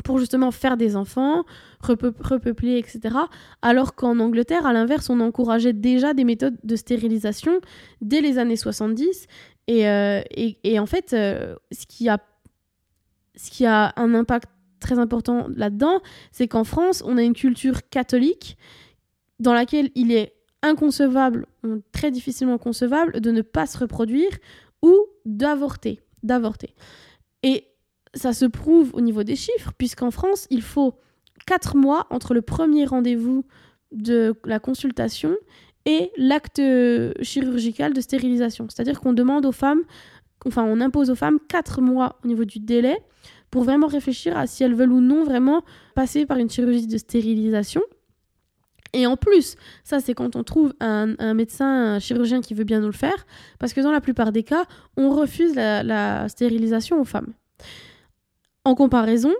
pour 0.05 0.19
justement 0.19 0.51
faire 0.51 0.77
des 0.77 0.97
enfants, 0.97 1.45
repeupler, 1.81 2.79
etc. 2.79 3.17
Alors 3.63 3.95
qu'en 3.95 4.21
Angleterre, 4.21 4.67
à 4.67 4.73
l'inverse, 4.73 5.11
on 5.11 5.21
encourageait 5.21 5.73
déjà 5.73 6.15
des 6.15 6.25
méthodes 6.25 6.57
de 6.63 6.77
stérilisation 6.77 7.61
dès 8.01 8.21
les 8.21 8.39
années 8.39 8.57
70. 8.57 9.27
Euh, 9.71 10.23
et, 10.31 10.59
et, 10.65 10.79
en 10.79 10.87
fait, 10.87 11.13
euh, 11.13 11.57
ce, 11.73 11.87
qui 11.87 12.09
a, 12.09 12.19
ce 13.35 13.51
qui 13.51 13.67
a 13.67 13.93
un 13.97 14.15
impact 14.15 14.49
très 14.81 14.99
important 14.99 15.49
là-dedans, 15.55 16.01
c'est 16.31 16.47
qu'en 16.47 16.65
France, 16.65 17.03
on 17.05 17.19
a 17.19 17.23
une 17.23 17.35
culture 17.35 17.89
catholique 17.91 18.57
dans 19.41 19.53
laquelle 19.53 19.91
il 19.95 20.13
est 20.13 20.38
inconcevable, 20.63 21.47
très 21.93 22.11
difficilement 22.11 22.59
concevable, 22.59 23.21
de 23.21 23.31
ne 23.31 23.43
pas 23.43 23.67
se 23.67 23.79
reproduire 23.79 24.31
ou 24.83 24.95
d'avorter. 25.25 26.01
d'avorter. 26.23 26.75
Et 27.43 27.69
ça 28.15 28.33
se 28.33 28.45
prouve 28.45 28.91
au 28.95 29.01
niveau 29.01 29.23
des 29.23 29.37
chiffres, 29.37 29.73
puisqu'en 29.77 30.11
France, 30.11 30.47
il 30.51 30.63
faut 30.63 30.95
4 31.47 31.77
mois 31.77 32.07
entre 32.11 32.35
le 32.35 32.43
premier 32.43 32.85
rendez-vous 32.85 33.45
de 33.93 34.35
la 34.45 34.59
consultation 34.59 35.37
et 35.87 36.11
l'acte 36.17 36.61
chirurgical 37.23 37.93
de 37.95 38.01
stérilisation. 38.01 38.67
C'est-à-dire 38.69 39.01
qu'on 39.01 39.13
demande 39.13 39.47
aux 39.47 39.53
femmes, 39.53 39.83
enfin 40.47 40.65
on 40.65 40.81
impose 40.81 41.11
aux 41.11 41.15
femmes 41.15 41.39
4 41.49 41.81
mois 41.81 42.19
au 42.25 42.29
niveau 42.29 42.45
du 42.45 42.59
délai 42.59 42.99
pour 43.51 43.63
vraiment 43.65 43.87
réfléchir 43.87 44.37
à 44.37 44.47
si 44.47 44.63
elles 44.63 44.75
veulent 44.75 44.93
ou 44.93 45.01
non 45.01 45.25
vraiment 45.25 45.65
passer 45.95 46.27
par 46.27 46.37
une 46.37 46.51
chirurgie 46.51 46.87
de 46.87 46.99
stérilisation. 46.99 47.81
Et 48.93 49.07
en 49.07 49.17
plus, 49.17 49.57
ça 49.85 50.01
c'est 50.01 50.15
quand 50.15 50.37
on 50.37 50.45
trouve 50.45 50.75
un, 50.81 51.35
médecin, 51.35 51.95
un 51.95 51.99
chirurgien 51.99 52.41
qui 52.41 52.55
veut 52.55 52.65
bien 52.65 52.81
nous 52.81 52.87
le 52.87 52.93
faire, 52.93 53.27
parce 53.59 53.73
que 53.73 53.81
dans 53.81 53.93
la 53.93 54.01
plupart 54.01 54.33
des 54.33 54.43
cas, 54.43 54.65
on 54.97 55.11
refuse 55.11 55.55
la, 55.55 56.29
stérilisation 56.29 57.01
aux 57.01 57.05
femmes. 57.05 57.33
En 58.65 58.75
comparaison, 58.75 59.35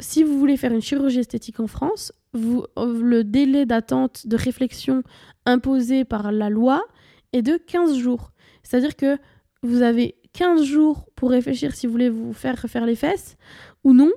si 0.00 0.22
vous 0.22 0.38
voulez 0.38 0.56
faire 0.56 0.72
une 0.72 0.82
chirurgie 0.82 1.20
esthétique 1.20 1.60
en 1.60 1.66
France, 1.66 2.12
vous, 2.32 2.66
le 2.76 3.22
délai 3.22 3.64
d'attente 3.64 4.26
de 4.26 4.36
réflexion 4.36 5.02
imposé 5.46 6.04
par 6.04 6.32
la 6.32 6.50
loi 6.50 6.82
est 7.32 7.42
de 7.42 7.56
15 7.56 7.96
jours. 7.96 8.32
C'est-à-dire 8.62 8.96
que 8.96 9.18
vous 9.62 9.82
avez 9.82 10.16
15 10.32 10.62
jours 10.64 11.06
pour 11.14 11.30
réfléchir 11.30 11.74
si 11.74 11.86
vous 11.86 11.92
voulez 11.92 12.10
vous 12.10 12.32
faire 12.32 12.60
refaire 12.60 12.86
les 12.86 12.96
fesses 12.96 13.36
ou 13.84 13.92
non. 13.92 14.10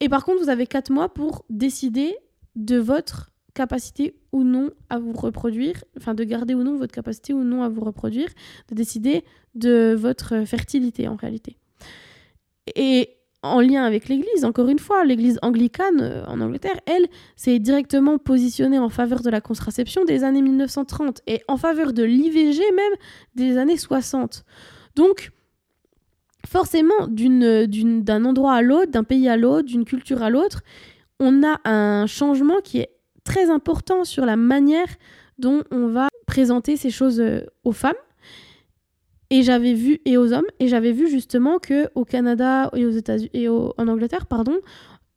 Et 0.00 0.08
par 0.08 0.24
contre, 0.24 0.42
vous 0.42 0.48
avez 0.48 0.66
4 0.66 0.90
mois 0.90 1.12
pour 1.12 1.44
décider 1.50 2.16
de 2.58 2.76
votre 2.76 3.30
capacité 3.54 4.14
ou 4.32 4.44
non 4.44 4.70
à 4.90 4.98
vous 4.98 5.12
reproduire, 5.12 5.82
enfin 5.96 6.14
de 6.14 6.22
garder 6.24 6.54
ou 6.54 6.62
non 6.62 6.76
votre 6.76 6.92
capacité 6.92 7.32
ou 7.32 7.42
non 7.42 7.62
à 7.62 7.68
vous 7.68 7.80
reproduire, 7.80 8.28
de 8.68 8.74
décider 8.74 9.24
de 9.54 9.96
votre 9.98 10.44
fertilité 10.44 11.08
en 11.08 11.16
réalité. 11.16 11.56
Et 12.76 13.10
en 13.42 13.60
lien 13.60 13.84
avec 13.84 14.08
l'Église, 14.08 14.44
encore 14.44 14.68
une 14.68 14.78
fois, 14.78 15.04
l'Église 15.04 15.38
anglicane 15.42 16.00
euh, 16.00 16.24
en 16.26 16.40
Angleterre, 16.40 16.78
elle, 16.86 17.06
s'est 17.36 17.60
directement 17.60 18.18
positionnée 18.18 18.78
en 18.78 18.88
faveur 18.88 19.22
de 19.22 19.30
la 19.30 19.40
contraception 19.40 20.04
des 20.04 20.24
années 20.24 20.42
1930 20.42 21.22
et 21.26 21.42
en 21.46 21.56
faveur 21.56 21.92
de 21.92 22.02
l'IVG 22.02 22.60
même 22.74 22.92
des 23.36 23.56
années 23.56 23.76
60. 23.76 24.44
Donc, 24.96 25.30
forcément, 26.46 27.06
d'un 27.08 28.24
endroit 28.24 28.54
à 28.54 28.62
l'autre, 28.62 28.90
d'un 28.90 29.04
pays 29.04 29.28
à 29.28 29.36
l'autre, 29.36 29.68
d'une 29.68 29.84
culture 29.84 30.22
à 30.22 30.30
l'autre, 30.30 30.62
on 31.20 31.42
a 31.42 31.60
un 31.64 32.06
changement 32.06 32.60
qui 32.62 32.78
est 32.78 32.90
très 33.24 33.50
important 33.50 34.04
sur 34.04 34.24
la 34.24 34.36
manière 34.36 34.88
dont 35.38 35.62
on 35.70 35.88
va 35.88 36.08
présenter 36.26 36.76
ces 36.76 36.90
choses 36.90 37.20
euh, 37.20 37.42
aux 37.64 37.72
femmes. 37.72 37.92
Et 39.30 39.42
j'avais 39.42 39.74
vu 39.74 40.00
et 40.06 40.16
aux 40.16 40.32
hommes 40.32 40.46
et 40.58 40.68
j'avais 40.68 40.92
vu 40.92 41.08
justement 41.08 41.58
que 41.58 41.90
au 41.94 42.06
Canada 42.06 42.70
et 42.74 42.86
aux 42.86 42.90
États-Unis 42.90 43.30
et 43.34 43.48
en 43.48 43.88
Angleterre 43.88 44.24
pardon 44.24 44.58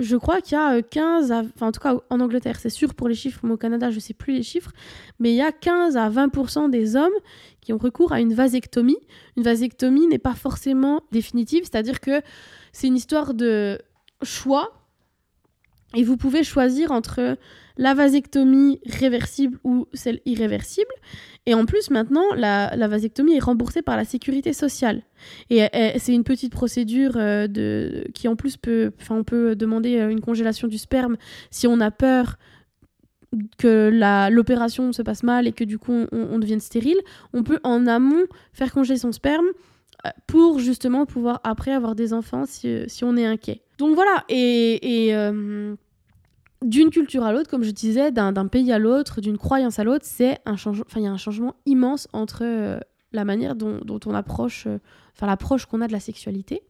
je 0.01 0.17
crois 0.17 0.41
qu'il 0.41 0.57
y 0.57 0.61
a 0.61 0.81
15 0.81 1.31
à 1.31 1.39
enfin 1.39 1.67
en 1.67 1.71
tout 1.71 1.79
cas 1.79 1.95
en 2.09 2.19
Angleterre 2.19 2.59
c'est 2.59 2.69
sûr 2.69 2.93
pour 2.93 3.07
les 3.07 3.15
chiffres 3.15 3.39
mais 3.43 3.53
au 3.53 3.57
Canada 3.57 3.89
je 3.89 3.99
sais 3.99 4.13
plus 4.13 4.33
les 4.33 4.43
chiffres 4.43 4.71
mais 5.19 5.31
il 5.31 5.35
y 5.35 5.41
a 5.41 5.51
15 5.53 5.95
à 5.95 6.09
20% 6.09 6.69
des 6.69 6.95
hommes 6.97 7.13
qui 7.61 7.71
ont 7.71 7.77
recours 7.77 8.11
à 8.11 8.19
une 8.19 8.33
vasectomie. 8.33 8.97
Une 9.37 9.43
vasectomie 9.43 10.07
n'est 10.07 10.17
pas 10.17 10.33
forcément 10.33 11.03
définitive 11.11 11.63
c'est-à-dire 11.63 12.01
que 12.01 12.21
c'est 12.73 12.87
une 12.87 12.97
histoire 12.97 13.33
de 13.33 13.79
choix 14.23 14.80
et 15.95 16.03
vous 16.03 16.17
pouvez 16.17 16.43
choisir 16.43 16.91
entre 16.91 17.37
la 17.77 17.93
vasectomie 17.93 18.79
réversible 18.85 19.57
ou 19.63 19.87
celle 19.93 20.21
irréversible. 20.25 20.91
Et 21.45 21.53
en 21.53 21.65
plus, 21.65 21.89
maintenant, 21.89 22.25
la, 22.35 22.87
vasectomie 22.87 23.35
est 23.35 23.43
remboursée 23.43 23.81
par 23.81 23.97
la 23.97 24.05
sécurité 24.05 24.53
sociale. 24.53 25.01
Et, 25.49 25.65
c'est 25.97 26.13
une 26.13 26.23
petite 26.23 26.51
procédure 26.51 27.13
euh, 27.15 28.03
qui, 28.13 28.27
en 28.27 28.35
plus, 28.35 28.57
peut, 28.57 28.91
on 29.09 29.23
peut 29.23 29.55
demander 29.55 29.97
euh, 29.97 30.09
une 30.09 30.21
congélation 30.21 30.67
du 30.67 30.77
sperme 30.77 31.17
si 31.49 31.67
on 31.67 31.79
a 31.79 31.91
peur 31.91 32.37
que 33.57 34.29
l'opération 34.29 34.91
se 34.91 35.01
passe 35.01 35.23
mal 35.23 35.47
et 35.47 35.53
que 35.53 35.63
du 35.63 35.77
coup 35.77 36.05
on, 36.11 36.39
devienne 36.39 36.59
stérile. 36.59 36.99
On 37.33 37.43
peut 37.43 37.59
en 37.63 37.87
amont 37.87 38.25
faire 38.53 38.73
congeler 38.73 38.97
son 38.97 39.11
sperme 39.11 39.47
pour 40.27 40.59
justement 40.59 41.05
pouvoir 41.05 41.41
après 41.43 41.71
avoir 41.71 41.95
des 41.95 42.13
enfants 42.13 42.45
si, 42.45 42.83
si 42.87 43.03
on 43.03 43.15
est 43.17 43.25
inquiet. 43.25 43.61
Donc 43.77 43.95
voilà, 43.95 44.23
et, 44.29 45.07
et 45.07 45.13
d'une 46.61 46.91
culture 46.91 47.23
à 47.23 47.31
l'autre, 47.31 47.49
comme 47.49 47.63
je 47.63 47.71
disais, 47.71 48.11
d'un 48.11 48.47
pays 48.47 48.71
à 48.71 48.79
l'autre, 48.79 49.21
d'une 49.21 49.37
croyance 49.37 49.79
à 49.79 49.83
l'autre, 49.83 50.05
c'est 50.07 50.39
un 50.45 50.55
changement. 50.55 50.85
Enfin, 50.87 50.99
il 50.99 51.03
y 51.03 51.07
a 51.07 51.11
un 51.11 51.17
changement 51.17 51.55
immense 51.65 52.07
entre 52.13 52.43
euh, 52.43 52.79
la 53.13 53.25
manière 53.25 53.55
dont, 53.55 53.99
on 54.05 54.13
approche, 54.13 54.67
euh, 54.67 54.77
enfin 55.13 55.25
l'approche 55.25 55.65
qu'on 55.65 55.81
a 55.81 55.87
de 55.87 55.91
la 55.91 55.99
sexualité. 55.99 56.61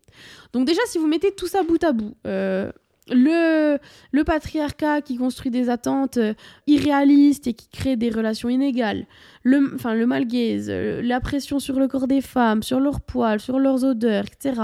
Donc 0.54 0.66
déjà, 0.66 0.82
si 0.88 0.98
vous 0.98 1.08
mettez 1.08 1.34
tout 1.34 1.48
ça 1.48 1.64
bout 1.64 1.84
à 1.84 1.92
bout, 1.92 2.16
euh, 2.26 2.72
le, 3.12 4.24
patriarcat 4.24 5.02
qui 5.02 5.18
construit 5.18 5.52
des 5.52 5.70
attentes 5.70 6.18
euh, 6.18 6.34
irréalistes 6.68 7.48
et 7.48 7.54
qui 7.54 7.70
crée 7.70 7.96
des 7.96 8.10
relations 8.10 8.50
inégales, 8.50 9.06
le, 9.44 9.74
enfin, 9.76 9.94
le 9.94 10.06
malgaise, 10.06 10.68
euh, 10.70 11.02
la 11.02 11.20
pression 11.20 11.60
sur 11.60 11.80
le 11.80 11.88
corps 11.88 12.08
des 12.08 12.22
femmes, 12.22 12.64
sur 12.64 12.80
leur 12.80 13.02
poils, 13.02 13.40
sur 13.40 13.60
leurs 13.60 13.84
odeurs, 13.84 14.26
etc. 14.26 14.62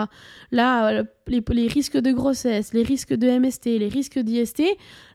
Là, 0.52 0.90
euh, 0.90 1.04
les, 1.28 1.44
les, 1.50 1.68
risques 1.68 1.98
de 1.98 2.12
grossesse, 2.12 2.74
les 2.74 2.84
risques 2.84 3.14
de 3.14 3.28
MST, 3.40 3.66
les 3.66 3.90
risques 3.90 4.20
d'IST, 4.20 4.64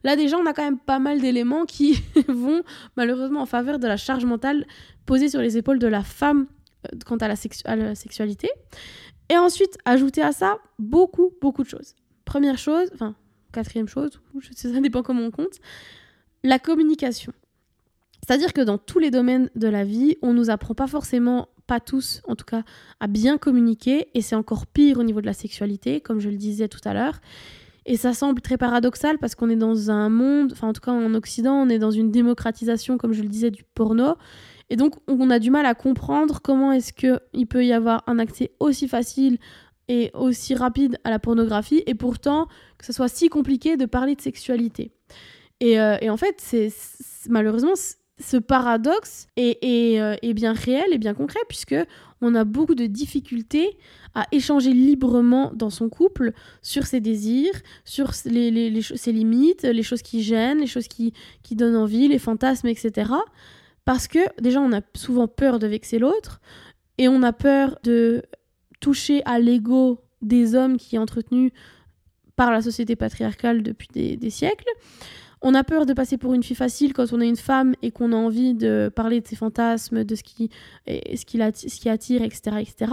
là 0.05 0.17
déjà 0.17 0.37
on 0.37 0.47
a 0.47 0.53
quand 0.53 0.65
même 0.65 0.79
pas 0.79 0.99
mal 0.99 1.21
d'éléments 1.21 1.65
qui 1.65 1.99
vont 2.29 2.63
malheureusement 2.97 3.43
en 3.43 3.47
faveur 3.47 3.79
de 3.79 3.87
la 3.87 3.97
charge 3.97 4.25
mentale 4.25 4.67
posée 5.07 5.29
sur 5.29 5.41
les 5.41 5.57
épaules 5.57 5.79
de 5.79 5.87
la 5.87 6.03
femme 6.03 6.47
quant 7.07 7.17
à 7.17 7.29
la, 7.29 7.35
à 7.65 7.77
la 7.77 7.95
sexualité. 7.95 8.51
Et 9.29 9.37
ensuite, 9.39 9.79
ajouter 9.85 10.21
à 10.21 10.33
ça 10.33 10.59
beaucoup, 10.79 11.33
beaucoup 11.41 11.63
de 11.63 11.69
choses. 11.69 11.95
Première 12.25 12.59
chose, 12.59 12.91
enfin, 12.95 13.15
quatrième 13.53 13.89
chose, 13.89 14.21
ça 14.55 14.81
dépend 14.81 15.03
comment 15.03 15.23
on 15.23 15.31
compte, 15.31 15.59
la 16.43 16.59
communication. 16.59 17.33
C'est-à-dire 18.27 18.53
que 18.53 18.61
dans 18.61 18.79
tous 18.79 18.99
les 18.99 19.11
domaines 19.11 19.51
de 19.57 19.69
la 19.69 19.85
vie, 19.85 20.17
on 20.23 20.33
nous 20.33 20.51
apprend 20.51 20.75
pas 20.75 20.87
forcément, 20.87 21.49
pas 21.67 21.81
tous 21.81 22.23
en 22.27 22.37
tout 22.37 22.45
cas, 22.45 22.63
à 23.01 23.07
bien 23.07 23.37
communiquer, 23.39 24.09
et 24.15 24.23
c'est 24.23 24.37
encore 24.37 24.67
pire 24.67 24.99
au 24.99 25.03
niveau 25.03 25.21
de 25.21 25.27
la 25.27 25.33
sexualité, 25.33 26.01
comme 26.01 26.21
je 26.21 26.29
le 26.29 26.37
disais 26.37 26.69
tout 26.69 26.81
à 26.85 26.95
l'heure. 26.95 27.21
Et 27.85 27.97
ça 27.97 28.15
semble 28.15 28.41
très 28.41 28.57
paradoxal 28.57 29.19
parce 29.19 29.35
qu'on 29.35 29.51
est 29.51 29.57
dans 29.57 29.91
un 29.91 30.09
monde, 30.09 30.53
enfin 30.53 30.69
en 30.69 30.73
tout 30.73 30.81
cas 30.81 30.93
en 30.93 31.15
Occident, 31.15 31.55
on 31.55 31.69
est 31.69 31.81
dans 31.81 31.91
une 31.91 32.13
démocratisation, 32.13 32.97
comme 32.97 33.13
je 33.13 33.23
le 33.23 33.29
disais, 33.29 33.51
du 33.51 33.65
porno. 33.75 34.15
Et 34.71 34.77
donc 34.77 34.95
on 35.09 35.31
a 35.31 35.41
du 35.41 35.51
mal 35.51 35.67
à 35.67 35.75
comprendre 35.75 36.41
comment 36.41 36.71
est-ce 36.71 36.93
qu'il 36.93 37.47
peut 37.49 37.67
y 37.67 37.73
avoir 37.73 38.05
un 38.07 38.21
accès 38.21 38.53
aussi 38.61 38.87
facile 38.87 39.39
et 39.89 40.11
aussi 40.15 40.55
rapide 40.55 40.99
à 41.05 41.11
la 41.11 41.19
pornographie, 41.19 41.83
et 41.87 41.95
pourtant 41.95 42.49
que 42.79 42.87
ce 42.87 42.93
soit 42.93 43.09
si 43.09 43.29
compliqué 43.29 43.77
de 43.77 43.87
parler 43.87 44.15
de 44.15 44.21
sexualité. 44.21 44.93
Et, 45.61 45.81
euh, 45.81 45.97
en 46.09 46.17
fait, 46.17 46.37
c'est 46.39 46.73
malheureusement, 47.29 47.75
ce 48.19 48.37
paradoxe 48.37 49.27
euh, 49.39 50.17
est, 50.23 50.35
bien 50.35 50.53
réel 50.53 50.87
et 50.93 50.99
bien 50.99 51.15
concret 51.15 51.41
puisque 51.49 51.77
on 52.21 52.35
a 52.35 52.45
beaucoup 52.45 52.75
de 52.75 52.87
difficultés 52.87 53.77
à 54.15 54.27
échanger 54.33 54.73
librement 54.73 55.51
dans 55.55 55.71
son 55.71 55.89
couple 55.89 56.33
sur 56.63 56.87
ses 56.87 57.01
désirs, 57.01 57.55
sur 57.85 58.15
ses 58.15 58.31
limites, 58.31 59.63
les 59.63 59.83
choses 59.83 60.03
qui 60.03 60.23
gênent, 60.23 60.59
les 60.59 60.67
choses 60.67 60.89
qui, 60.89 61.13
qui 61.43 61.57
donnent 61.57 61.77
envie, 61.77 62.09
les 62.09 62.19
fantasmes, 62.19 62.69
etc. 62.69 63.11
Parce 63.85 64.07
que 64.07 64.19
déjà 64.41 64.61
on 64.61 64.73
a 64.73 64.81
souvent 64.95 65.27
peur 65.27 65.59
de 65.59 65.67
vexer 65.67 65.99
l'autre 65.99 66.41
et 66.99 67.09
on 67.09 67.23
a 67.23 67.33
peur 67.33 67.79
de 67.83 68.23
toucher 68.83 69.23
à 69.25 69.39
l'ego 69.39 70.01
des 70.21 70.55
hommes 70.55 70.77
qui 70.77 70.97
est 70.97 70.99
entretenu 70.99 71.53
par 72.37 72.51
la 72.51 72.61
société 72.61 72.97
patriarcale 72.97 73.63
depuis 73.63 73.89
des 73.89 74.31
siècles. 74.31 74.69
On 75.43 75.55
a 75.55 75.65
peur 75.65 75.87
de 75.87 75.93
passer 75.93 76.17
pour 76.19 76.35
une 76.35 76.43
fille 76.45 76.57
facile 76.57 76.93
quand 76.93 77.13
on 77.13 77.21
est 77.21 77.29
une 77.29 77.37
femme 77.37 77.75
et 77.83 77.91
qu'on 77.91 78.13
a 78.13 78.17
envie 78.17 78.55
de 78.55 78.91
parler 78.95 79.21
de 79.21 79.27
ses 79.27 79.35
fantasmes, 79.35 80.05
de 80.05 80.15
ce 80.15 80.23
qui, 80.23 80.51
ce 80.87 81.25
qui, 81.25 81.89
attire, 81.89 82.23
etc., 82.23 82.59
etc. 82.61 82.93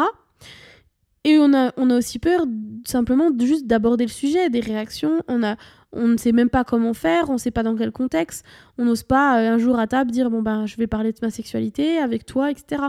Et 1.25 1.37
on 1.37 1.53
a, 1.53 1.71
on 1.77 1.91
a 1.91 1.97
aussi 1.97 2.17
peur 2.17 2.45
simplement 2.85 3.29
juste 3.39 3.67
d'aborder 3.67 4.05
le 4.05 4.09
sujet, 4.09 4.49
des 4.49 4.61
réactions. 4.61 5.21
On, 5.27 5.43
a, 5.43 5.57
on 5.91 6.07
ne 6.07 6.17
sait 6.17 6.31
même 6.31 6.49
pas 6.49 6.63
comment 6.63 6.95
faire, 6.95 7.29
on 7.29 7.33
ne 7.33 7.37
sait 7.37 7.51
pas 7.51 7.61
dans 7.61 7.75
quel 7.75 7.91
contexte. 7.91 8.43
On 8.79 8.85
n'ose 8.85 9.03
pas 9.03 9.39
euh, 9.39 9.53
un 9.53 9.57
jour 9.59 9.77
à 9.77 9.85
table 9.85 10.09
dire 10.09 10.31
bon 10.31 10.41
ben 10.41 10.65
je 10.65 10.77
vais 10.77 10.87
parler 10.87 11.11
de 11.11 11.19
ma 11.21 11.29
sexualité 11.29 11.99
avec 11.99 12.25
toi, 12.25 12.49
etc. 12.49 12.83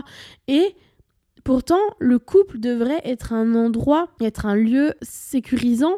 Et 0.47 0.75
pourtant 1.43 1.79
le 1.99 2.19
couple 2.19 2.59
devrait 2.59 3.01
être 3.03 3.33
un 3.33 3.55
endroit, 3.55 4.09
être 4.21 4.45
un 4.45 4.55
lieu 4.55 4.93
sécurisant 5.01 5.97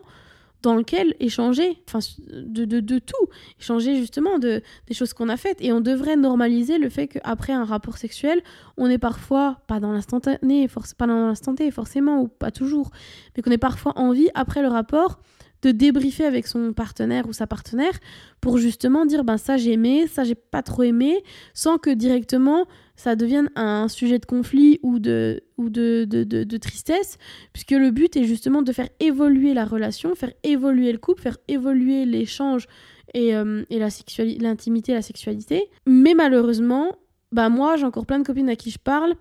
dans 0.63 0.75
lequel 0.75 1.13
échanger, 1.19 1.77
enfin 1.87 1.99
de, 2.31 2.63
de, 2.63 2.99
tout, 2.99 3.27
échanger 3.59 3.97
justement 3.97 4.39
de, 4.39 4.61
des 4.87 4.93
choses 4.93 5.13
qu'on 5.13 5.27
a 5.27 5.35
faites. 5.35 5.57
Et 5.59 5.73
on 5.73 5.81
devrait 5.81 6.15
normaliser 6.15 6.77
le 6.77 6.89
fait 6.89 7.07
qu'après 7.07 7.51
un 7.53 7.65
rapport 7.65 7.97
sexuel, 7.97 8.41
on 8.77 8.89
est 8.89 8.97
parfois, 8.97 9.59
pas 9.67 9.81
dans 9.81 9.91
l'instantané, 9.91 10.67
pas 10.97 11.05
dans 11.05 11.33
forcément, 11.71 12.21
ou 12.21 12.29
pas 12.29 12.49
toujours, 12.49 12.91
mais 13.35 13.43
qu'on 13.43 13.51
ait 13.51 13.57
parfois 13.57 13.91
envie, 13.97 14.29
après 14.35 14.61
le 14.61 14.69
rapport, 14.69 15.19
de 15.63 15.71
débriefer 15.71 16.25
avec 16.25 16.47
son 16.47 16.73
partenaire 16.73 17.27
ou 17.27 17.33
sa 17.33 17.47
partenaire 17.47 17.93
pour 18.41 18.57
justement 18.57 19.05
dire 19.05 19.23
ben 19.23 19.37
ça 19.37 19.55
j'ai 19.55 19.71
aimé, 19.71 20.07
ça 20.07 20.25
j'ai 20.25 20.35
pas 20.35 20.61
trop 20.61 20.83
aimé, 20.83 21.23
sans 21.53 21.77
que 21.77 21.89
directement 21.89 22.65
ça 22.95 23.15
devienne 23.15 23.49
un 23.55 23.87
sujet 23.87 24.19
de 24.19 24.25
conflit 24.25 24.79
ou 24.83 24.99
de, 24.99 25.41
ou 25.57 25.69
de, 25.69 26.05
de, 26.05 26.23
de, 26.23 26.57
tristesse, 26.57 27.17
puisque 27.51 27.71
le 27.71 27.91
but 27.91 28.15
est 28.15 28.25
justement 28.25 28.61
de 28.61 28.71
faire 28.71 28.89
évoluer 28.99 29.53
la 29.53 29.65
relation, 29.65 30.15
faire 30.15 30.33
évoluer 30.43 30.91
le 30.91 30.99
couple, 30.99 31.21
faire 31.21 31.37
évoluer 31.47 32.05
l'échange 32.05 32.67
et, 33.13 33.35
euh, 33.35 33.63
et 33.69 33.79
l'intimité, 33.79 34.93
la 34.93 35.01
sexualité. 35.01 35.69
Mais 35.87 36.13
malheureusement, 36.13 36.95
bah 37.31 37.49
moi 37.49 37.77
j'ai 37.77 37.85
encore 37.85 38.05
plein 38.05 38.19
de 38.19 38.25
copines 38.25 38.49
à 38.49 38.55
qui 38.55 38.69
je 38.69 38.79
parle, 38.79 39.15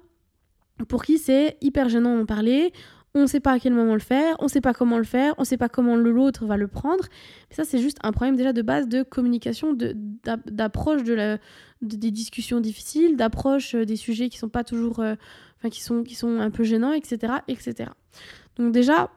pour 0.88 1.02
qui 1.02 1.18
c'est 1.18 1.56
hyper 1.60 1.88
gênant 1.88 2.16
d'en 2.16 2.26
parler, 2.26 2.72
on 3.14 3.22
ne 3.22 3.26
sait 3.26 3.40
pas 3.40 3.52
à 3.52 3.58
quel 3.58 3.74
moment 3.74 3.92
le 3.92 4.00
faire, 4.00 4.36
on 4.38 4.44
ne 4.44 4.48
sait 4.48 4.62
pas 4.62 4.72
comment 4.72 4.96
le 4.96 5.04
faire, 5.04 5.34
on 5.36 5.42
ne 5.42 5.46
sait 5.46 5.58
pas 5.58 5.68
comment 5.68 5.96
l'autre 5.96 6.46
va 6.46 6.56
le 6.56 6.66
prendre. 6.66 7.04
Mais 7.50 7.56
ça, 7.56 7.64
c'est 7.64 7.78
juste 7.78 7.98
un 8.02 8.12
problème 8.12 8.36
déjà 8.36 8.52
de 8.52 8.62
base 8.62 8.88
de 8.88 9.02
communication, 9.02 9.74
d'approche 9.74 11.02
de, 11.02 11.38
des 11.82 12.10
discussions 12.10 12.60
difficiles, 12.60 13.16
d'approche 13.16 13.74
euh, 13.74 13.84
des 13.84 13.96
sujets 13.96 14.30
qui 14.30 14.38
sont 14.38 14.48
pas 14.48 14.64
toujours, 14.64 15.00
euh, 15.00 15.14
enfin 15.58 15.68
qui 15.68 15.82
sont 15.82 16.02
qui 16.04 16.14
sont 16.14 16.40
un 16.40 16.50
peu 16.50 16.64
gênants, 16.64 16.92
etc., 16.92 17.34
etc. 17.48 17.90
Donc 18.56 18.72
déjà, 18.72 19.10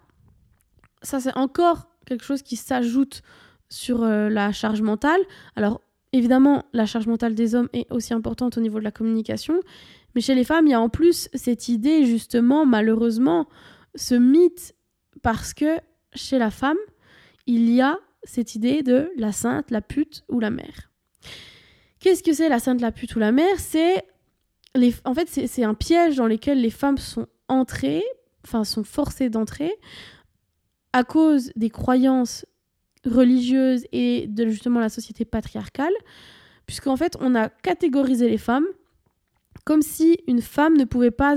ça 1.02 1.22
c'est 1.22 1.36
encore 1.38 1.88
quelque 2.06 2.24
chose 2.26 2.42
qui 2.42 2.58
s'ajoute 2.58 3.22
sur 3.70 4.04
euh, 4.04 4.30
la 4.30 4.52
charge 4.52 4.82
mentale. 4.82 5.22
Alors 5.56 5.80
évidemment, 6.12 6.66
la 6.74 6.86
charge 6.86 7.08
mentale 7.08 7.34
des 7.34 7.56
hommes 7.56 7.70
est 7.72 7.90
aussi 7.92 8.14
importante 8.14 8.58
au 8.58 8.62
niveau 8.62 8.80
de 8.80 8.84
la 8.84 8.92
communication, 8.92 9.56
mais 10.16 10.22
chez 10.22 10.36
les 10.36 10.44
femmes, 10.44 10.68
il 10.68 10.72
y 10.72 10.74
a 10.74 10.82
en 10.82 10.90
plus 10.90 11.30
cette 11.34 11.70
idée 11.70 12.06
justement, 12.06 12.66
malheureusement, 12.66 13.48
ce 13.96 14.16
mythe 14.16 14.76
parce 15.22 15.54
que 15.54 15.80
chez 16.14 16.38
la 16.38 16.52
femme, 16.52 16.78
il 17.48 17.70
y 17.70 17.82
a 17.82 18.00
cette 18.24 18.56
idée 18.56 18.84
de 18.84 19.12
la 19.18 19.32
sainte, 19.32 19.72
la 19.72 19.82
pute 19.82 20.24
ou 20.30 20.40
la 20.40 20.50
mère. 20.50 20.90
Qu'est-ce 22.00 22.24
que 22.24 22.34
c'est 22.34 22.50
la 22.50 22.60
sainte, 22.60 22.82
la 22.82 22.92
pute 22.92 23.16
ou 23.16 23.20
la 23.20 23.32
mère? 23.32 23.60
C'est 23.60 24.04
un 24.76 25.74
piège 25.74 26.16
dans 26.18 26.28
lequel 26.28 26.62
les 26.62 26.70
femmes 26.70 26.98
sont 26.98 27.28
entrées, 27.48 28.04
enfin 28.44 28.64
sont 28.64 28.84
forcées 28.84 29.30
d'entrer 29.30 29.74
à 30.94 31.04
cause 31.04 31.52
des 31.56 31.70
croyances 31.70 32.46
religieuses 33.06 33.86
et 33.92 34.28
de 34.28 34.48
justement 34.48 34.80
la 34.80 34.90
société 34.90 35.26
patriarcale, 35.26 35.94
puisqu'en 36.66 36.96
fait 36.96 37.18
on 37.20 37.36
a 37.36 37.50
catégorisé 37.50 38.30
les 38.30 38.38
femmes 38.38 38.66
comme 39.66 39.82
si 39.82 40.20
une 40.28 40.42
femme 40.42 40.78
ne 40.78 40.86
pouvait 40.86 41.12
pas 41.12 41.36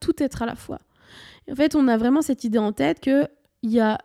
tout 0.00 0.22
être 0.22 0.42
à 0.42 0.46
la 0.46 0.54
fois 0.54 0.78
en 1.50 1.54
fait, 1.54 1.74
on 1.74 1.88
a 1.88 1.96
vraiment 1.96 2.22
cette 2.22 2.44
idée 2.44 2.58
en 2.58 2.72
tête 2.72 3.00
qu'il 3.00 3.28
y 3.62 3.80
a 3.80 3.98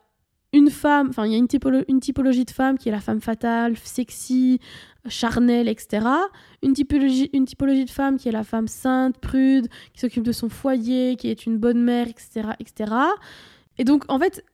une 0.53 0.69
femme, 0.69 1.07
enfin, 1.09 1.25
il 1.25 1.33
y 1.33 1.35
a 1.35 1.37
une, 1.37 1.47
typologie 1.47 2.45
de 2.45 2.51
femme 2.51 2.77
qui 2.77 2.87
est 2.87 2.91
la 2.91 3.01
femme 3.01 3.19
fatale, 3.19 3.75
sexy, 3.77 4.59
charnelle, 5.07 5.67
etc. 5.67 6.07
Une 6.63 6.73
typologie, 6.73 7.29
une 7.33 7.45
typologie 7.45 7.85
de 7.85 7.89
femme 7.89 8.17
qui 8.17 8.29
est 8.29 8.31
la 8.31 8.43
femme 8.43 8.67
sainte, 8.67 9.17
prude, 9.17 9.67
qui 9.93 9.99
s'occupe 9.99 10.23
de 10.23 10.31
son 10.31 10.47
foyer, 10.47 11.17
qui 11.17 11.29
est 11.29 11.45
une 11.45 11.57
bonne 11.57 11.81
mère, 11.81 12.07
etc. 12.07 12.51
etc. 12.59 12.93
Et 13.77 13.83
donc, 13.83 14.05
en 14.07 14.17
fait, 14.17 14.45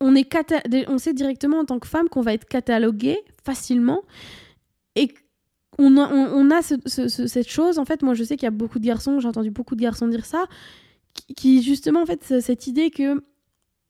on, 0.00 0.14
est 0.14 0.32
on 0.88 0.98
sait 0.98 1.12
directement 1.12 1.58
en 1.58 1.64
tant 1.64 1.78
que 1.78 1.88
femme 1.88 2.08
qu'on 2.08 2.22
va 2.22 2.32
être 2.32 2.46
catalogué 2.46 3.18
facilement. 3.44 4.02
Et 4.94 5.12
on, 5.78 6.50
a 6.50 6.62
cette 6.62 7.48
chose, 7.48 7.78
en 7.78 7.84
fait, 7.84 8.02
moi 8.02 8.14
je 8.14 8.24
sais 8.24 8.36
qu'il 8.36 8.46
y 8.46 8.48
a 8.48 8.52
beaucoup 8.52 8.78
de 8.78 8.86
garçons, 8.86 9.18
j'ai 9.20 9.28
entendu 9.28 9.50
beaucoup 9.50 9.76
de 9.76 9.80
garçons 9.80 10.08
dire 10.08 10.26
ça, 10.26 10.46
qui 11.36 11.62
justement 11.62 12.02
en 12.02 12.06
fait 12.06 12.40
cette 12.40 12.66
idée 12.66 12.90
que 12.90 13.22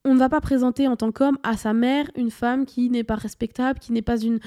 on 0.03 0.13
ne 0.13 0.19
va 0.19 0.29
pas 0.29 0.41
présenter 0.41 0.87
en 0.87 0.95
tant 0.95 1.11
qu'homme 1.11 1.37
à 1.43 1.57
sa 1.57 1.73
mère 1.73 2.09
une 2.15 2.31
femme 2.31 2.65
qui 2.65 2.89
n'est 2.89 3.03
pas 3.03 3.15
respectable, 3.15 3.79
qui 3.79 3.91
n'est 3.91 4.01
pas 4.01 4.19
une 4.19 4.39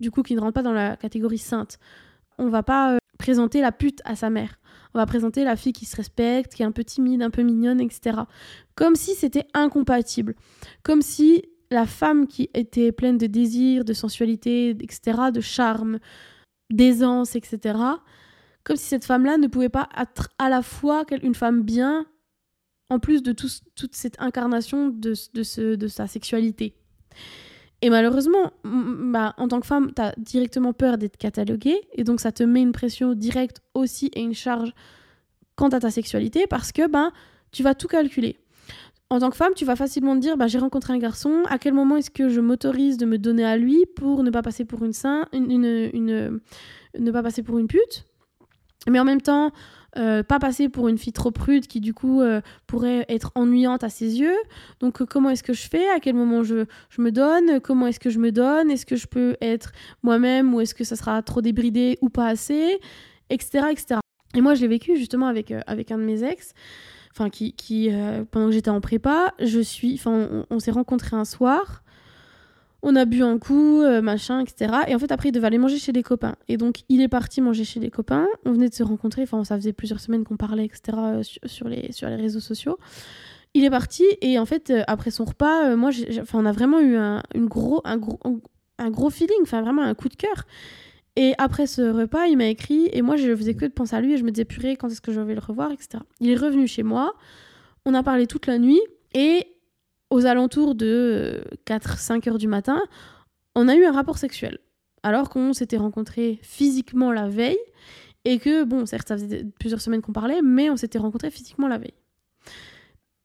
du 0.00 0.10
coup 0.10 0.22
qui 0.22 0.34
ne 0.34 0.40
rentre 0.40 0.54
pas 0.54 0.62
dans 0.62 0.72
la 0.72 0.96
catégorie 0.96 1.38
sainte. 1.38 1.78
On 2.38 2.48
va 2.48 2.62
pas 2.62 2.94
euh, 2.94 2.98
présenter 3.18 3.60
la 3.60 3.72
pute 3.72 4.00
à 4.04 4.16
sa 4.16 4.30
mère. 4.30 4.58
On 4.94 4.98
va 4.98 5.06
présenter 5.06 5.44
la 5.44 5.56
fille 5.56 5.72
qui 5.72 5.86
se 5.86 5.96
respecte, 5.96 6.54
qui 6.54 6.62
est 6.62 6.66
un 6.66 6.72
peu 6.72 6.84
timide, 6.84 7.22
un 7.22 7.30
peu 7.30 7.42
mignonne, 7.42 7.80
etc. 7.80 8.20
Comme 8.74 8.94
si 8.94 9.14
c'était 9.14 9.46
incompatible. 9.54 10.34
Comme 10.82 11.02
si 11.02 11.42
la 11.70 11.86
femme 11.86 12.26
qui 12.26 12.48
était 12.54 12.92
pleine 12.92 13.18
de 13.18 13.26
désir, 13.26 13.84
de 13.84 13.92
sensualité, 13.92 14.70
etc., 14.70 15.30
de 15.32 15.40
charme, 15.40 15.98
d'aisance, 16.70 17.36
etc., 17.36 17.78
comme 18.64 18.76
si 18.76 18.86
cette 18.86 19.04
femme-là 19.04 19.36
ne 19.36 19.46
pouvait 19.46 19.68
pas 19.68 19.88
être 19.98 20.28
à 20.38 20.48
la 20.48 20.62
fois 20.62 21.04
une 21.22 21.34
femme 21.34 21.62
bien 21.62 22.06
en 22.90 22.98
plus 22.98 23.22
de 23.22 23.32
toute 23.32 23.94
cette 23.94 24.20
incarnation 24.20 24.88
de, 24.88 25.14
sa 25.88 26.06
sexualité. 26.06 26.74
Et 27.80 27.90
malheureusement, 27.90 28.52
bah, 28.64 29.34
en 29.36 29.46
tant 29.46 29.60
que 29.60 29.66
femme, 29.66 29.92
tu 29.94 30.02
as 30.02 30.14
directement 30.16 30.72
peur 30.72 30.98
d'être 30.98 31.16
cataloguée, 31.16 31.80
et 31.92 32.02
donc 32.02 32.20
ça 32.20 32.32
te 32.32 32.42
met 32.42 32.60
une 32.60 32.72
pression 32.72 33.14
directe 33.14 33.62
aussi 33.74 34.10
et 34.14 34.20
une 34.20 34.34
charge 34.34 34.72
quant 35.54 35.68
à 35.68 35.80
ta 35.80 35.90
sexualité, 35.90 36.46
parce 36.48 36.72
que 36.72 36.88
ben, 36.88 37.12
tu 37.52 37.62
vas 37.62 37.74
tout 37.74 37.88
calculer. 37.88 38.36
En 39.10 39.20
tant 39.20 39.30
que 39.30 39.36
femme, 39.36 39.54
tu 39.54 39.64
vas 39.64 39.76
facilement 39.76 40.14
te 40.16 40.20
dire, 40.20 40.36
bah, 40.36 40.48
j'ai 40.48 40.58
rencontré 40.58 40.92
un 40.92 40.98
garçon, 40.98 41.44
à 41.48 41.58
quel 41.58 41.72
moment 41.72 41.96
est-ce 41.96 42.10
que 42.10 42.28
je 42.28 42.40
m'autorise 42.40 42.96
de 42.96 43.06
me 43.06 43.16
donner 43.16 43.44
à 43.44 43.56
lui 43.56 43.84
pour 43.96 44.22
ne 44.22 44.30
pas 44.30 44.42
passer 44.42 44.64
pour 44.64 44.84
une, 44.84 44.92
sainte, 44.92 45.28
une, 45.32 45.64
une, 45.92 46.40
ne 46.98 47.10
pas 47.10 47.22
passer 47.22 47.42
pour 47.42 47.58
une 47.58 47.68
pute? 47.68 48.04
Mais 48.86 49.00
en 49.00 49.04
même 49.04 49.20
temps, 49.20 49.52
euh, 49.96 50.22
pas 50.22 50.38
passer 50.38 50.68
pour 50.68 50.88
une 50.88 50.98
fille 50.98 51.14
trop 51.14 51.30
prude 51.30 51.66
qui 51.66 51.80
du 51.80 51.94
coup 51.94 52.20
euh, 52.20 52.42
pourrait 52.66 53.06
être 53.08 53.32
ennuyante 53.34 53.82
à 53.84 53.88
ses 53.88 54.20
yeux. 54.20 54.36
Donc 54.80 55.00
euh, 55.00 55.06
comment 55.06 55.30
est-ce 55.30 55.42
que 55.42 55.54
je 55.54 55.66
fais? 55.66 55.88
À 55.88 55.98
quel 55.98 56.14
moment 56.14 56.42
je, 56.42 56.66
je 56.90 57.00
me 57.00 57.10
donne? 57.10 57.60
Comment 57.60 57.86
est-ce 57.86 57.98
que 57.98 58.10
je 58.10 58.18
me 58.18 58.30
donne? 58.30 58.70
Est-ce 58.70 58.84
que 58.84 58.96
je 58.96 59.06
peux 59.06 59.36
être 59.40 59.72
moi-même 60.02 60.54
ou 60.54 60.60
est-ce 60.60 60.74
que 60.74 60.84
ça 60.84 60.94
sera 60.94 61.22
trop 61.22 61.40
débridé 61.40 61.98
ou 62.02 62.10
pas 62.10 62.26
assez? 62.26 62.78
Etc. 63.30 63.64
etc. 63.70 64.00
Et 64.34 64.40
moi 64.42 64.54
je 64.54 64.60
l'ai 64.60 64.68
vécu 64.68 64.96
justement 64.96 65.26
avec, 65.26 65.52
avec 65.66 65.90
un 65.90 65.98
de 65.98 66.04
mes 66.04 66.22
ex. 66.22 66.52
Enfin, 67.12 67.30
qui, 67.30 67.54
qui 67.54 67.90
pendant 68.30 68.46
que 68.46 68.52
j'étais 68.52 68.70
en 68.70 68.80
prépa, 68.80 69.34
je 69.40 69.58
suis, 69.58 69.94
enfin, 69.94 70.44
on, 70.50 70.60
s'est 70.60 70.70
rencontrés 70.70 71.16
un 71.16 71.24
soir. 71.24 71.82
On 72.82 72.94
a 72.94 73.04
bu 73.04 73.22
un 73.22 73.38
coup, 73.38 73.82
euh, 73.82 74.00
machin, 74.00 74.40
etc. 74.40 74.72
Et 74.86 74.94
en 74.94 74.98
fait, 74.98 75.10
après, 75.10 75.30
il 75.30 75.32
devait 75.32 75.46
aller 75.46 75.58
manger 75.58 75.78
chez 75.78 75.92
des 75.92 76.02
copains. 76.02 76.36
Et 76.48 76.56
donc, 76.56 76.82
il 76.88 77.00
est 77.00 77.08
parti 77.08 77.40
manger 77.40 77.64
chez 77.64 77.80
des 77.80 77.90
copains. 77.90 78.26
On 78.44 78.52
venait 78.52 78.68
de 78.68 78.74
se 78.74 78.82
rencontrer, 78.82 79.22
enfin, 79.22 79.42
ça 79.44 79.56
faisait 79.56 79.72
plusieurs 79.72 80.00
semaines 80.00 80.24
qu'on 80.24 80.36
parlait, 80.36 80.64
etc., 80.64 80.82
euh, 80.96 81.22
sur, 81.22 81.68
les, 81.68 81.90
sur 81.92 82.08
les 82.08 82.16
réseaux 82.16 82.40
sociaux. 82.40 82.78
Il 83.54 83.64
est 83.64 83.70
parti, 83.70 84.04
et 84.20 84.38
en 84.38 84.46
fait, 84.46 84.70
euh, 84.70 84.82
après 84.86 85.10
son 85.10 85.24
repas, 85.24 85.74
moi, 85.74 85.90
on 86.34 86.46
a 86.46 86.52
vraiment 86.52 86.80
eu 86.80 86.96
un, 86.96 87.22
une 87.34 87.46
gros, 87.46 87.80
un, 87.84 87.96
gros, 87.96 88.20
un 88.78 88.90
gros 88.90 89.10
feeling, 89.10 89.42
enfin, 89.42 89.62
vraiment 89.62 89.82
un 89.82 89.94
coup 89.94 90.08
de 90.08 90.16
cœur. 90.16 90.44
Et 91.16 91.34
après 91.38 91.66
ce 91.66 91.82
repas, 91.82 92.26
il 92.26 92.36
m'a 92.36 92.46
écrit, 92.46 92.88
et 92.92 93.02
moi, 93.02 93.16
je 93.16 93.34
faisais 93.34 93.54
que 93.54 93.64
de 93.64 93.72
penser 93.72 93.96
à 93.96 94.00
lui, 94.00 94.14
et 94.14 94.18
je 94.18 94.24
me 94.24 94.30
disais, 94.30 94.44
purée, 94.44 94.76
quand 94.76 94.88
est-ce 94.88 95.00
que 95.00 95.10
je 95.10 95.20
vais 95.20 95.34
le 95.34 95.40
revoir, 95.40 95.72
etc. 95.72 96.04
Il 96.20 96.30
est 96.30 96.36
revenu 96.36 96.68
chez 96.68 96.84
moi, 96.84 97.14
on 97.84 97.94
a 97.94 98.04
parlé 98.04 98.28
toute 98.28 98.46
la 98.46 98.58
nuit, 98.58 98.80
et 99.14 99.48
aux 100.10 100.26
alentours 100.26 100.74
de 100.74 101.42
4-5 101.66 102.28
heures 102.28 102.38
du 102.38 102.48
matin, 102.48 102.80
on 103.54 103.68
a 103.68 103.74
eu 103.74 103.84
un 103.84 103.92
rapport 103.92 104.18
sexuel. 104.18 104.58
Alors 105.02 105.28
qu'on 105.28 105.52
s'était 105.52 105.76
rencontrés 105.76 106.38
physiquement 106.42 107.12
la 107.12 107.28
veille 107.28 107.58
et 108.24 108.38
que, 108.38 108.64
bon, 108.64 108.84
certes, 108.86 109.08
ça 109.08 109.16
faisait 109.16 109.46
plusieurs 109.58 109.80
semaines 109.80 110.02
qu'on 110.02 110.12
parlait, 110.12 110.42
mais 110.42 110.70
on 110.70 110.76
s'était 110.76 110.98
rencontrés 110.98 111.30
physiquement 111.30 111.68
la 111.68 111.78
veille. 111.78 111.94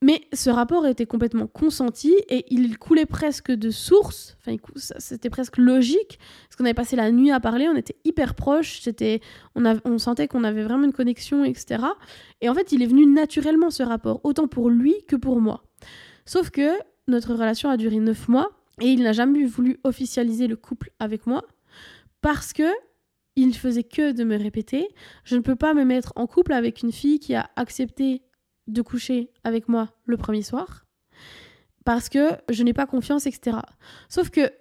Mais 0.03 0.21
ce 0.33 0.49
rapport 0.49 0.85
était 0.85 1.05
complètement 1.05 1.47
consenti 1.47 2.13
et 2.27 2.45
il 2.53 2.77
coulait 2.77 3.05
presque 3.05 3.51
de 3.51 3.69
source. 3.69 4.35
Enfin, 4.41 4.57
c'était 4.97 5.29
presque 5.29 5.57
logique 5.57 6.19
parce 6.43 6.57
qu'on 6.57 6.65
avait 6.65 6.73
passé 6.73 6.97
la 6.97 7.09
nuit 7.09 7.31
à 7.31 7.39
parler, 7.39 7.69
on 7.69 7.75
était 7.77 7.95
hyper 8.03 8.35
proches, 8.35 8.81
c'était, 8.81 9.21
on, 9.55 9.63
on 9.85 9.97
sentait 9.97 10.27
qu'on 10.27 10.43
avait 10.43 10.63
vraiment 10.63 10.83
une 10.83 10.91
connexion, 10.91 11.45
etc. 11.45 11.85
Et 12.41 12.49
en 12.49 12.53
fait, 12.53 12.73
il 12.73 12.83
est 12.83 12.85
venu 12.85 13.05
naturellement 13.05 13.69
ce 13.69 13.81
rapport, 13.81 14.19
autant 14.25 14.49
pour 14.49 14.69
lui 14.69 14.93
que 15.07 15.15
pour 15.15 15.39
moi. 15.39 15.63
Sauf 16.25 16.49
que 16.49 16.71
notre 17.07 17.33
relation 17.33 17.69
a 17.69 17.77
duré 17.77 17.97
neuf 17.97 18.27
mois 18.27 18.49
et 18.81 18.87
il 18.91 19.03
n'a 19.03 19.13
jamais 19.13 19.45
voulu 19.45 19.79
officialiser 19.83 20.47
le 20.47 20.55
couple 20.55 20.91
avec 20.99 21.27
moi 21.27 21.45
parce 22.21 22.53
que 22.53 22.71
il 23.35 23.55
faisait 23.55 23.83
que 23.83 24.11
de 24.11 24.23
me 24.23 24.37
répéter 24.37 24.87
je 25.23 25.35
ne 25.35 25.41
peux 25.41 25.55
pas 25.55 25.73
me 25.73 25.83
mettre 25.83 26.13
en 26.15 26.27
couple 26.27 26.53
avec 26.53 26.81
une 26.81 26.91
fille 26.91 27.19
qui 27.19 27.35
a 27.35 27.49
accepté 27.55 28.21
de 28.67 28.81
coucher 28.81 29.31
avec 29.43 29.67
moi 29.67 29.89
le 30.05 30.17
premier 30.17 30.43
soir 30.43 30.83
parce 31.83 32.09
que 32.09 32.29
je 32.49 32.63
n'ai 32.63 32.73
pas 32.73 32.85
confiance, 32.85 33.25
etc. 33.25 33.57
Sauf 34.09 34.29
que 34.29 34.51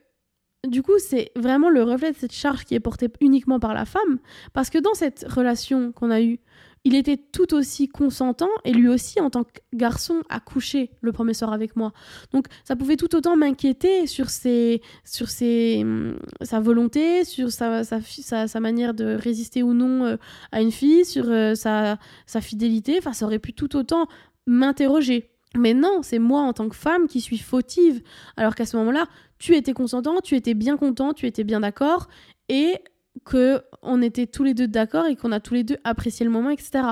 du 0.69 0.83
coup, 0.83 0.99
c'est 0.99 1.33
vraiment 1.35 1.71
le 1.71 1.83
reflet 1.83 2.13
de 2.13 2.17
cette 2.17 2.33
charge 2.33 2.65
qui 2.65 2.75
est 2.75 2.81
portée 2.81 3.09
uniquement 3.21 3.59
par 3.59 3.75
la 3.75 3.85
femme, 3.85 4.19
parce 4.53 4.71
que 4.71 4.79
dans 4.79 4.95
cette 4.95 5.27
relation 5.29 5.91
qu'on 5.91 6.11
a 6.11 6.21
eue, 6.21 6.39
il 6.85 6.97
était 6.97 7.17
tout 7.17 7.55
aussi 7.55 7.89
consentant 7.89 8.49
et 8.65 8.73
lui 8.73 8.89
aussi, 8.89 9.21
en 9.21 9.31
tant 9.31 9.45
que 9.45 9.61
garçon, 9.73 10.23
a 10.29 10.41
couché 10.41 10.91
le 11.01 11.13
premier 11.13 11.35
soir 11.35 11.53
avec 11.53 11.77
moi. 11.77 11.93
Donc 12.33 12.47
ça 12.65 12.75
pouvait 12.75 12.97
tout 12.97 13.15
autant 13.15 13.37
m'inquiéter 13.37 14.07
sur, 14.09 14.31
ses, 14.31 14.83
sur 15.05 15.29
ses, 15.29 15.81
hum, 15.83 16.17
sa 16.41 16.59
volonté, 16.59 17.25
sur 17.25 17.53
sa, 17.53 17.85
sa, 17.85 18.01
sa, 18.49 18.61
manière 18.61 18.95
de 18.95 19.15
résister 19.15 19.63
ou 19.63 19.75
non 19.75 20.05
euh, 20.05 20.17
à 20.51 20.61
une 20.61 20.73
fille, 20.73 21.05
sur 21.05 21.27
euh, 21.29 21.55
sa, 21.55 21.99
sa 22.27 22.41
fidélité. 22.41 22.97
Enfin, 22.99 23.13
ça 23.13 23.27
aurait 23.27 23.39
pu 23.39 23.53
tout 23.53 23.77
autant 23.77 24.09
m'interroger. 24.47 25.31
Mais 25.57 25.75
non, 25.75 26.01
c'est 26.03 26.19
moi 26.19 26.41
en 26.41 26.53
tant 26.53 26.69
que 26.69 26.77
femme 26.77 27.07
qui 27.07 27.21
suis 27.21 27.39
fautive. 27.39 28.03
Alors 28.37 28.55
qu'à 28.57 28.67
ce 28.67 28.77
moment-là, 28.79 29.07
tu 29.39 29.55
étais 29.55 29.73
consentant, 29.73 30.21
tu 30.21 30.35
étais 30.35 30.55
bien 30.55 30.77
content, 30.77 31.13
tu 31.13 31.27
étais 31.27 31.45
bien 31.45 31.61
d'accord. 31.61 32.09
Et 32.49 32.79
que 33.25 33.63
on 33.83 34.01
était 34.01 34.27
tous 34.27 34.45
les 34.45 34.55
deux 34.55 34.69
d'accord 34.69 35.07
et 35.07 35.17
qu'on 35.17 35.33
a 35.33 35.41
tous 35.41 35.55
les 35.55 35.65
deux 35.65 35.77
apprécié 35.85 36.25
le 36.25 36.31
moment, 36.31 36.51
etc. 36.51 36.85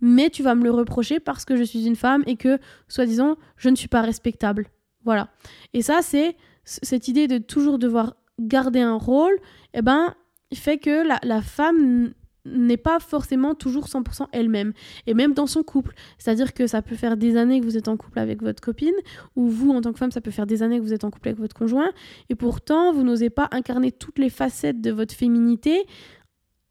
Mais 0.00 0.30
tu 0.30 0.42
vas 0.42 0.54
me 0.54 0.64
le 0.64 0.70
reprocher 0.70 1.20
parce 1.20 1.44
que 1.44 1.56
je 1.56 1.62
suis 1.62 1.86
une 1.86 1.96
femme 1.96 2.24
et 2.26 2.36
que, 2.36 2.58
soi-disant, 2.88 3.36
je 3.56 3.68
ne 3.68 3.76
suis 3.76 3.88
pas 3.88 4.02
respectable. 4.02 4.66
Voilà. 5.04 5.28
Et 5.74 5.82
ça, 5.82 6.00
c'est 6.02 6.36
cette 6.64 7.08
idée 7.08 7.28
de 7.28 7.38
toujours 7.38 7.78
devoir 7.78 8.16
garder 8.40 8.80
un 8.80 8.96
rôle, 8.96 9.36
eh 9.74 9.82
ben, 9.82 10.14
fait 10.54 10.78
que 10.78 11.06
la, 11.06 11.18
la 11.22 11.42
femme 11.42 12.12
n'est 12.44 12.76
pas 12.76 12.98
forcément 12.98 13.54
toujours 13.54 13.86
100% 13.86 14.26
elle-même. 14.32 14.72
Et 15.06 15.14
même 15.14 15.34
dans 15.34 15.46
son 15.46 15.62
couple. 15.62 15.94
C'est-à-dire 16.18 16.54
que 16.54 16.66
ça 16.66 16.82
peut 16.82 16.96
faire 16.96 17.16
des 17.16 17.36
années 17.36 17.60
que 17.60 17.64
vous 17.64 17.76
êtes 17.76 17.88
en 17.88 17.96
couple 17.96 18.18
avec 18.18 18.42
votre 18.42 18.62
copine, 18.62 18.94
ou 19.36 19.48
vous, 19.48 19.70
en 19.70 19.80
tant 19.80 19.92
que 19.92 19.98
femme, 19.98 20.12
ça 20.12 20.20
peut 20.20 20.30
faire 20.30 20.46
des 20.46 20.62
années 20.62 20.78
que 20.78 20.82
vous 20.82 20.94
êtes 20.94 21.04
en 21.04 21.10
couple 21.10 21.28
avec 21.28 21.40
votre 21.40 21.54
conjoint, 21.54 21.90
et 22.28 22.34
pourtant, 22.34 22.92
vous 22.92 23.02
n'osez 23.02 23.30
pas 23.30 23.48
incarner 23.52 23.92
toutes 23.92 24.18
les 24.18 24.30
facettes 24.30 24.80
de 24.80 24.90
votre 24.90 25.14
féminité 25.14 25.84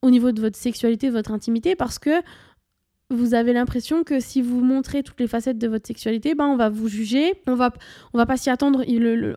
au 0.01 0.09
niveau 0.09 0.31
de 0.31 0.41
votre 0.41 0.57
sexualité, 0.57 1.07
de 1.07 1.13
votre 1.13 1.31
intimité, 1.31 1.75
parce 1.75 1.99
que 1.99 2.21
vous 3.09 3.33
avez 3.33 3.53
l'impression 3.53 4.03
que 4.03 4.19
si 4.19 4.41
vous 4.41 4.61
montrez 4.61 5.01
toutes 5.01 5.19
les 5.19 5.27
facettes 5.27 5.57
de 5.57 5.67
votre 5.67 5.87
sexualité, 5.87 6.35
ben 6.35 6.45
on 6.45 6.57
va 6.57 6.67
vous 6.67 6.89
juger, 6.89 7.35
on 7.47 7.55
va 7.55 7.71
on 8.13 8.17
va 8.17 8.25
pas 8.25 8.35
s'y 8.35 8.49
attendre, 8.49 8.83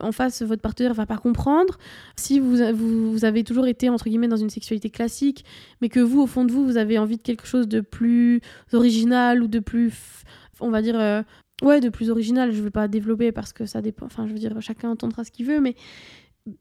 en 0.00 0.12
face 0.12 0.42
votre 0.42 0.61
partenaire 0.61 0.92
va 0.92 1.06
pas 1.06 1.18
comprendre. 1.18 1.78
Si 2.16 2.40
vous, 2.40 2.56
vous, 2.74 3.24
avez 3.24 3.44
toujours 3.44 3.68
été 3.68 3.88
entre 3.88 4.08
guillemets 4.08 4.28
dans 4.28 4.36
une 4.36 4.50
sexualité 4.50 4.90
classique, 4.90 5.44
mais 5.80 5.88
que 5.88 6.00
vous 6.00 6.20
au 6.20 6.26
fond 6.26 6.44
de 6.44 6.50
vous 6.50 6.64
vous 6.64 6.78
avez 6.78 6.98
envie 6.98 7.16
de 7.16 7.22
quelque 7.22 7.46
chose 7.46 7.68
de 7.68 7.80
plus 7.80 8.40
original 8.72 9.40
ou 9.40 9.46
de 9.46 9.61
plus 9.61 9.94
on 10.58 10.70
va 10.70 10.82
dire 10.82 10.98
euh, 10.98 11.22
ouais, 11.62 11.80
de 11.80 11.90
plus 11.90 12.11
original, 12.11 12.50
je 12.50 12.61
vais 12.62 12.70
pas 12.70 12.88
développer 12.88 13.30
parce 13.30 13.52
que 13.52 13.66
ça 13.66 13.82
dépend 13.82 14.06
enfin 14.06 14.26
je 14.26 14.32
veux 14.32 14.38
dire 14.38 14.61
chacun 14.61 14.90
entendra 14.90 15.22
ce 15.22 15.30
qu'il 15.30 15.46
veut 15.46 15.61
mais 15.61 15.76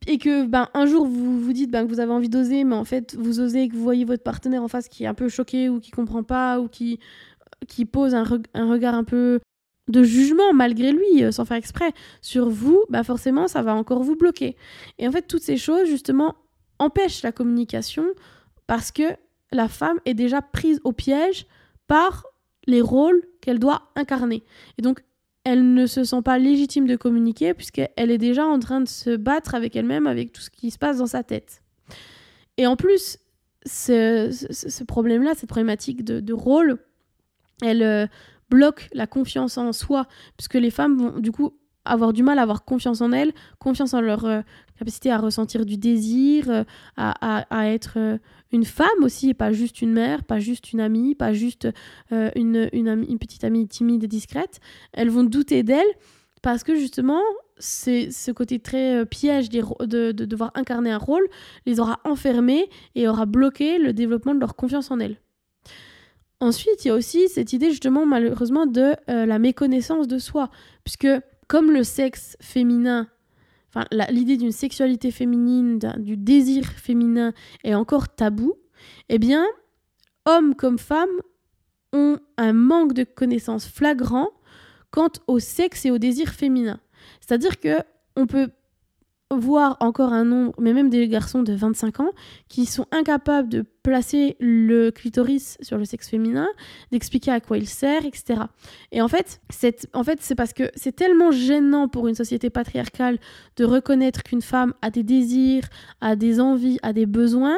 et 0.08 0.18
que 0.18 0.46
ben 0.46 0.68
un 0.74 0.86
jour 0.86 1.06
vous 1.06 1.40
vous 1.40 1.54
dites 1.54 1.72
ben, 1.72 1.86
que 1.86 1.90
vous 1.90 2.00
avez 2.00 2.12
envie 2.12 2.30
d'oser 2.30 2.64
mais 2.64 2.76
en 2.76 2.86
fait 2.86 3.16
vous 3.16 3.40
osez 3.40 3.64
et 3.64 3.70
que 3.70 3.76
vous 3.76 3.84
voyez 3.84 4.06
votre 4.06 4.24
partenaire 4.24 4.64
en 4.64 4.68
face 4.68 4.88
qui 4.90 5.04
est 5.04 5.08
un 5.08 5.14
peu 5.14 5.30
choqué 5.30 5.70
ou 5.70 5.80
qui 5.80 5.92
comprend 5.92 6.24
pas 6.24 6.60
ou 6.60 6.68
qui 6.68 7.00
qui 7.68 7.86
pose 7.86 8.14
un, 8.14 8.24
regard 8.24 8.94
un 8.94 9.04
peu 9.04 9.40
de 9.88 10.04
jugement 10.04 10.54
malgré 10.54 10.92
lui 10.92 11.24
euh, 11.24 11.32
sans 11.32 11.46
faire 11.46 11.58
exprès 11.58 11.92
sur 12.22 12.50
vous 12.50 12.84
ben 12.90 13.04
forcément 13.04 13.48
ça 13.48 13.62
va 13.62 13.74
encore 13.74 14.04
vous 14.04 14.16
bloquer. 14.16 14.56
Et 14.98 15.08
en 15.08 15.12
fait 15.12 15.24
toutes 15.24 15.44
ces 15.44 15.58
choses 15.58 15.88
justement 15.88 16.36
empêchent 16.78 17.24
la 17.24 17.32
communication 17.32 18.06
parce 18.68 18.92
que 18.92 19.04
la 19.52 19.68
femme 19.68 20.00
est 20.06 20.14
déjà 20.14 20.42
prise 20.42 20.80
au 20.84 20.92
piège 20.92 21.48
par 21.88 22.26
les 22.68 22.82
rôles 22.82 23.22
qu'elle 23.42 23.60
doit 23.60 23.90
incarner. 23.96 24.44
Et 24.78 24.82
donc 24.82 25.04
elle 25.44 25.74
ne 25.74 25.86
se 25.86 26.04
sent 26.04 26.22
pas 26.24 26.38
légitime 26.38 26.88
de 26.88 26.96
communiquer 26.96 27.54
puisqu'elle 27.54 28.12
est 28.12 28.18
déjà 28.18 28.46
en 28.46 28.60
train 28.60 28.82
de 28.82 28.88
se 28.88 29.16
battre 29.16 29.56
avec 29.56 29.76
elle-même, 29.76 30.08
avec 30.08 30.32
tout 30.32 30.42
ce 30.42 30.50
qui 30.50 30.72
se 30.72 30.78
passe 30.78 30.98
dans 30.98 31.08
sa 31.08 31.24
tête. 31.24 31.64
Et 32.58 32.68
en 32.68 32.76
plus, 32.76 33.18
ce, 33.66 34.84
problème-là, 34.84 35.32
cette 35.36 35.50
problématique 35.50 36.04
de, 36.04 36.34
rôle, 36.34 36.78
elle 37.62 37.84
euh, 37.84 38.08
bloque 38.50 38.90
la 38.94 39.08
confiance 39.08 39.58
en 39.58 39.72
soi, 39.72 40.08
puisque 40.38 40.56
les 40.56 40.72
femmes 40.72 40.98
vont 40.98 41.20
du 41.20 41.32
coup 41.32 41.58
avoir 41.90 42.14
du 42.14 42.24
mal 42.24 42.40
à 42.40 42.44
avoir 42.44 42.64
confiance 42.64 43.02
en 43.02 43.12
elles, 43.12 43.34
confiance 43.60 43.94
en 43.94 44.02
leur 44.02 44.26
euh, 44.26 44.42
capacité 44.78 45.12
à 45.12 45.18
ressentir 45.18 45.66
du 45.66 45.78
désir, 45.78 46.50
euh, 46.50 46.64
à, 46.96 47.68
être 47.68 47.94
euh, 47.98 48.18
une 48.52 48.66
femme 48.66 49.04
aussi, 49.04 49.30
et 49.30 49.34
pas 49.34 49.52
juste 49.52 49.82
une 49.82 49.92
mère, 49.92 50.24
pas 50.24 50.40
juste 50.40 50.72
une 50.72 50.80
amie, 50.80 51.16
pas 51.16 51.34
juste 51.34 51.68
une, 52.12 52.70
petite 53.20 53.44
amie 53.44 53.68
timide 53.68 54.04
et 54.04 54.08
discrète. 54.08 54.60
Elles 54.94 55.10
vont 55.10 55.24
douter 55.24 55.64
d'elles 55.64 55.84
parce 56.42 56.64
que 56.64 56.76
justement, 56.76 57.22
ce 57.60 58.32
côté 58.32 58.60
très 58.60 59.06
piège 59.06 59.50
de, 59.50 60.12
devoir 60.12 60.52
incarner 60.56 60.92
un 60.92 60.98
rôle 60.98 61.28
les 61.66 61.80
aura 61.80 62.00
enfermées 62.06 62.70
et 62.96 63.08
aura 63.08 63.26
bloqué 63.26 63.78
le 63.78 63.92
développement 63.94 64.34
de 64.34 64.40
leur 64.40 64.56
confiance 64.56 64.90
en 64.90 65.00
elles. 65.00 65.18
Ensuite, 66.40 66.86
il 66.86 66.88
y 66.88 66.92
a 66.92 66.96
aussi 66.96 67.28
cette 67.28 67.52
idée 67.52 67.70
justement 67.70 68.06
malheureusement 68.06 68.66
de 68.66 68.96
la 69.08 69.40
méconnaissance 69.40 70.08
de 70.08 70.18
soi, 70.18 70.50
puisque 70.84 71.08
comme 71.50 71.72
le 71.72 71.84
sexe 71.84 72.38
féminin, 72.40 73.08
l'idée 74.12 74.38
d'une 74.38 74.52
sexualité 74.52 75.12
féminine, 75.12 75.80
du 75.98 76.16
désir 76.16 76.64
féminin 76.64 77.34
est 77.64 77.74
encore 77.74 78.08
tabou, 78.08 78.54
eh 79.10 79.18
bien, 79.18 79.46
hommes 80.26 80.56
comme 80.56 80.78
femmes 80.78 81.10
ont 81.92 82.20
un 82.38 82.54
manque 82.54 82.94
de 82.94 83.04
connaissances 83.04 83.68
flagrant 83.68 84.30
quant 84.92 85.12
au 85.28 85.40
sexe 85.40 85.86
et 85.86 85.92
au 85.92 85.98
désir 85.98 86.30
féminin. 86.30 86.80
C'est-à-dire 87.20 87.60
que 87.60 87.80
on 88.16 88.28
peut 88.28 88.50
voir 89.32 89.78
encore 89.80 90.12
un 90.12 90.26
nombre, 90.26 90.54
mais 90.60 90.74
même 90.74 90.90
des 90.90 91.08
garçons 91.08 91.44
de 91.44 91.54
25 91.54 92.00
ans, 92.00 92.12
qui 92.48 92.66
sont 92.66 92.88
incapables 92.92 93.50
de 93.50 93.64
placer 93.84 94.36
le 94.40 94.90
clitoris 94.90 95.58
sur 95.62 95.78
le 95.78 95.86
sexe 95.86 96.10
féminin, 96.10 96.48
d'expliquer 96.92 97.32
à 97.32 97.40
quoi 97.40 97.58
il 97.58 97.68
sert, 97.68 98.06
etc. 98.06 98.42
Et 98.92 99.02
en 99.02 99.08
fait, 99.08 99.42
c'est 99.50 99.88
en 99.94 100.04
fait, 100.04 100.20
parce 100.36 100.54
que 100.54 100.72
c'est 100.76 100.96
tellement 100.96 101.32
gênant 101.32 101.88
pour 101.88 102.08
une 102.08 102.16
société 102.16 102.50
patriarcale 102.50 103.20
de 103.58 103.66
reconnaître 103.66 104.24
qu'une 104.24 104.42
femme 104.42 104.74
a 104.82 104.90
des 104.90 105.04
désirs, 105.04 105.70
a 106.02 106.16
des 106.16 106.40
envies, 106.40 106.80
a 106.82 106.94
des 106.94 107.06
besoins, 107.06 107.58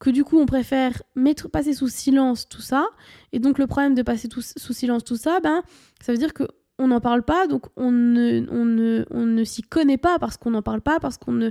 que 0.00 0.10
du 0.10 0.24
coup 0.24 0.38
on 0.38 0.46
préfère 0.46 1.02
mettre, 1.14 1.48
passer 1.48 1.72
sous 1.74 1.88
silence 1.88 2.48
tout 2.48 2.60
ça. 2.60 2.86
Et 3.32 3.38
donc 3.38 3.58
le 3.58 3.66
problème 3.66 3.94
de 3.94 4.02
passer 4.02 4.28
sous 4.30 4.72
silence 4.72 5.04
tout 5.04 5.16
ça, 5.16 5.40
ben, 5.40 5.62
ça 6.00 6.12
veut 6.12 6.18
dire 6.18 6.34
que 6.34 6.44
on 6.78 6.88
n'en 6.88 7.00
parle 7.00 7.22
pas, 7.22 7.46
donc 7.46 7.66
on 7.76 7.90
ne, 7.92 8.46
on 8.50 8.64
ne, 8.64 9.04
on 9.10 9.26
ne 9.26 9.44
s'y 9.44 9.62
connaît 9.62 9.96
pas 9.96 10.18
parce 10.18 10.36
qu'on 10.36 10.50
n'en 10.50 10.62
parle 10.62 10.80
pas, 10.80 10.98
parce 10.98 11.18
qu'on 11.18 11.32
ne, 11.32 11.50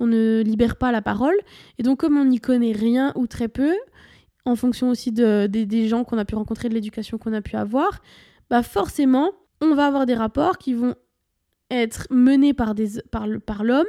on 0.00 0.06
ne 0.06 0.42
libère 0.42 0.76
pas 0.76 0.90
la 0.90 1.02
parole. 1.02 1.36
Et 1.78 1.82
donc 1.82 2.00
comme 2.00 2.16
on 2.16 2.24
n'y 2.24 2.40
connaît 2.40 2.72
rien 2.72 3.12
ou 3.14 3.26
très 3.26 3.48
peu, 3.48 3.72
en 4.44 4.56
fonction 4.56 4.90
aussi 4.90 5.12
de, 5.12 5.46
des 5.46 5.88
gens 5.88 6.04
qu'on 6.04 6.18
a 6.18 6.24
pu 6.24 6.34
rencontrer, 6.34 6.68
de 6.68 6.74
l'éducation 6.74 7.18
qu'on 7.18 7.32
a 7.32 7.40
pu 7.40 7.56
avoir, 7.56 8.02
bah 8.50 8.62
forcément, 8.62 9.32
on 9.60 9.74
va 9.74 9.86
avoir 9.86 10.06
des 10.06 10.14
rapports 10.14 10.58
qui 10.58 10.74
vont 10.74 10.94
être 11.70 12.06
menés 12.10 12.52
par, 12.52 12.74
des, 12.74 13.00
par, 13.10 13.26
par 13.46 13.64
l'homme 13.64 13.86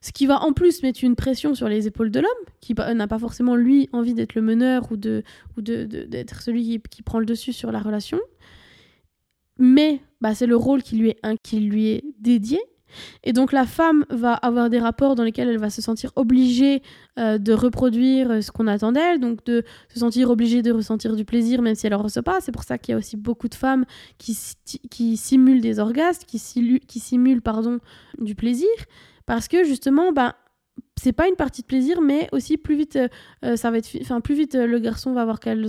Ce 0.00 0.12
qui 0.12 0.26
va 0.26 0.40
en 0.42 0.52
plus 0.52 0.82
mettre 0.82 1.02
une 1.02 1.16
pression 1.16 1.54
sur 1.54 1.68
les 1.68 1.86
épaules 1.86 2.10
de 2.10 2.20
l'homme, 2.20 2.30
qui 2.60 2.74
n'a 2.74 3.08
pas 3.08 3.18
forcément 3.18 3.56
lui 3.56 3.88
envie 3.92 4.14
d'être 4.14 4.34
le 4.34 4.42
meneur 4.42 4.90
ou 4.92 4.96
de 4.96 5.24
ou 5.56 5.62
d'être 5.62 6.42
celui 6.42 6.80
qui, 6.90 7.02
prend 7.02 7.18
le 7.18 7.26
dessus 7.26 7.52
sur 7.52 7.72
la 7.72 7.80
relation. 7.80 8.20
Mais 9.58 10.00
bah, 10.20 10.34
c'est 10.34 10.46
le 10.46 10.56
rôle 10.56 10.82
qui 10.82 10.96
lui, 10.96 11.10
est, 11.10 11.20
qui 11.42 11.60
lui 11.60 11.88
est 11.88 12.04
dédié. 12.18 12.60
Et 13.24 13.32
donc 13.32 13.52
la 13.52 13.64
femme 13.64 14.04
va 14.10 14.34
avoir 14.34 14.70
des 14.70 14.78
rapports 14.78 15.14
dans 15.14 15.24
lesquels 15.24 15.48
elle 15.48 15.58
va 15.58 15.70
se 15.70 15.82
sentir 15.82 16.12
obligée 16.16 16.82
euh, 17.18 17.38
de 17.38 17.52
reproduire 17.52 18.30
euh, 18.30 18.40
ce 18.40 18.50
qu'on 18.50 18.66
attend 18.66 18.92
d'elle, 18.92 19.20
donc 19.20 19.44
de 19.44 19.64
se 19.88 20.00
sentir 20.00 20.30
obligée 20.30 20.62
de 20.62 20.72
ressentir 20.72 21.16
du 21.16 21.24
plaisir 21.24 21.62
même 21.62 21.74
si 21.74 21.86
elle 21.86 21.92
ne 21.92 21.98
reçoit 21.98 22.22
pas. 22.22 22.40
C'est 22.40 22.52
pour 22.52 22.64
ça 22.64 22.78
qu'il 22.78 22.92
y 22.92 22.94
a 22.94 22.98
aussi 22.98 23.16
beaucoup 23.16 23.48
de 23.48 23.54
femmes 23.54 23.84
qui, 24.18 24.36
qui 24.90 25.16
simulent 25.16 25.60
des 25.60 25.78
orgasmes, 25.78 26.24
qui, 26.26 26.38
simulent 26.38 27.42
pardon, 27.42 27.78
du 28.18 28.34
plaisir, 28.34 28.68
parce 29.26 29.48
que 29.48 29.64
justement, 29.64 30.12
ben, 30.12 30.34
c'est 30.96 31.12
pas 31.12 31.28
une 31.28 31.36
partie 31.36 31.62
de 31.62 31.66
plaisir, 31.66 32.00
mais 32.00 32.28
aussi 32.32 32.56
plus 32.56 32.76
vite, 32.76 32.98
euh, 33.44 33.56
ça 33.56 33.70
va 33.70 33.78
être, 33.78 34.20
plus 34.20 34.34
vite 34.34 34.54
le 34.54 34.78
garçon 34.78 35.12
va 35.12 35.24
voir 35.24 35.40
qu'elle 35.40 35.68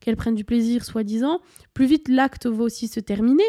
qu'elle 0.00 0.16
prenne 0.16 0.34
du 0.34 0.44
plaisir, 0.44 0.84
soi-disant, 0.84 1.40
plus 1.74 1.86
vite 1.86 2.08
l'acte 2.08 2.46
va 2.46 2.64
aussi 2.64 2.88
se 2.88 3.00
terminer. 3.00 3.44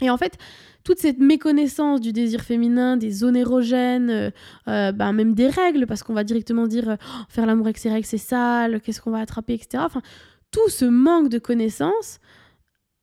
Et 0.00 0.10
en 0.10 0.16
fait, 0.16 0.38
toute 0.84 0.98
cette 0.98 1.18
méconnaissance 1.18 2.00
du 2.00 2.12
désir 2.12 2.40
féminin, 2.42 2.96
des 2.96 3.10
zones 3.10 3.36
érogènes, 3.36 4.10
euh, 4.10 4.30
euh, 4.68 4.92
ben, 4.92 5.12
même 5.12 5.34
des 5.34 5.48
règles, 5.48 5.86
parce 5.86 6.02
qu'on 6.02 6.14
va 6.14 6.24
directement 6.24 6.66
dire 6.66 6.96
oh, 6.98 7.22
faire 7.28 7.46
l'amour 7.46 7.66
avec 7.66 7.78
ses 7.78 7.90
règles 7.90 8.06
c'est 8.06 8.18
sale, 8.18 8.80
qu'est-ce 8.80 9.00
qu'on 9.00 9.10
va 9.10 9.18
attraper, 9.18 9.54
etc. 9.54 9.84
Tout 10.50 10.68
ce 10.68 10.84
manque 10.84 11.28
de 11.28 11.38
connaissances 11.38 12.20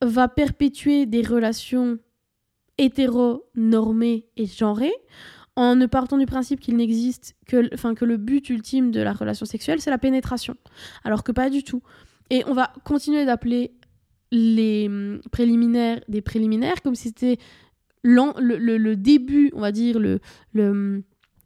va 0.02 0.28
perpétuer 0.28 1.06
des 1.06 1.22
relations 1.22 1.98
hétéronormées 2.78 4.26
et 4.36 4.46
genrées 4.46 4.94
en 5.56 5.74
ne 5.74 5.86
partant 5.86 6.18
du 6.18 6.26
principe 6.26 6.60
qu'il 6.60 6.76
n'existe 6.76 7.34
que, 7.46 7.72
enfin, 7.74 7.94
que 7.94 8.04
le 8.04 8.18
but 8.18 8.48
ultime 8.50 8.90
de 8.90 9.00
la 9.00 9.14
relation 9.14 9.46
sexuelle, 9.46 9.80
c'est 9.80 9.90
la 9.90 9.98
pénétration. 9.98 10.54
Alors 11.02 11.24
que 11.24 11.32
pas 11.32 11.48
du 11.48 11.64
tout. 11.64 11.82
Et 12.28 12.44
on 12.46 12.52
va 12.52 12.72
continuer 12.84 13.24
d'appeler 13.24 13.72
les 14.30 14.86
hum, 14.86 15.20
préliminaires 15.32 16.00
des 16.08 16.20
préliminaires 16.20 16.82
comme 16.82 16.94
si 16.94 17.08
c'était 17.08 17.38
le, 18.02 18.32
le, 18.38 18.96
début, 18.96 19.50
on 19.54 19.60
va 19.60 19.72
dire, 19.72 19.98
le, 19.98 20.20
hum, 20.54 21.02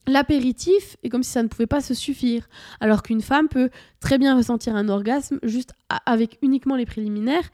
l'apéritif 0.07 0.97
et 1.03 1.09
comme 1.09 1.23
si 1.23 1.31
ça 1.31 1.43
ne 1.43 1.49
pouvait 1.49 1.67
pas 1.67 1.81
se 1.81 1.95
suffire. 1.95 2.49
Alors 2.81 3.03
qu'une 3.03 3.23
femme 3.23 3.49
peut 3.49 3.71
très 4.01 4.19
bien 4.19 4.37
ressentir 4.37 4.75
un 4.75 4.89
orgasme 4.89 5.39
juste 5.43 5.73
avec 6.05 6.39
uniquement 6.43 6.77
les 6.77 6.87
préliminaires 6.87 7.49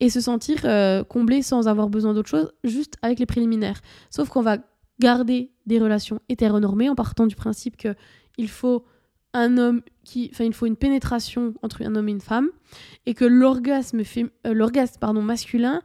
et 0.00 0.10
se 0.10 0.20
sentir 0.20 0.60
euh, 0.64 1.04
comblée 1.04 1.40
sans 1.40 1.68
avoir 1.68 1.88
besoin 1.88 2.12
d'autre 2.12 2.28
chose, 2.28 2.52
juste 2.64 2.96
avec 3.00 3.18
les 3.18 3.26
préliminaires. 3.26 3.80
Sauf 4.10 4.28
qu'on 4.28 4.42
va 4.42 4.58
garder 5.00 5.50
des 5.66 5.78
relations 5.78 6.20
hétéronormées 6.28 6.88
en 6.88 6.94
partant 6.94 7.26
du 7.26 7.36
principe 7.36 7.76
que 7.76 7.94
il 8.38 8.48
faut 8.48 8.84
un 9.34 9.58
homme 9.58 9.82
qui 10.04 10.30
enfin 10.32 10.44
il 10.44 10.54
faut 10.54 10.66
une 10.66 10.76
pénétration 10.76 11.54
entre 11.62 11.82
un 11.82 11.94
homme 11.94 12.08
et 12.08 12.12
une 12.12 12.20
femme 12.20 12.48
et 13.04 13.14
que 13.14 13.24
l'orgasme 13.24 14.00
euh, 14.00 14.54
l'orgasme 14.54 14.98
pardon 14.98 15.22
masculin 15.22 15.82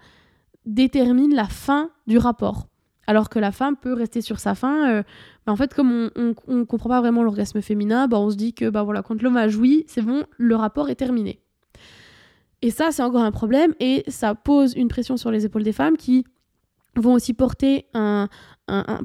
détermine 0.66 1.34
la 1.34 1.46
fin 1.46 1.90
du 2.08 2.18
rapport. 2.18 2.68
Alors 3.08 3.30
que 3.30 3.40
la 3.40 3.52
femme 3.52 3.76
peut 3.76 3.94
rester 3.94 4.22
sur 4.22 4.40
sa 4.40 4.56
fin 4.56 4.90
euh, 4.90 5.04
bah, 5.46 5.52
en 5.52 5.56
fait 5.56 5.74
comme 5.74 6.10
on, 6.16 6.36
on, 6.48 6.66
comprend 6.66 6.90
pas 6.90 7.02
vraiment 7.02 7.24
l'orgasme 7.24 7.62
féminin 7.62 8.08
bah 8.08 8.20
on 8.20 8.30
se 8.30 8.36
dit 8.36 8.54
que 8.54 8.70
bah 8.70 8.84
voilà 8.84 9.02
quand 9.02 9.22
l'homme 9.22 9.38
a 9.38 9.50
joui 9.50 9.84
c'est 9.88 10.02
bon 10.02 10.24
le 10.38 10.56
rapport 10.56 10.90
est 10.90 10.96
terminé. 10.96 11.42
Et 12.62 12.70
ça 12.70 12.92
c'est 12.92 13.02
encore 13.02 13.24
un 13.24 13.32
problème 13.32 13.74
et 13.80 14.04
ça 14.08 14.36
pose 14.36 14.76
une 14.76 14.88
pression 14.88 15.18
sur 15.18 15.32
les 15.32 15.46
épaules 15.46 15.64
des 15.64 15.74
femmes 15.74 15.98
qui 15.98 16.26
vont 16.96 17.14
aussi 17.14 17.34
porter 17.34 17.86
un, 17.94 18.28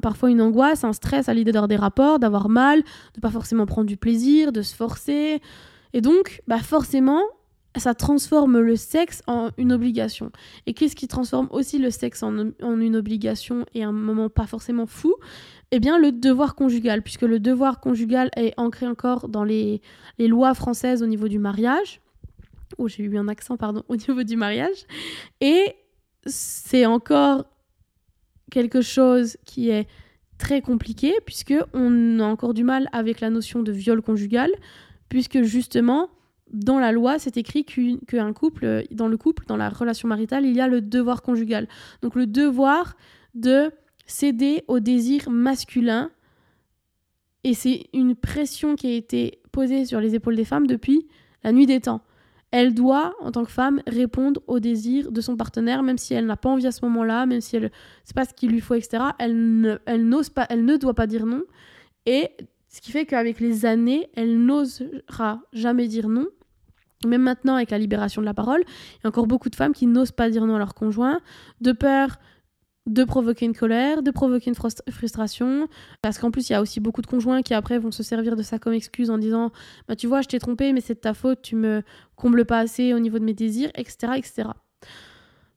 parfois 0.01 0.29
une 0.29 0.41
angoisse, 0.41 0.83
un 0.83 0.93
stress 0.93 1.29
à 1.29 1.33
l'idée 1.33 1.51
d'avoir 1.51 1.67
des 1.67 1.75
rapports, 1.75 2.19
d'avoir 2.19 2.49
mal, 2.49 2.83
de 3.15 3.21
pas 3.21 3.31
forcément 3.31 3.65
prendre 3.65 3.87
du 3.87 3.97
plaisir, 3.97 4.51
de 4.51 4.61
se 4.61 4.75
forcer. 4.75 5.41
Et 5.93 6.01
donc, 6.01 6.41
bah 6.47 6.59
forcément, 6.59 7.21
ça 7.75 7.93
transforme 7.93 8.59
le 8.59 8.75
sexe 8.75 9.21
en 9.27 9.49
une 9.57 9.71
obligation. 9.71 10.31
Et 10.65 10.73
qu'est-ce 10.73 10.95
qui 10.95 11.07
transforme 11.07 11.47
aussi 11.51 11.79
le 11.79 11.91
sexe 11.91 12.23
en, 12.23 12.51
une 12.61 12.95
obligation 12.95 13.65
et 13.73 13.83
un 13.83 13.91
moment 13.91 14.29
pas 14.29 14.47
forcément 14.47 14.85
fou? 14.85 15.15
Eh 15.71 15.79
bien, 15.79 15.99
le 15.99 16.11
devoir 16.11 16.55
conjugal, 16.55 17.01
puisque 17.01 17.23
le 17.23 17.39
devoir 17.39 17.79
conjugal 17.79 18.29
est 18.35 18.53
ancré 18.57 18.87
encore 18.87 19.27
dans 19.27 19.43
les, 19.43 19.81
les 20.17 20.27
lois 20.27 20.53
françaises 20.53 21.03
au 21.03 21.07
niveau 21.07 21.27
du 21.27 21.39
mariage. 21.39 22.01
Oh, 22.77 22.87
j'ai 22.87 23.03
eu 23.03 23.17
un 23.17 23.27
accent, 23.27 23.57
pardon, 23.57 23.83
au 23.89 23.95
niveau 23.95 24.23
du 24.23 24.37
mariage. 24.37 24.85
Et 25.41 25.75
c'est 26.25 26.85
encore 26.85 27.45
quelque 28.51 28.81
chose 28.81 29.37
qui 29.45 29.69
est 29.69 29.87
très 30.37 30.61
compliqué 30.61 31.13
puisque 31.25 31.55
on 31.73 32.19
a 32.19 32.23
encore 32.23 32.53
du 32.53 32.63
mal 32.63 32.87
avec 32.91 33.19
la 33.19 33.29
notion 33.29 33.63
de 33.63 33.71
viol 33.71 34.01
conjugal 34.01 34.51
puisque 35.09 35.41
justement 35.41 36.09
dans 36.51 36.79
la 36.79 36.91
loi 36.91 37.19
c'est 37.19 37.37
écrit 37.37 37.65
qu'un 37.65 38.33
couple 38.33 38.83
dans 38.91 39.07
le 39.07 39.17
couple 39.17 39.45
dans 39.47 39.57
la 39.57 39.69
relation 39.69 40.07
maritale 40.07 40.45
il 40.45 40.55
y 40.55 40.61
a 40.61 40.67
le 40.67 40.81
devoir 40.81 41.21
conjugal. 41.21 41.67
Donc 42.01 42.15
le 42.15 42.27
devoir 42.27 42.95
de 43.33 43.71
céder 44.05 44.63
au 44.67 44.79
désir 44.79 45.29
masculin 45.29 46.11
et 47.43 47.53
c'est 47.53 47.87
une 47.93 48.15
pression 48.15 48.75
qui 48.75 48.87
a 48.87 48.93
été 48.93 49.41
posée 49.51 49.85
sur 49.85 49.99
les 49.99 50.15
épaules 50.15 50.35
des 50.35 50.45
femmes 50.45 50.67
depuis 50.67 51.07
la 51.43 51.51
nuit 51.51 51.65
des 51.65 51.81
temps 51.81 52.01
elle 52.57 52.73
doit, 52.73 53.13
en 53.21 53.31
tant 53.31 53.45
que 53.45 53.51
femme, 53.51 53.83
répondre 53.85 54.41
aux 54.47 54.59
désirs 54.59 55.11
de 55.11 55.21
son 55.21 55.37
partenaire, 55.37 55.83
même 55.83 55.99
si 55.99 56.15
elle 56.15 56.25
n'a 56.25 56.37
pas 56.37 56.49
envie 56.49 56.65
à 56.65 56.71
ce 56.71 56.83
moment-là, 56.85 57.27
même 57.27 57.39
si 57.39 57.55
elle 57.55 57.71
sait 58.03 58.15
pas 58.15 58.25
ce 58.25 58.33
qu'il 58.33 58.49
lui 58.49 58.61
faut, 58.61 58.73
etc. 58.73 59.03
Elle 59.19 59.61
ne, 59.61 59.77
elle 59.85 60.09
n'ose 60.09 60.31
pas, 60.31 60.47
elle 60.49 60.65
ne 60.65 60.75
doit 60.75 60.95
pas 60.95 61.05
dire 61.05 61.27
non. 61.27 61.43
Et 62.07 62.31
ce 62.67 62.81
qui 62.81 62.91
fait 62.91 63.05
qu'avec 63.05 63.39
les 63.39 63.67
années, 63.67 64.09
elle 64.15 64.43
n'osera 64.43 65.39
jamais 65.53 65.87
dire 65.87 66.09
non. 66.09 66.25
Même 67.05 67.21
maintenant, 67.21 67.53
avec 67.53 67.69
la 67.69 67.77
libération 67.77 68.23
de 68.23 68.25
la 68.25 68.33
parole, 68.33 68.63
il 68.65 69.03
y 69.03 69.05
a 69.05 69.09
encore 69.09 69.27
beaucoup 69.27 69.51
de 69.51 69.55
femmes 69.55 69.73
qui 69.73 69.85
n'osent 69.85 70.11
pas 70.11 70.31
dire 70.31 70.43
non 70.47 70.55
à 70.55 70.57
leur 70.57 70.73
conjoint, 70.73 71.21
de 71.61 71.73
peur 71.73 72.17
de 72.87 73.03
provoquer 73.03 73.45
une 73.45 73.55
colère, 73.55 74.01
de 74.01 74.11
provoquer 74.11 74.49
une 74.49 74.55
frustration, 74.91 75.67
parce 76.01 76.17
qu'en 76.17 76.31
plus 76.31 76.49
il 76.49 76.53
y 76.53 76.55
a 76.55 76.61
aussi 76.61 76.79
beaucoup 76.79 77.01
de 77.01 77.07
conjoints 77.07 77.41
qui 77.41 77.53
après 77.53 77.77
vont 77.77 77.91
se 77.91 78.01
servir 78.01 78.35
de 78.35 78.41
ça 78.41 78.59
comme 78.59 78.73
excuse 78.73 79.09
en 79.09 79.17
disant 79.17 79.51
bah 79.87 79.95
tu 79.95 80.07
vois 80.07 80.21
je 80.21 80.27
t'ai 80.27 80.39
trompé 80.39 80.71
mais 80.71 80.81
c'est 80.81 80.95
de 80.95 80.99
ta 80.99 81.13
faute, 81.13 81.41
tu 81.41 81.55
me 81.55 81.83
combles 82.15 82.45
pas 82.45 82.59
assez 82.59 82.93
au 82.93 82.99
niveau 82.99 83.19
de 83.19 83.25
mes 83.25 83.33
désirs, 83.33 83.69
etc. 83.75 84.13
etc. 84.15 84.49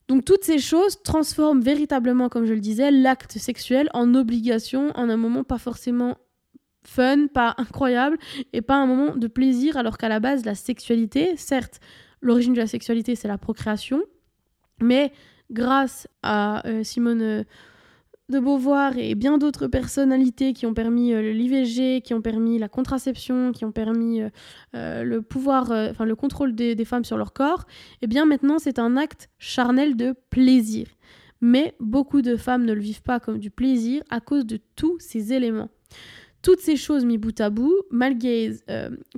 Donc 0.08 0.24
toutes 0.24 0.42
ces 0.42 0.58
choses 0.58 1.00
transforment 1.04 1.60
véritablement, 1.60 2.28
comme 2.28 2.46
je 2.46 2.52
le 2.52 2.60
disais, 2.60 2.90
l'acte 2.90 3.38
sexuel 3.38 3.88
en 3.94 4.12
obligation, 4.16 4.90
en 4.96 5.08
un 5.08 5.16
moment 5.16 5.44
pas 5.44 5.58
forcément 5.58 6.16
fun, 6.82 7.28
pas 7.28 7.54
incroyable, 7.58 8.18
et 8.52 8.60
pas 8.60 8.74
un 8.74 8.86
moment 8.86 9.14
de 9.14 9.26
plaisir, 9.28 9.76
alors 9.76 9.98
qu'à 9.98 10.08
la 10.08 10.18
base 10.18 10.44
la 10.44 10.56
sexualité, 10.56 11.36
certes, 11.36 11.78
l'origine 12.22 12.54
de 12.54 12.58
la 12.58 12.66
sexualité 12.66 13.14
c'est 13.14 13.28
la 13.28 13.38
procréation, 13.38 14.02
mais 14.82 15.12
grâce 15.50 16.08
à 16.22 16.66
euh, 16.66 16.82
Simone 16.84 17.22
euh, 17.22 17.44
de 18.28 18.38
Beauvoir 18.38 18.96
et 18.96 19.14
bien 19.16 19.38
d'autres 19.38 19.66
personnalités 19.66 20.52
qui 20.52 20.64
ont 20.64 20.74
permis 20.74 21.12
euh, 21.12 21.32
l'IVG, 21.32 22.00
qui 22.02 22.14
ont 22.14 22.22
permis 22.22 22.58
la 22.58 22.68
contraception, 22.68 23.52
qui 23.52 23.64
ont 23.64 23.72
permis 23.72 24.22
le 24.72 25.18
pouvoir, 25.20 25.72
enfin 25.72 26.04
le 26.04 26.14
contrôle 26.14 26.54
des, 26.54 26.74
des, 26.76 26.84
femmes 26.84 27.04
sur 27.04 27.16
leur 27.16 27.32
corps, 27.32 27.64
et 27.94 27.96
eh 28.02 28.06
bien 28.06 28.26
maintenant 28.26 28.58
c'est 28.58 28.78
un 28.78 28.96
acte 28.96 29.30
charnel 29.38 29.96
de 29.96 30.14
plaisir. 30.30 30.86
Mais 31.40 31.74
beaucoup 31.80 32.22
de 32.22 32.36
femmes 32.36 32.64
ne 32.64 32.72
le 32.72 32.80
vivent 32.80 33.02
pas 33.02 33.18
comme 33.18 33.38
du 33.38 33.50
plaisir 33.50 34.02
à 34.10 34.20
cause 34.20 34.46
de 34.46 34.60
tous 34.76 34.98
ces 35.00 35.32
éléments. 35.32 35.70
Toutes 36.42 36.60
ces 36.60 36.76
choses 36.76 37.04
mis 37.04 37.18
bout 37.18 37.38
à 37.40 37.50
bout, 37.50 37.74
malgaise, 37.90 38.64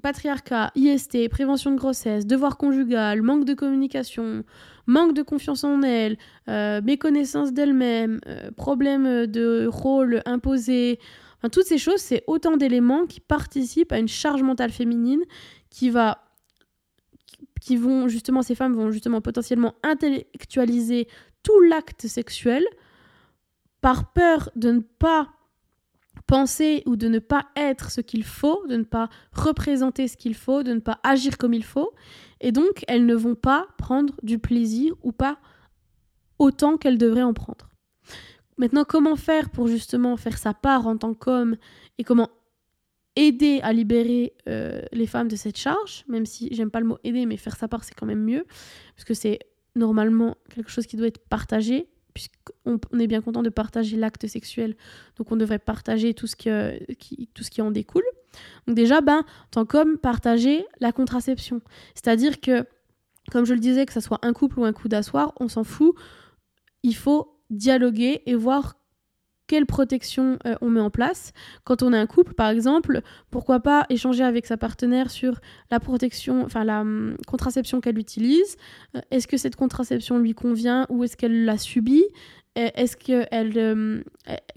patriarcat, 0.03 0.73
IST, 0.75 1.29
prévention 1.29 1.71
de 1.71 1.77
grossesse, 1.77 2.27
devoir 2.27 2.57
conjugal, 2.57 3.23
manque 3.23 3.45
de 3.45 3.55
communication, 3.55 4.45
manque 4.87 5.15
de 5.15 5.23
confiance 5.23 5.65
en 5.65 5.83
elle, 5.83 6.17
euh, 6.49 6.81
méconnaissance 6.83 7.53
d'elle-même, 7.53 8.21
euh, 8.27 8.51
problème 8.51 9.27
de 9.27 9.67
rôle 9.71 10.23
imposé. 10.27 10.99
Enfin, 11.39 11.49
toutes 11.49 11.67
ces 11.67 11.79
choses, 11.79 12.01
c'est 12.01 12.25
autant 12.27 12.57
d'éléments 12.57 13.07
qui 13.07 13.21
participent 13.21 13.93
à 13.93 13.99
une 13.99 14.09
charge 14.09 14.43
mentale 14.43 14.71
féminine 14.71 15.23
qui 15.71 15.91
va 15.91 16.19
qui 17.61 17.77
vont 17.77 18.09
justement 18.09 18.43
ces 18.43 18.57
femmes 18.57 18.75
vont 18.75 18.91
justement 18.91 19.21
potentiellement 19.21 19.75
intellectualiser 19.85 21.07
tout 21.45 21.61
l'acte 21.61 22.09
sexuel 22.09 22.65
par 23.81 24.13
peur 24.13 24.51
de 24.57 24.73
ne 24.73 24.81
pas 24.81 25.29
penser 26.27 26.83
ou 26.87 26.97
de 26.97 27.09
ne 27.09 27.19
pas 27.19 27.47
être 27.57 27.91
ce 27.91 28.01
qu'il 28.01 28.25
faut, 28.25 28.67
de 28.69 28.77
ne 28.77 28.85
pas 28.85 29.09
représenter 29.33 30.09
ce 30.09 30.17
qu'il 30.17 30.35
faut, 30.35 30.63
de 30.63 30.73
ne 30.73 30.81
pas 30.81 31.01
agir 31.03 31.39
comme 31.39 31.55
il 31.55 31.65
faut. 31.65 31.93
Et 32.41 32.53
donc, 32.53 32.85
elles 32.89 33.07
ne 33.07 33.15
vont 33.15 33.35
pas 33.35 33.67
prendre 33.79 34.15
du 34.23 34.39
plaisir 34.39 34.95
ou 35.03 35.13
pas 35.13 35.39
autant 36.39 36.77
qu'elles 36.77 36.99
devraient 36.99 37.23
en 37.23 37.35
prendre. 37.35 37.69
Maintenant, 38.59 38.85
comment 38.85 39.17
faire 39.17 39.51
pour 39.51 39.69
justement 39.69 40.17
faire 40.17 40.39
sa 40.39 40.55
part 40.55 40.87
en 40.87 40.97
tant 40.97 41.15
qu'homme 41.15 41.57
et 41.99 42.05
comment 42.05 42.29
aider 43.17 43.61
à 43.63 43.73
libérer 43.73 44.35
euh, 44.49 44.83
les 44.93 45.07
femmes 45.07 45.29
de 45.29 45.37
cette 45.37 45.59
charge, 45.59 46.05
même 46.09 46.27
si 46.27 46.49
j'aime 46.53 46.71
pas 46.71 46.81
le 46.81 46.87
mot 46.87 46.99
aider, 47.05 47.27
mais 47.27 47.37
faire 47.37 47.57
sa 47.57 47.69
part 47.69 47.85
c'est 47.85 47.95
quand 47.95 48.07
même 48.07 48.23
mieux, 48.23 48.45
parce 48.97 49.05
que 49.05 49.15
c'est 49.15 49.39
normalement 49.77 50.37
quelque 50.55 50.71
chose 50.71 50.87
qui 50.87 50.97
doit 50.97 51.07
être 51.07 51.27
partagé, 51.29 51.89
puisqu'on 52.15 52.79
on 52.93 52.99
est 52.99 53.07
bien 53.07 53.21
content 53.21 53.43
de 53.43 53.49
partager 53.51 53.97
l'acte 53.97 54.27
sexuel, 54.27 54.77
donc 55.17 55.33
on 55.33 55.37
devrait 55.37 55.59
partager 55.59 56.15
tout 56.15 56.27
ce 56.27 56.37
qui, 56.37 56.51
euh, 56.51 56.79
tout 57.35 57.43
ce 57.43 57.51
qui 57.51 57.63
en 57.63 57.71
découle. 57.71 58.05
Donc 58.67 58.77
déjà, 58.77 59.01
ben, 59.01 59.19
en 59.19 59.51
tant 59.51 59.65
qu'homme, 59.65 59.99
partager 59.99 60.65
la 60.81 60.93
contraception. 60.93 61.61
C'est-à-dire 61.95 62.41
que, 62.41 62.67
comme 63.31 63.45
je 63.45 63.55
le 63.55 63.61
disais, 63.61 63.87
que 63.87 63.93
ce 63.93 64.01
soit 64.01 64.19
un 64.23 64.33
couple 64.33 64.61
ou 64.61 64.65
un 64.65 64.73
coup 64.73 64.89
d'asseoir, 64.89 65.33
on 65.41 65.49
s'en 65.49 65.65
fout. 65.65 65.95
Il 66.83 66.97
faut 66.97 67.39
dialoguer 67.51 68.23
et 68.27 68.35
voir 68.35 68.77
quelle 69.47 69.67
protection 69.67 70.39
euh, 70.47 70.55
on 70.61 70.71
met 70.71 70.81
en 70.81 70.91
place. 70.91 71.33
Quand 71.65 71.83
on 71.83 71.93
est 71.93 71.99
un 71.99 72.07
couple, 72.07 72.35
par 72.35 72.51
exemple, 72.51 73.03
pourquoi 73.31 73.61
pas 73.61 73.87
échanger 73.91 74.25
avec 74.25 74.47
sa 74.47 74.57
partenaire 74.57 75.11
sur 75.11 75.41
la 75.71 75.81
protection, 75.81 76.43
enfin 76.45 76.65
la 76.65 76.81
hum, 76.81 77.17
contraception 77.27 77.81
qu'elle 77.81 77.99
utilise. 77.99 78.57
Euh, 78.97 79.01
est-ce 79.11 79.27
que 79.27 79.37
cette 79.37 79.57
contraception 79.57 80.19
lui 80.19 80.35
convient 80.35 80.87
ou 80.89 81.05
est-ce 81.05 81.17
qu'elle 81.17 81.45
l'a 81.45 81.59
subie 81.59 82.05
est-ce 82.55 82.99
qu'elle, 82.99 83.59
hum, 83.59 84.05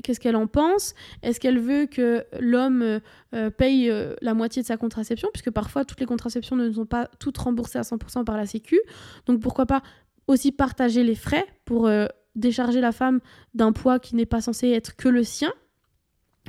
qu'est-ce 0.04 0.20
qu'elle 0.20 0.36
en 0.36 0.48
pense? 0.48 0.96
Est-ce 1.24 1.40
qu'elle 1.40 1.60
veut 1.60 1.86
que 1.86 2.26
l'homme 2.42 3.00
euh, 3.34 3.50
paye 3.50 3.90
la 4.22 4.34
moitié 4.34 4.62
de 4.62 4.68
sa 4.68 4.76
contraception? 4.76 5.30
Puisque 5.32 5.50
parfois, 5.50 5.86
toutes 5.86 6.02
les 6.02 6.06
contraceptions 6.06 6.58
ne 6.58 6.70
sont 6.74 6.86
pas 6.86 7.08
toutes 7.20 7.38
remboursées 7.38 7.80
à 7.80 7.84
100% 7.84 8.26
par 8.26 8.36
la 8.36 8.46
Sécu. 8.46 8.78
Donc 9.28 9.40
pourquoi 9.40 9.66
pas 9.66 9.82
aussi 10.28 10.52
partager 10.52 11.04
les 11.04 11.16
frais 11.16 11.46
pour 11.64 11.90
décharger 12.36 12.82
la 12.82 12.92
femme 12.92 13.20
d'un 13.54 13.72
poids 13.72 14.00
qui 14.00 14.16
n'est 14.16 14.26
pas 14.26 14.42
censé 14.42 14.70
être 14.70 14.96
que 14.96 15.10
le 15.10 15.24
sien, 15.24 15.52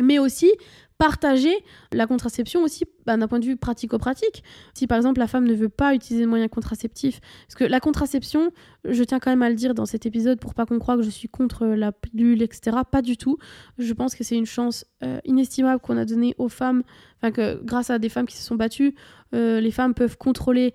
mais 0.00 0.18
aussi 0.18 0.50
partager 0.98 1.52
la 1.92 2.06
contraception 2.06 2.62
aussi 2.62 2.84
bah, 3.04 3.16
d'un 3.16 3.28
point 3.28 3.38
de 3.38 3.44
vue 3.44 3.56
pratico-pratique. 3.56 4.42
Si 4.74 4.86
par 4.86 4.96
exemple 4.96 5.20
la 5.20 5.26
femme 5.26 5.46
ne 5.46 5.54
veut 5.54 5.68
pas 5.68 5.94
utiliser 5.94 6.24
de 6.24 6.28
moyens 6.28 6.50
contraceptifs, 6.50 7.20
parce 7.46 7.54
que 7.54 7.64
la 7.64 7.80
contraception, 7.80 8.50
je 8.84 9.04
tiens 9.04 9.18
quand 9.18 9.30
même 9.30 9.42
à 9.42 9.50
le 9.50 9.56
dire 9.56 9.74
dans 9.74 9.86
cet 9.86 10.06
épisode 10.06 10.40
pour 10.40 10.54
pas 10.54 10.64
qu'on 10.64 10.78
croie 10.78 10.96
que 10.96 11.02
je 11.02 11.10
suis 11.10 11.28
contre 11.28 11.66
la 11.66 11.92
pilule, 11.92 12.42
etc. 12.42 12.78
Pas 12.90 13.02
du 13.02 13.16
tout. 13.16 13.36
Je 13.78 13.92
pense 13.92 14.14
que 14.14 14.24
c'est 14.24 14.36
une 14.36 14.46
chance 14.46 14.86
euh, 15.02 15.18
inestimable 15.24 15.80
qu'on 15.80 15.98
a 15.98 16.04
donnée 16.04 16.34
aux 16.38 16.48
femmes, 16.48 16.82
enfin 17.18 17.30
que 17.30 17.62
grâce 17.62 17.90
à 17.90 17.98
des 17.98 18.08
femmes 18.08 18.26
qui 18.26 18.36
se 18.36 18.42
sont 18.42 18.56
battues, 18.56 18.94
euh, 19.34 19.60
les 19.60 19.70
femmes 19.70 19.92
peuvent 19.92 20.16
contrôler 20.16 20.72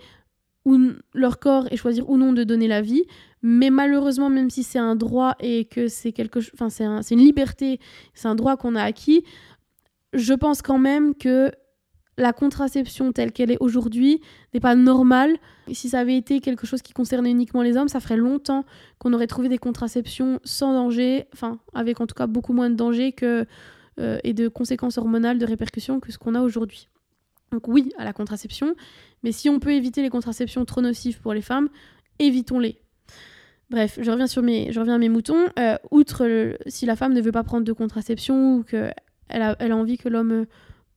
ou 0.66 0.80
leur 1.14 1.40
corps 1.40 1.68
et 1.72 1.78
choisir 1.78 2.10
ou 2.10 2.18
non 2.18 2.34
de 2.34 2.44
donner 2.44 2.68
la 2.68 2.82
vie. 2.82 3.04
Mais 3.42 3.70
malheureusement, 3.70 4.30
même 4.30 4.50
si 4.50 4.64
c'est 4.64 4.80
un 4.80 4.96
droit 4.96 5.36
et 5.40 5.66
que 5.66 5.88
c'est 5.88 6.12
quelque 6.12 6.40
enfin 6.54 6.70
c'est 6.70 6.84
un, 6.84 7.02
une 7.02 7.20
liberté, 7.20 7.80
c'est 8.14 8.28
un 8.28 8.36
droit 8.36 8.58
qu'on 8.58 8.76
a 8.76 8.84
acquis, 8.84 9.24
je 10.14 10.34
pense 10.34 10.62
quand 10.62 10.78
même 10.78 11.16
que 11.16 11.52
la 12.18 12.34
contraception 12.34 13.12
telle 13.12 13.32
qu'elle 13.32 13.52
est 13.52 13.58
aujourd'hui 13.60 14.22
n'est 14.54 14.60
pas 14.60 14.76
normale. 14.76 15.38
Si 15.72 15.90
ça 15.90 16.00
avait 16.00 16.18
été 16.18 16.40
quelque 16.40 16.68
chose 16.68 16.82
qui 16.82 16.94
concernait 16.94 17.32
uniquement 17.32 17.62
les 17.62 17.78
hommes, 17.78 17.88
ça 17.88 18.00
ferait 18.00 18.18
longtemps 18.18 18.66
qu'on 19.00 19.14
aurait 19.14 19.28
trouvé 19.28 19.50
des 19.50 19.58
contraceptions 19.58 20.40
sans 20.44 20.74
danger, 20.74 21.26
enfin 21.34 21.60
avec 21.74 22.02
en 22.02 22.08
tout 22.08 22.16
cas 22.16 22.28
beaucoup 22.28 22.54
moins 22.54 22.70
de 22.70 22.76
danger 22.76 23.12
que, 23.14 23.46
euh, 24.00 24.20
et 24.24 24.34
de 24.34 24.50
conséquences 24.50 24.98
hormonales, 24.98 25.40
de 25.40 25.46
répercussions 25.46 26.00
que 26.00 26.12
ce 26.12 26.18
qu'on 26.18 26.36
a 26.36 26.42
aujourd'hui. 26.42 26.90
Donc 27.52 27.68
oui 27.68 27.92
à 27.98 28.06
la 28.06 28.14
contraception, 28.14 28.76
mais 29.24 29.32
si 29.32 29.50
on 29.50 29.60
peut 29.60 29.74
éviter 29.74 30.02
les 30.02 30.10
contraceptions 30.10 30.66
trop 30.66 30.82
nocives 30.82 31.20
pour 31.20 31.34
les 31.34 31.42
femmes, 31.42 31.70
évitons-les. 32.20 32.78
Bref, 33.70 34.00
je 34.02 34.12
reviens, 34.12 34.28
sur 34.28 34.42
mes, 34.42 34.72
je 34.72 34.80
reviens 34.80 34.96
à 34.96 34.98
mes 34.98 35.10
moutons. 35.10 35.46
Euh, 35.58 35.78
outre 35.92 36.58
si 36.68 36.86
la 36.86 36.96
femme 36.96 37.14
ne 37.14 37.22
veut 37.22 37.32
pas 37.32 37.44
prendre 37.44 37.66
de 37.66 37.74
contraception 37.74 38.56
ou 38.58 38.64
qu'elle 38.64 38.94
a, 39.30 39.56
elle 39.60 39.72
a 39.72 39.78
envie 39.78 39.98
que 39.98 40.10
l'homme 40.10 40.46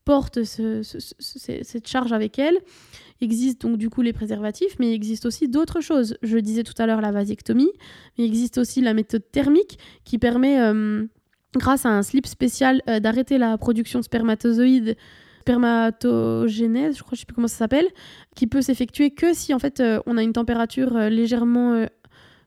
porte 0.04 0.44
cette 0.44 1.88
charge 1.88 2.12
avec 2.12 2.38
elle, 2.38 2.58
existe 3.20 3.62
donc 3.62 3.78
du 3.78 3.90
coup 3.90 4.02
les 4.02 4.12
préservatifs, 4.12 4.76
mais 4.78 4.90
il 4.90 4.94
existe 4.94 5.26
aussi 5.26 5.48
d'autres 5.48 5.80
choses. 5.80 6.16
Je 6.22 6.38
disais 6.38 6.62
tout 6.62 6.74
à 6.78 6.86
l'heure 6.86 7.00
la 7.00 7.10
vasectomie, 7.10 7.72
mais 8.16 8.24
il 8.24 8.26
existe 8.26 8.58
aussi 8.58 8.80
la 8.80 8.94
méthode 8.94 9.22
thermique 9.32 9.78
qui 10.04 10.18
permet, 10.18 10.60
euh, 10.60 11.04
grâce 11.56 11.86
à 11.86 11.90
un 11.90 12.02
slip 12.02 12.26
spécial, 12.26 12.82
euh, 12.88 13.00
d'arrêter 13.00 13.38
la 13.38 13.56
production 13.58 13.98
de 13.98 14.04
spermatozoïdes 14.04 14.96
spermatogénèse, 15.44 16.96
je 16.96 17.02
crois, 17.02 17.14
je 17.14 17.20
sais 17.20 17.26
plus 17.26 17.34
comment 17.34 17.48
ça 17.48 17.56
s'appelle, 17.56 17.86
qui 18.34 18.46
peut 18.46 18.62
s'effectuer 18.62 19.10
que 19.10 19.34
si 19.34 19.52
en 19.52 19.58
fait 19.58 19.80
euh, 19.80 20.00
on 20.06 20.16
a 20.16 20.22
une 20.22 20.32
température 20.32 20.96
euh, 20.96 21.10
légèrement, 21.10 21.72
euh, 21.72 21.86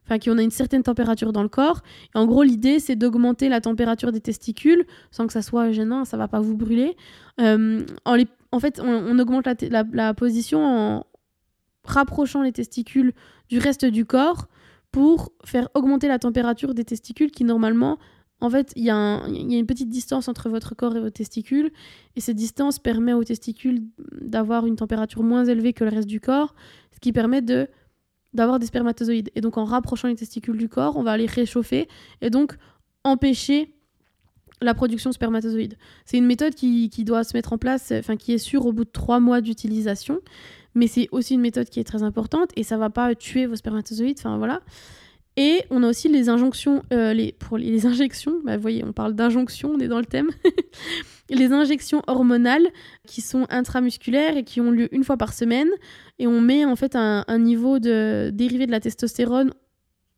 enfin 0.03 0.17
qu'on 0.17 0.39
a 0.39 0.41
une 0.41 0.51
certaine 0.51 0.81
température 0.81 1.31
dans 1.31 1.43
le 1.43 1.49
corps. 1.49 1.81
En 2.15 2.25
gros, 2.25 2.41
l'idée 2.41 2.79
c'est 2.79 2.95
d'augmenter 2.95 3.49
la 3.49 3.61
température 3.61 4.11
des 4.11 4.19
testicules 4.19 4.83
sans 5.11 5.27
que 5.27 5.33
ça 5.33 5.43
soit 5.43 5.71
gênant, 5.71 6.05
ça 6.05 6.17
va 6.17 6.27
pas 6.27 6.39
vous 6.39 6.57
brûler. 6.57 6.95
en, 7.37 8.59
fait, 8.59 8.81
on, 8.83 9.19
augmente 9.19 9.47
la, 9.69 10.13
position 10.15 10.65
en 10.65 11.05
rapprochant 11.83 12.41
les 12.41 12.51
testicules 12.51 13.13
du 13.47 13.59
reste 13.59 13.85
du 13.85 14.05
corps 14.05 14.47
pour 14.91 15.31
faire 15.45 15.69
augmenter 15.75 16.07
la 16.07 16.17
température 16.17 16.73
des 16.73 16.83
testicules 16.83 17.29
qui 17.29 17.43
normalement 17.43 17.99
en 18.39 18.49
fait, 18.49 18.71
il 18.75 18.83
y, 18.83 18.91
a 18.91 19.25
une 19.27 19.65
petite 19.65 19.89
distance 19.89 20.27
entre 20.27 20.49
votre 20.49 20.75
corps 20.75 20.95
et 20.95 20.99
vos 20.99 21.09
testicules, 21.09 21.71
et 22.15 22.21
cette 22.21 22.35
distance 22.35 22.77
permet 22.77 23.13
aux 23.13 23.23
testicules 23.23 23.81
d'avoir 24.21 24.67
une 24.67 24.75
température 24.75 25.23
moins 25.23 25.45
élevée 25.45 25.73
que 25.73 25.83
le 25.83 25.89
reste 25.89 26.07
du 26.07 26.19
corps, 26.19 26.53
ce 26.93 26.99
qui 26.99 27.11
permet 27.11 27.41
de 27.41 27.67
d'avoir 28.33 28.59
des 28.59 28.67
spermatozoïdes. 28.67 29.31
Et 29.35 29.41
donc 29.41 29.57
en 29.57 29.63
rapprochant 29.63 30.07
les 30.07 30.15
testicules 30.15 30.57
du 30.57 30.69
corps, 30.69 30.97
on 30.97 31.01
va 31.01 31.17
les 31.17 31.25
réchauffer 31.25 31.87
et 32.21 32.29
donc 32.29 32.55
empêcher 33.03 33.73
la 34.61 34.73
production 34.73 35.09
de 35.09 35.15
spermatozoïdes. 35.15 35.77
C'est 36.05 36.17
une 36.17 36.25
méthode 36.25 36.53
qui, 36.53 36.89
doit 37.03 37.23
se 37.23 37.35
mettre 37.35 37.53
en 37.53 37.57
place, 37.57 37.91
enfin 37.97 38.15
qui 38.15 38.33
est 38.33 38.37
sûre 38.37 38.65
au 38.65 38.73
bout 38.73 38.85
de 38.85 38.91
trois 38.91 39.19
mois 39.19 39.41
d'utilisation, 39.41 40.19
mais 40.75 40.87
c'est 40.87 41.07
aussi 41.11 41.35
une 41.35 41.41
méthode 41.41 41.69
qui 41.69 41.79
est 41.79 41.83
très 41.83 42.03
importante 42.03 42.51
et 42.55 42.63
ça 42.63 42.77
va 42.77 42.89
pas 42.89 43.15
tuer 43.15 43.45
vos 43.45 43.55
spermatozoïdes, 43.55 44.17
enfin 44.19 44.37
voilà. 44.37 44.61
Et 45.39 45.63
on 45.69 45.83
a 45.83 45.87
aussi 45.87 46.09
les 46.09 46.29
injonctions, 46.29 46.81
euh, 46.91 47.13
les, 47.13 47.31
pour 47.31 47.59
les, 47.59 47.85
injections, 47.85 48.39
bah, 48.43 48.55
vous 48.55 48.61
voyez, 48.61 48.83
on 48.83 48.91
parle 48.91 49.13
d'injonctions, 49.13 49.69
on 49.75 49.79
est 49.79 49.87
dans 49.87 49.99
le 49.99 50.05
thème. 50.05 50.31
les 51.29 51.51
injections 51.51 52.01
hormonales 52.07 52.67
qui 53.05 53.21
sont 53.21 53.45
intramusculaires 53.49 54.35
et 54.35 54.43
qui 54.43 54.61
ont 54.61 54.71
lieu 54.71 54.93
une 54.93 55.03
fois 55.03 55.15
par 55.15 55.33
semaine. 55.33 55.69
Et 56.17 56.25
on 56.25 56.41
met 56.41 56.65
en 56.65 56.75
fait 56.75 56.95
un, 56.95 57.23
niveau 57.37 57.77
de 57.77 58.31
dérivé 58.33 58.65
de 58.65 58.71
la 58.71 58.79
testostérone 58.79 59.53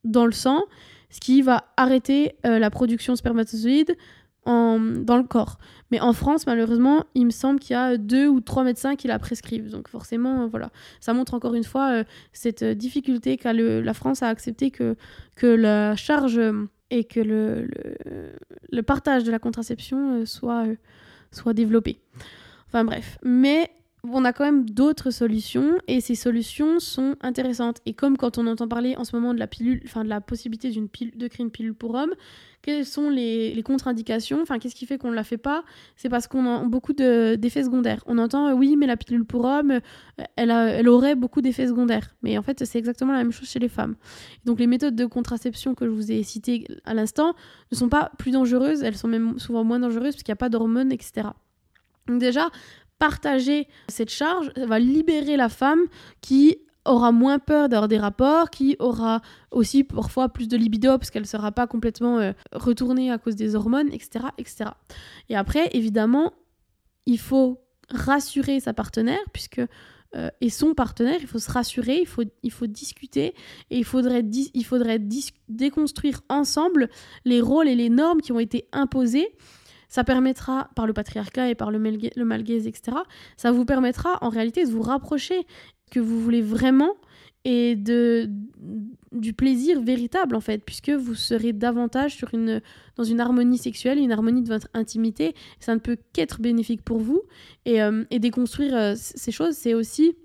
dans 0.05 0.25
le 0.25 0.31
sang, 0.31 0.63
ce 1.09 1.19
qui 1.19 1.41
va 1.41 1.65
arrêter 1.75 2.35
euh, 2.45 2.57
la 2.57 2.69
production 2.69 3.11
de 3.11 3.17
spermatozoïdes 3.17 3.97
dans 4.45 5.17
le 5.17 5.27
corps. 5.27 5.59
Mais 5.91 5.99
en 5.99 6.13
France, 6.13 6.45
malheureusement, 6.45 7.05
il 7.15 7.25
me 7.25 7.31
semble 7.31 7.59
qu'il 7.59 7.73
y 7.73 7.77
a 7.77 7.97
deux 7.97 8.27
ou 8.27 8.41
trois 8.41 8.63
médecins 8.63 8.95
qui 8.95 9.07
la 9.07 9.19
prescrivent. 9.19 9.69
Donc 9.69 9.87
forcément, 9.87 10.43
euh, 10.43 10.47
voilà. 10.47 10.69
Ça 10.99 11.13
montre 11.13 11.33
encore 11.33 11.55
une 11.55 11.63
fois 11.63 11.91
euh, 11.91 12.03
cette 12.33 12.63
difficulté 12.63 13.37
qu'a 13.37 13.53
la 13.53 13.93
France 13.93 14.23
à 14.23 14.27
accepter 14.27 14.71
que, 14.71 14.95
que 15.35 15.47
la 15.47 15.95
charge 15.95 16.37
euh, 16.37 16.67
et 16.91 17.03
que 17.03 17.19
le, 17.19 17.67
le, 18.71 18.83
partage 18.83 19.23
de 19.23 19.31
la 19.31 19.39
contraception 19.39 20.25
soit, 20.25 20.65
soit 21.31 21.53
développé. 21.53 22.01
Enfin 22.67 22.83
bref. 22.83 23.17
Mais 23.23 23.69
on 24.03 24.23
a 24.23 24.31
quand 24.31 24.45
même 24.45 24.69
d'autres 24.69 25.11
solutions 25.11 25.77
et 25.87 25.99
ces 25.99 26.15
solutions 26.15 26.79
sont 26.79 27.15
intéressantes. 27.21 27.79
Et 27.85 27.93
comme 27.93 28.17
quand 28.17 28.37
on 28.37 28.47
entend 28.47 28.67
parler 28.67 28.95
en 28.95 29.03
ce 29.03 29.15
moment 29.15 29.33
de 29.33 29.39
la 29.39 29.47
pilule, 29.47 29.81
enfin 29.85 30.03
de 30.03 30.09
la 30.09 30.21
possibilité 30.21 30.69
d'une 30.69 30.87
pilule, 30.87 31.17
de 31.17 31.27
créer 31.27 31.43
une 31.43 31.51
pilule 31.51 31.73
pour 31.73 31.95
hommes, 31.95 32.13
quelles 32.61 32.85
sont 32.85 33.09
les, 33.09 33.61
contre-indications? 33.63 34.41
Enfin, 34.41 34.59
qu'est-ce 34.59 34.75
qui 34.75 34.85
fait 34.85 34.97
qu'on 34.97 35.11
ne 35.11 35.15
la 35.15 35.23
fait 35.23 35.37
pas? 35.37 35.63
C'est 35.95 36.09
parce 36.09 36.27
qu'on 36.27 36.45
a 36.45 36.63
beaucoup 36.63 36.93
d'effets 36.93 37.63
secondaires. 37.63 38.03
On 38.05 38.17
entend 38.17 38.47
euh, 38.47 38.53
oui, 38.53 38.75
mais 38.77 38.87
la 38.87 38.97
pilule 38.97 39.25
pour 39.25 39.45
hommes, 39.45 39.71
euh, 39.71 40.23
elle, 40.35 40.51
elle 40.51 40.89
aurait 40.89 41.15
beaucoup 41.15 41.41
d'effets 41.41 41.67
secondaires. 41.67 42.15
Mais 42.21 42.37
en 42.37 42.41
fait, 42.41 42.63
c'est 42.65 42.79
exactement 42.79 43.11
la 43.13 43.19
même 43.19 43.31
chose 43.31 43.49
chez 43.49 43.59
les 43.59 43.69
femmes. 43.69 43.95
Donc 44.45 44.59
les 44.59 44.67
méthodes 44.67 44.95
de 44.95 45.05
contraception 45.05 45.75
que 45.75 45.85
je 45.85 45.91
vous 45.91 46.11
ai 46.11 46.23
citées 46.23 46.65
à 46.85 46.93
l'instant 46.93 47.33
ne 47.71 47.77
sont 47.77 47.89
pas 47.89 48.11
plus 48.17 48.31
dangereuses, 48.31 48.83
elles 48.83 48.97
sont 48.97 49.07
même 49.07 49.39
souvent 49.39 49.63
moins 49.63 49.79
dangereuses 49.79 50.15
parce 50.15 50.23
qu'il 50.23 50.31
n'y 50.31 50.37
a 50.37 50.37
pas 50.37 50.49
d'hormones, 50.49 50.91
etc. 50.91 51.29
Donc 52.09 52.19
déjà, 52.19 52.49
partager 52.99 53.67
cette 53.87 54.09
charge 54.09 54.51
va 54.55 54.79
libérer 54.79 55.37
la 55.37 55.49
femme 55.49 55.81
qui 56.21 56.59
aura 56.85 57.11
moins 57.11 57.39
peur 57.39 57.69
d'avoir 57.69 57.87
des 57.87 57.97
rapports, 57.97 58.49
qui 58.49 58.75
aura 58.79 59.21
aussi 59.51 59.83
parfois 59.83 60.29
plus 60.29 60.47
de 60.47 60.57
libido 60.57 60.97
parce 60.97 61.09
qu'elle 61.11 61.23
ne 61.23 61.27
sera 61.27 61.51
pas 61.51 61.67
complètement 61.67 62.19
euh, 62.19 62.31
retournée 62.51 63.11
à 63.11 63.17
cause 63.17 63.35
des 63.35 63.55
hormones, 63.55 63.91
etc., 63.91 64.25
etc. 64.37 64.71
Et 65.29 65.35
après, 65.35 65.69
évidemment, 65.73 66.33
il 67.05 67.19
faut 67.19 67.61
rassurer 67.89 68.59
sa 68.59 68.73
partenaire 68.73 69.19
puisque 69.33 69.61
euh, 70.15 70.29
et 70.41 70.49
son 70.49 70.73
partenaire, 70.73 71.17
il 71.21 71.27
faut 71.27 71.37
se 71.37 71.51
rassurer, 71.51 71.99
il 72.01 72.07
faut, 72.07 72.23
il 72.41 72.51
faut 72.51 72.65
discuter 72.65 73.35
et 73.69 73.77
il 73.77 73.85
faudrait, 73.85 74.25
il 74.53 74.65
faudrait 74.65 74.99
déconstruire 75.47 76.21
ensemble 76.29 76.89
les 77.25 77.41
rôles 77.41 77.67
et 77.67 77.75
les 77.75 77.89
normes 77.89 78.21
qui 78.21 78.31
ont 78.31 78.39
été 78.39 78.67
imposés 78.71 79.27
ça 79.89 80.03
permettra, 80.03 80.69
par 80.75 80.87
le 80.87 80.93
patriarcat 80.93 81.49
et 81.49 81.55
par 81.55 81.71
le, 81.71 81.79
le 81.79 82.25
malgaise, 82.25 82.67
etc., 82.67 82.97
ça 83.37 83.51
vous 83.51 83.65
permettra 83.65 84.17
en 84.21 84.29
réalité 84.29 84.63
de 84.63 84.69
vous 84.69 84.81
rapprocher 84.81 85.45
que 85.91 85.99
vous 85.99 86.21
voulez 86.21 86.41
vraiment 86.41 86.95
et 87.45 87.75
de, 87.75 88.29
du 89.11 89.33
plaisir 89.33 89.81
véritable 89.81 90.35
en 90.35 90.41
fait, 90.41 90.63
puisque 90.63 90.89
vous 90.89 91.15
serez 91.15 91.53
davantage 91.53 92.23
dans 92.95 93.03
une 93.03 93.19
harmonie 93.19 93.57
sexuelle, 93.57 93.97
une 93.97 94.11
harmonie 94.11 94.43
de 94.43 94.49
votre 94.49 94.67
intimité. 94.73 95.33
Ça 95.59 95.73
ne 95.73 95.79
peut 95.79 95.97
qu'être 96.13 96.41
bénéfique 96.41 96.83
pour 96.83 96.99
vous. 96.99 97.23
Et, 97.65 97.81
euh, 97.81 98.03
et 98.11 98.19
déconstruire 98.19 98.75
euh, 98.75 98.93
ces 98.95 99.31
choses, 99.31 99.55
c'est 99.55 99.73
aussi 99.73 100.15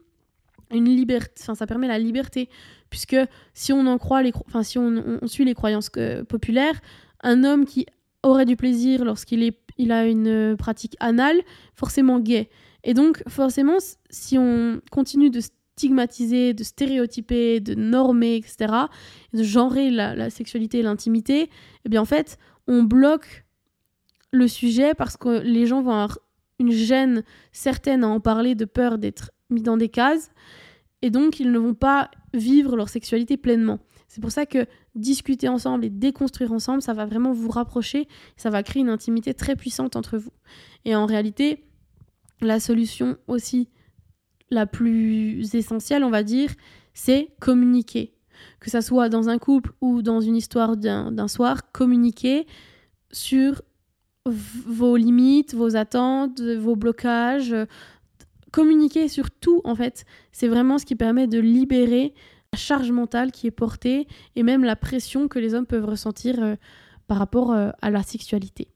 une 0.71 0.87
liberté, 0.87 1.33
enfin 1.41 1.55
ça 1.55 1.67
permet 1.67 1.87
la 1.87 1.99
liberté, 1.99 2.49
puisque 2.91 3.17
si 3.53 3.73
on 3.73 3.87
en 3.87 3.99
croit 3.99 4.23
les, 4.23 4.33
enfin 4.47 4.63
si 4.63 4.79
on, 4.79 5.21
suit 5.27 5.45
les 5.45 5.55
croyances 5.55 5.91
populaires, 6.29 6.81
un 7.23 7.45
homme 7.45 7.65
qui 7.65 7.87
aurait 8.25 8.45
du 8.45 8.57
plaisir 8.57 9.05
lorsqu'il 9.05 9.43
est, 9.43 9.59
il 9.79 9.93
a 9.93 10.07
une 10.07 10.57
pratique 10.57 10.97
anale, 11.01 11.41
forcément 11.75 12.21
gay. 12.21 12.49
Et 12.83 12.95
donc 12.95 13.23
forcément, 13.29 13.79
si 14.11 14.39
on 14.39 14.81
continue 14.91 15.31
de 15.31 15.41
stigmatiser, 15.41 16.55
de 16.55 16.65
stéréotyper, 16.65 17.61
de 17.61 17.75
normer, 17.75 18.37
etc., 18.37 18.73
de 19.33 19.43
genrer 19.43 19.91
la, 19.91 20.15
la 20.15 20.31
sexualité 20.31 20.79
et 20.79 20.83
l'intimité, 20.83 21.51
eh 21.85 21.89
bien 21.89 22.03
en 22.03 22.05
fait, 22.05 22.39
on 22.67 22.83
bloque 22.83 23.45
le 24.33 24.49
sujet 24.49 24.95
parce 24.95 25.17
que 25.17 25.41
les 25.41 25.67
gens 25.67 25.83
vont 25.83 25.93
avoir 25.93 26.19
une 26.59 26.73
gêne 26.73 27.25
certaine 27.53 28.05
à 28.05 28.09
en 28.09 28.21
parler 28.21 28.55
de 28.55 28.65
peur 28.65 28.99
d'être 28.99 29.31
mis 29.51 29.63
dans 29.63 29.77
des 29.77 29.89
cases 29.89 30.31
et 31.03 31.11
donc 31.11 31.41
ils 31.41 31.53
ne 31.53 31.59
vont 31.59 31.75
pas 31.75 32.11
vivre 32.33 32.77
leur 32.77 32.89
sexualité 32.89 33.37
pleinement. 33.37 33.79
C'est 34.15 34.21
pour 34.21 34.31
ça 34.31 34.47
que 34.47 34.67
discuter 34.95 35.49
ensemble 35.49 35.85
et 35.85 35.91
déconstruire 35.91 36.53
ensemble, 36.53 36.83
ça 36.83 36.93
va 36.93 37.05
vraiment 37.05 37.33
vous 37.33 37.49
rapprocher, 37.49 38.07
ça 38.37 38.49
va 38.49 38.63
créer 38.63 38.81
une 38.81 38.89
intimité 38.89 39.35
très 39.35 39.57
puissante 39.57 39.97
entre 39.97 40.19
vous. 40.19 40.31
Et 40.85 40.95
en 40.95 41.05
réalité, 41.05 41.65
la 42.41 42.61
solution 42.61 43.17
aussi 43.27 43.71
la 44.51 44.67
plus 44.67 45.53
essentielle, 45.57 46.05
on 46.05 46.11
va 46.11 46.23
dire, 46.23 46.55
c'est 46.93 47.31
communiquer. 47.41 48.15
Que 48.61 48.71
ça 48.71 48.83
soit 48.83 49.09
dans 49.09 49.29
un 49.29 49.39
couple 49.39 49.73
ou 49.81 50.01
dans 50.01 50.21
une 50.21 50.37
histoire 50.37 50.77
d'un 50.77 51.27
soir, 51.27 51.73
communiquer 51.73 52.47
sur 53.11 53.63
vos 54.27 54.97
limites, 54.97 55.57
vos 55.57 55.75
attentes, 55.75 56.41
vos 56.41 56.77
blocages. 56.77 57.57
Communiquer 58.53 59.09
sur 59.09 59.33
tout, 59.33 59.61
en 59.65 59.75
fait, 59.75 60.05
c'est 60.31 60.47
vraiment 60.47 60.79
ce 60.79 60.87
qui 60.87 60.95
permet 60.95 61.27
de 61.27 61.41
libérer 61.41 62.15
charge 62.57 62.91
mentale 62.91 63.33
qui 63.33 63.47
est 63.47 63.53
portée 63.53 64.07
et 64.37 64.43
même 64.43 64.65
la 64.65 64.77
pression 64.77 65.29
que 65.29 65.39
les 65.39 65.55
hommes 65.55 65.67
peuvent 65.67 65.85
ressentir 65.85 66.43
euh, 66.43 66.57
par 67.07 67.19
rapport 67.19 67.53
euh, 67.53 67.71
à 67.83 67.91
la 67.91 68.03
sexualité. 68.03 68.69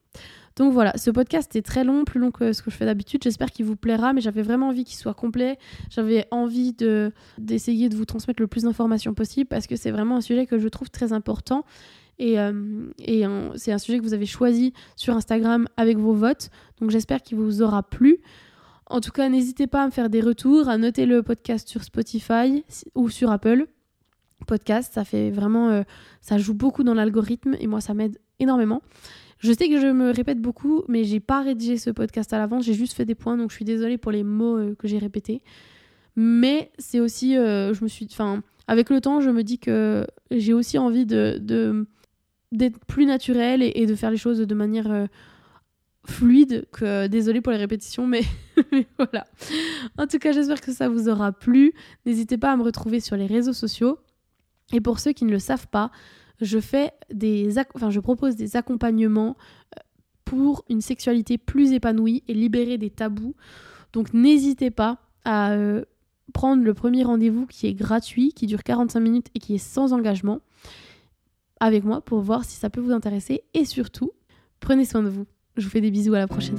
Donc 0.56 0.72
voilà, 0.72 0.92
ce 0.96 1.10
podcast 1.10 1.54
est 1.54 1.62
très 1.62 1.84
long, 1.84 2.04
plus 2.04 2.18
long 2.18 2.32
que 2.32 2.52
ce 2.52 2.62
que 2.62 2.70
je 2.70 2.76
fais 2.76 2.84
d'habitude. 2.84 3.22
J'espère 3.22 3.50
qu'il 3.52 3.64
vous 3.64 3.76
plaira, 3.76 4.12
mais 4.12 4.20
j'avais 4.20 4.42
vraiment 4.42 4.68
envie 4.68 4.84
qu'il 4.84 4.96
soit 4.96 5.14
complet. 5.14 5.56
J'avais 5.88 6.26
envie 6.32 6.72
de 6.72 7.12
d'essayer 7.38 7.88
de 7.88 7.94
vous 7.94 8.04
transmettre 8.04 8.42
le 8.42 8.48
plus 8.48 8.64
d'informations 8.64 9.14
possible 9.14 9.46
parce 9.46 9.68
que 9.68 9.76
c'est 9.76 9.92
vraiment 9.92 10.16
un 10.16 10.20
sujet 10.20 10.46
que 10.46 10.58
je 10.58 10.66
trouve 10.66 10.90
très 10.90 11.12
important. 11.12 11.64
Et, 12.18 12.40
euh, 12.40 12.88
et 12.98 13.22
c'est 13.54 13.70
un 13.70 13.78
sujet 13.78 13.98
que 13.98 14.02
vous 14.02 14.14
avez 14.14 14.26
choisi 14.26 14.72
sur 14.96 15.14
Instagram 15.14 15.68
avec 15.76 15.96
vos 15.96 16.12
votes. 16.12 16.50
Donc 16.80 16.90
j'espère 16.90 17.22
qu'il 17.22 17.38
vous 17.38 17.62
aura 17.62 17.84
plu. 17.84 18.18
En 18.90 19.00
tout 19.00 19.10
cas, 19.10 19.28
n'hésitez 19.28 19.66
pas 19.66 19.82
à 19.82 19.86
me 19.86 19.90
faire 19.90 20.08
des 20.08 20.22
retours, 20.22 20.68
à 20.68 20.78
noter 20.78 21.04
le 21.04 21.22
podcast 21.22 21.68
sur 21.68 21.84
Spotify 21.84 22.64
ou 22.94 23.10
sur 23.10 23.30
Apple 23.30 23.66
Podcast. 24.46 24.94
Ça 24.94 25.04
fait 25.04 25.30
vraiment, 25.30 25.68
euh, 25.68 25.82
ça 26.22 26.38
joue 26.38 26.54
beaucoup 26.54 26.84
dans 26.84 26.94
l'algorithme 26.94 27.54
et 27.60 27.66
moi 27.66 27.82
ça 27.82 27.92
m'aide 27.92 28.18
énormément. 28.38 28.80
Je 29.40 29.52
sais 29.52 29.68
que 29.68 29.78
je 29.78 29.88
me 29.88 30.10
répète 30.10 30.40
beaucoup, 30.40 30.84
mais 30.88 31.04
j'ai 31.04 31.20
pas 31.20 31.42
rédigé 31.42 31.76
ce 31.76 31.90
podcast 31.90 32.32
à 32.32 32.38
l'avance, 32.38 32.64
j'ai 32.64 32.72
juste 32.72 32.94
fait 32.94 33.04
des 33.04 33.14
points, 33.14 33.36
donc 33.36 33.50
je 33.50 33.56
suis 33.56 33.64
désolée 33.64 33.98
pour 33.98 34.10
les 34.10 34.24
mots 34.24 34.56
euh, 34.56 34.74
que 34.74 34.88
j'ai 34.88 34.98
répétés. 34.98 35.42
Mais 36.16 36.72
c'est 36.78 36.98
aussi, 36.98 37.36
euh, 37.36 37.74
je 37.74 37.84
me 37.84 37.88
suis, 37.88 38.08
enfin, 38.10 38.42
avec 38.68 38.88
le 38.88 39.02
temps, 39.02 39.20
je 39.20 39.30
me 39.30 39.44
dis 39.44 39.58
que 39.58 40.06
j'ai 40.30 40.54
aussi 40.54 40.78
envie 40.78 41.04
de, 41.06 41.38
d'être 42.52 42.78
plus 42.86 43.04
naturel 43.04 43.62
et, 43.62 43.86
de 43.86 43.94
faire 43.94 44.10
les 44.10 44.16
choses 44.16 44.38
de 44.38 44.54
manière 44.54 45.08
fluide. 46.08 46.66
Que 46.72 47.06
désolée 47.06 47.40
pour 47.40 47.52
les 47.52 47.58
répétitions, 47.58 48.06
mais, 48.06 48.22
voilà. 48.98 49.26
En 49.96 50.06
tout 50.06 50.18
cas, 50.18 50.32
j'espère 50.32 50.60
que 50.60 50.72
ça 50.72 50.88
vous 50.88 51.08
aura 51.08 51.32
plu. 51.32 51.72
N'hésitez 52.06 52.38
pas 52.38 52.52
à 52.52 52.56
me 52.56 52.62
retrouver 52.62 53.00
sur 53.00 53.16
les 53.16 53.26
réseaux 53.26 53.52
sociaux. 53.52 53.98
Et 54.72 54.80
pour 54.80 54.98
ceux 54.98 55.12
qui 55.12 55.24
ne 55.24 55.30
le 55.30 55.38
savent 55.38 55.68
pas, 55.68 55.90
je 56.40 56.58
fais 56.58 56.92
des 57.12 57.58
enfin, 57.74 57.90
je 57.90 58.00
propose 58.00 58.36
des 58.36 58.56
accompagnements 58.56 59.36
euh, 59.76 59.80
pour 60.24 60.64
une 60.68 60.80
sexualité 60.80 61.38
plus 61.38 61.72
épanouie 61.72 62.22
et 62.28 62.34
libérer 62.34 62.78
des 62.78 62.90
tabous. 62.90 63.34
Donc 63.92 64.12
n'hésitez 64.12 64.70
pas 64.70 64.98
à 65.24 65.52
euh, 65.52 65.84
prendre 66.32 66.62
le 66.62 66.74
premier 66.74 67.02
rendez-vous 67.02 67.46
qui 67.46 67.66
est 67.66 67.74
gratuit, 67.74 68.32
qui 68.32 68.46
dure 68.46 68.62
45 68.62 69.00
minutes 69.00 69.28
et 69.34 69.38
qui 69.38 69.54
est 69.54 69.58
sans 69.58 69.92
engagement 69.92 70.40
avec 71.60 71.84
moi 71.84 72.00
pour 72.02 72.20
voir 72.20 72.44
si 72.44 72.56
ça 72.56 72.70
peut 72.70 72.80
vous 72.80 72.92
intéresser 72.92 73.42
et 73.54 73.64
surtout, 73.64 74.12
prenez 74.60 74.84
soin 74.84 75.02
de 75.02 75.08
vous. 75.08 75.26
Je 75.58 75.64
vous 75.64 75.70
fais 75.70 75.80
des 75.80 75.90
bisous 75.90 76.14
à 76.14 76.18
la 76.18 76.28
prochaine. 76.28 76.56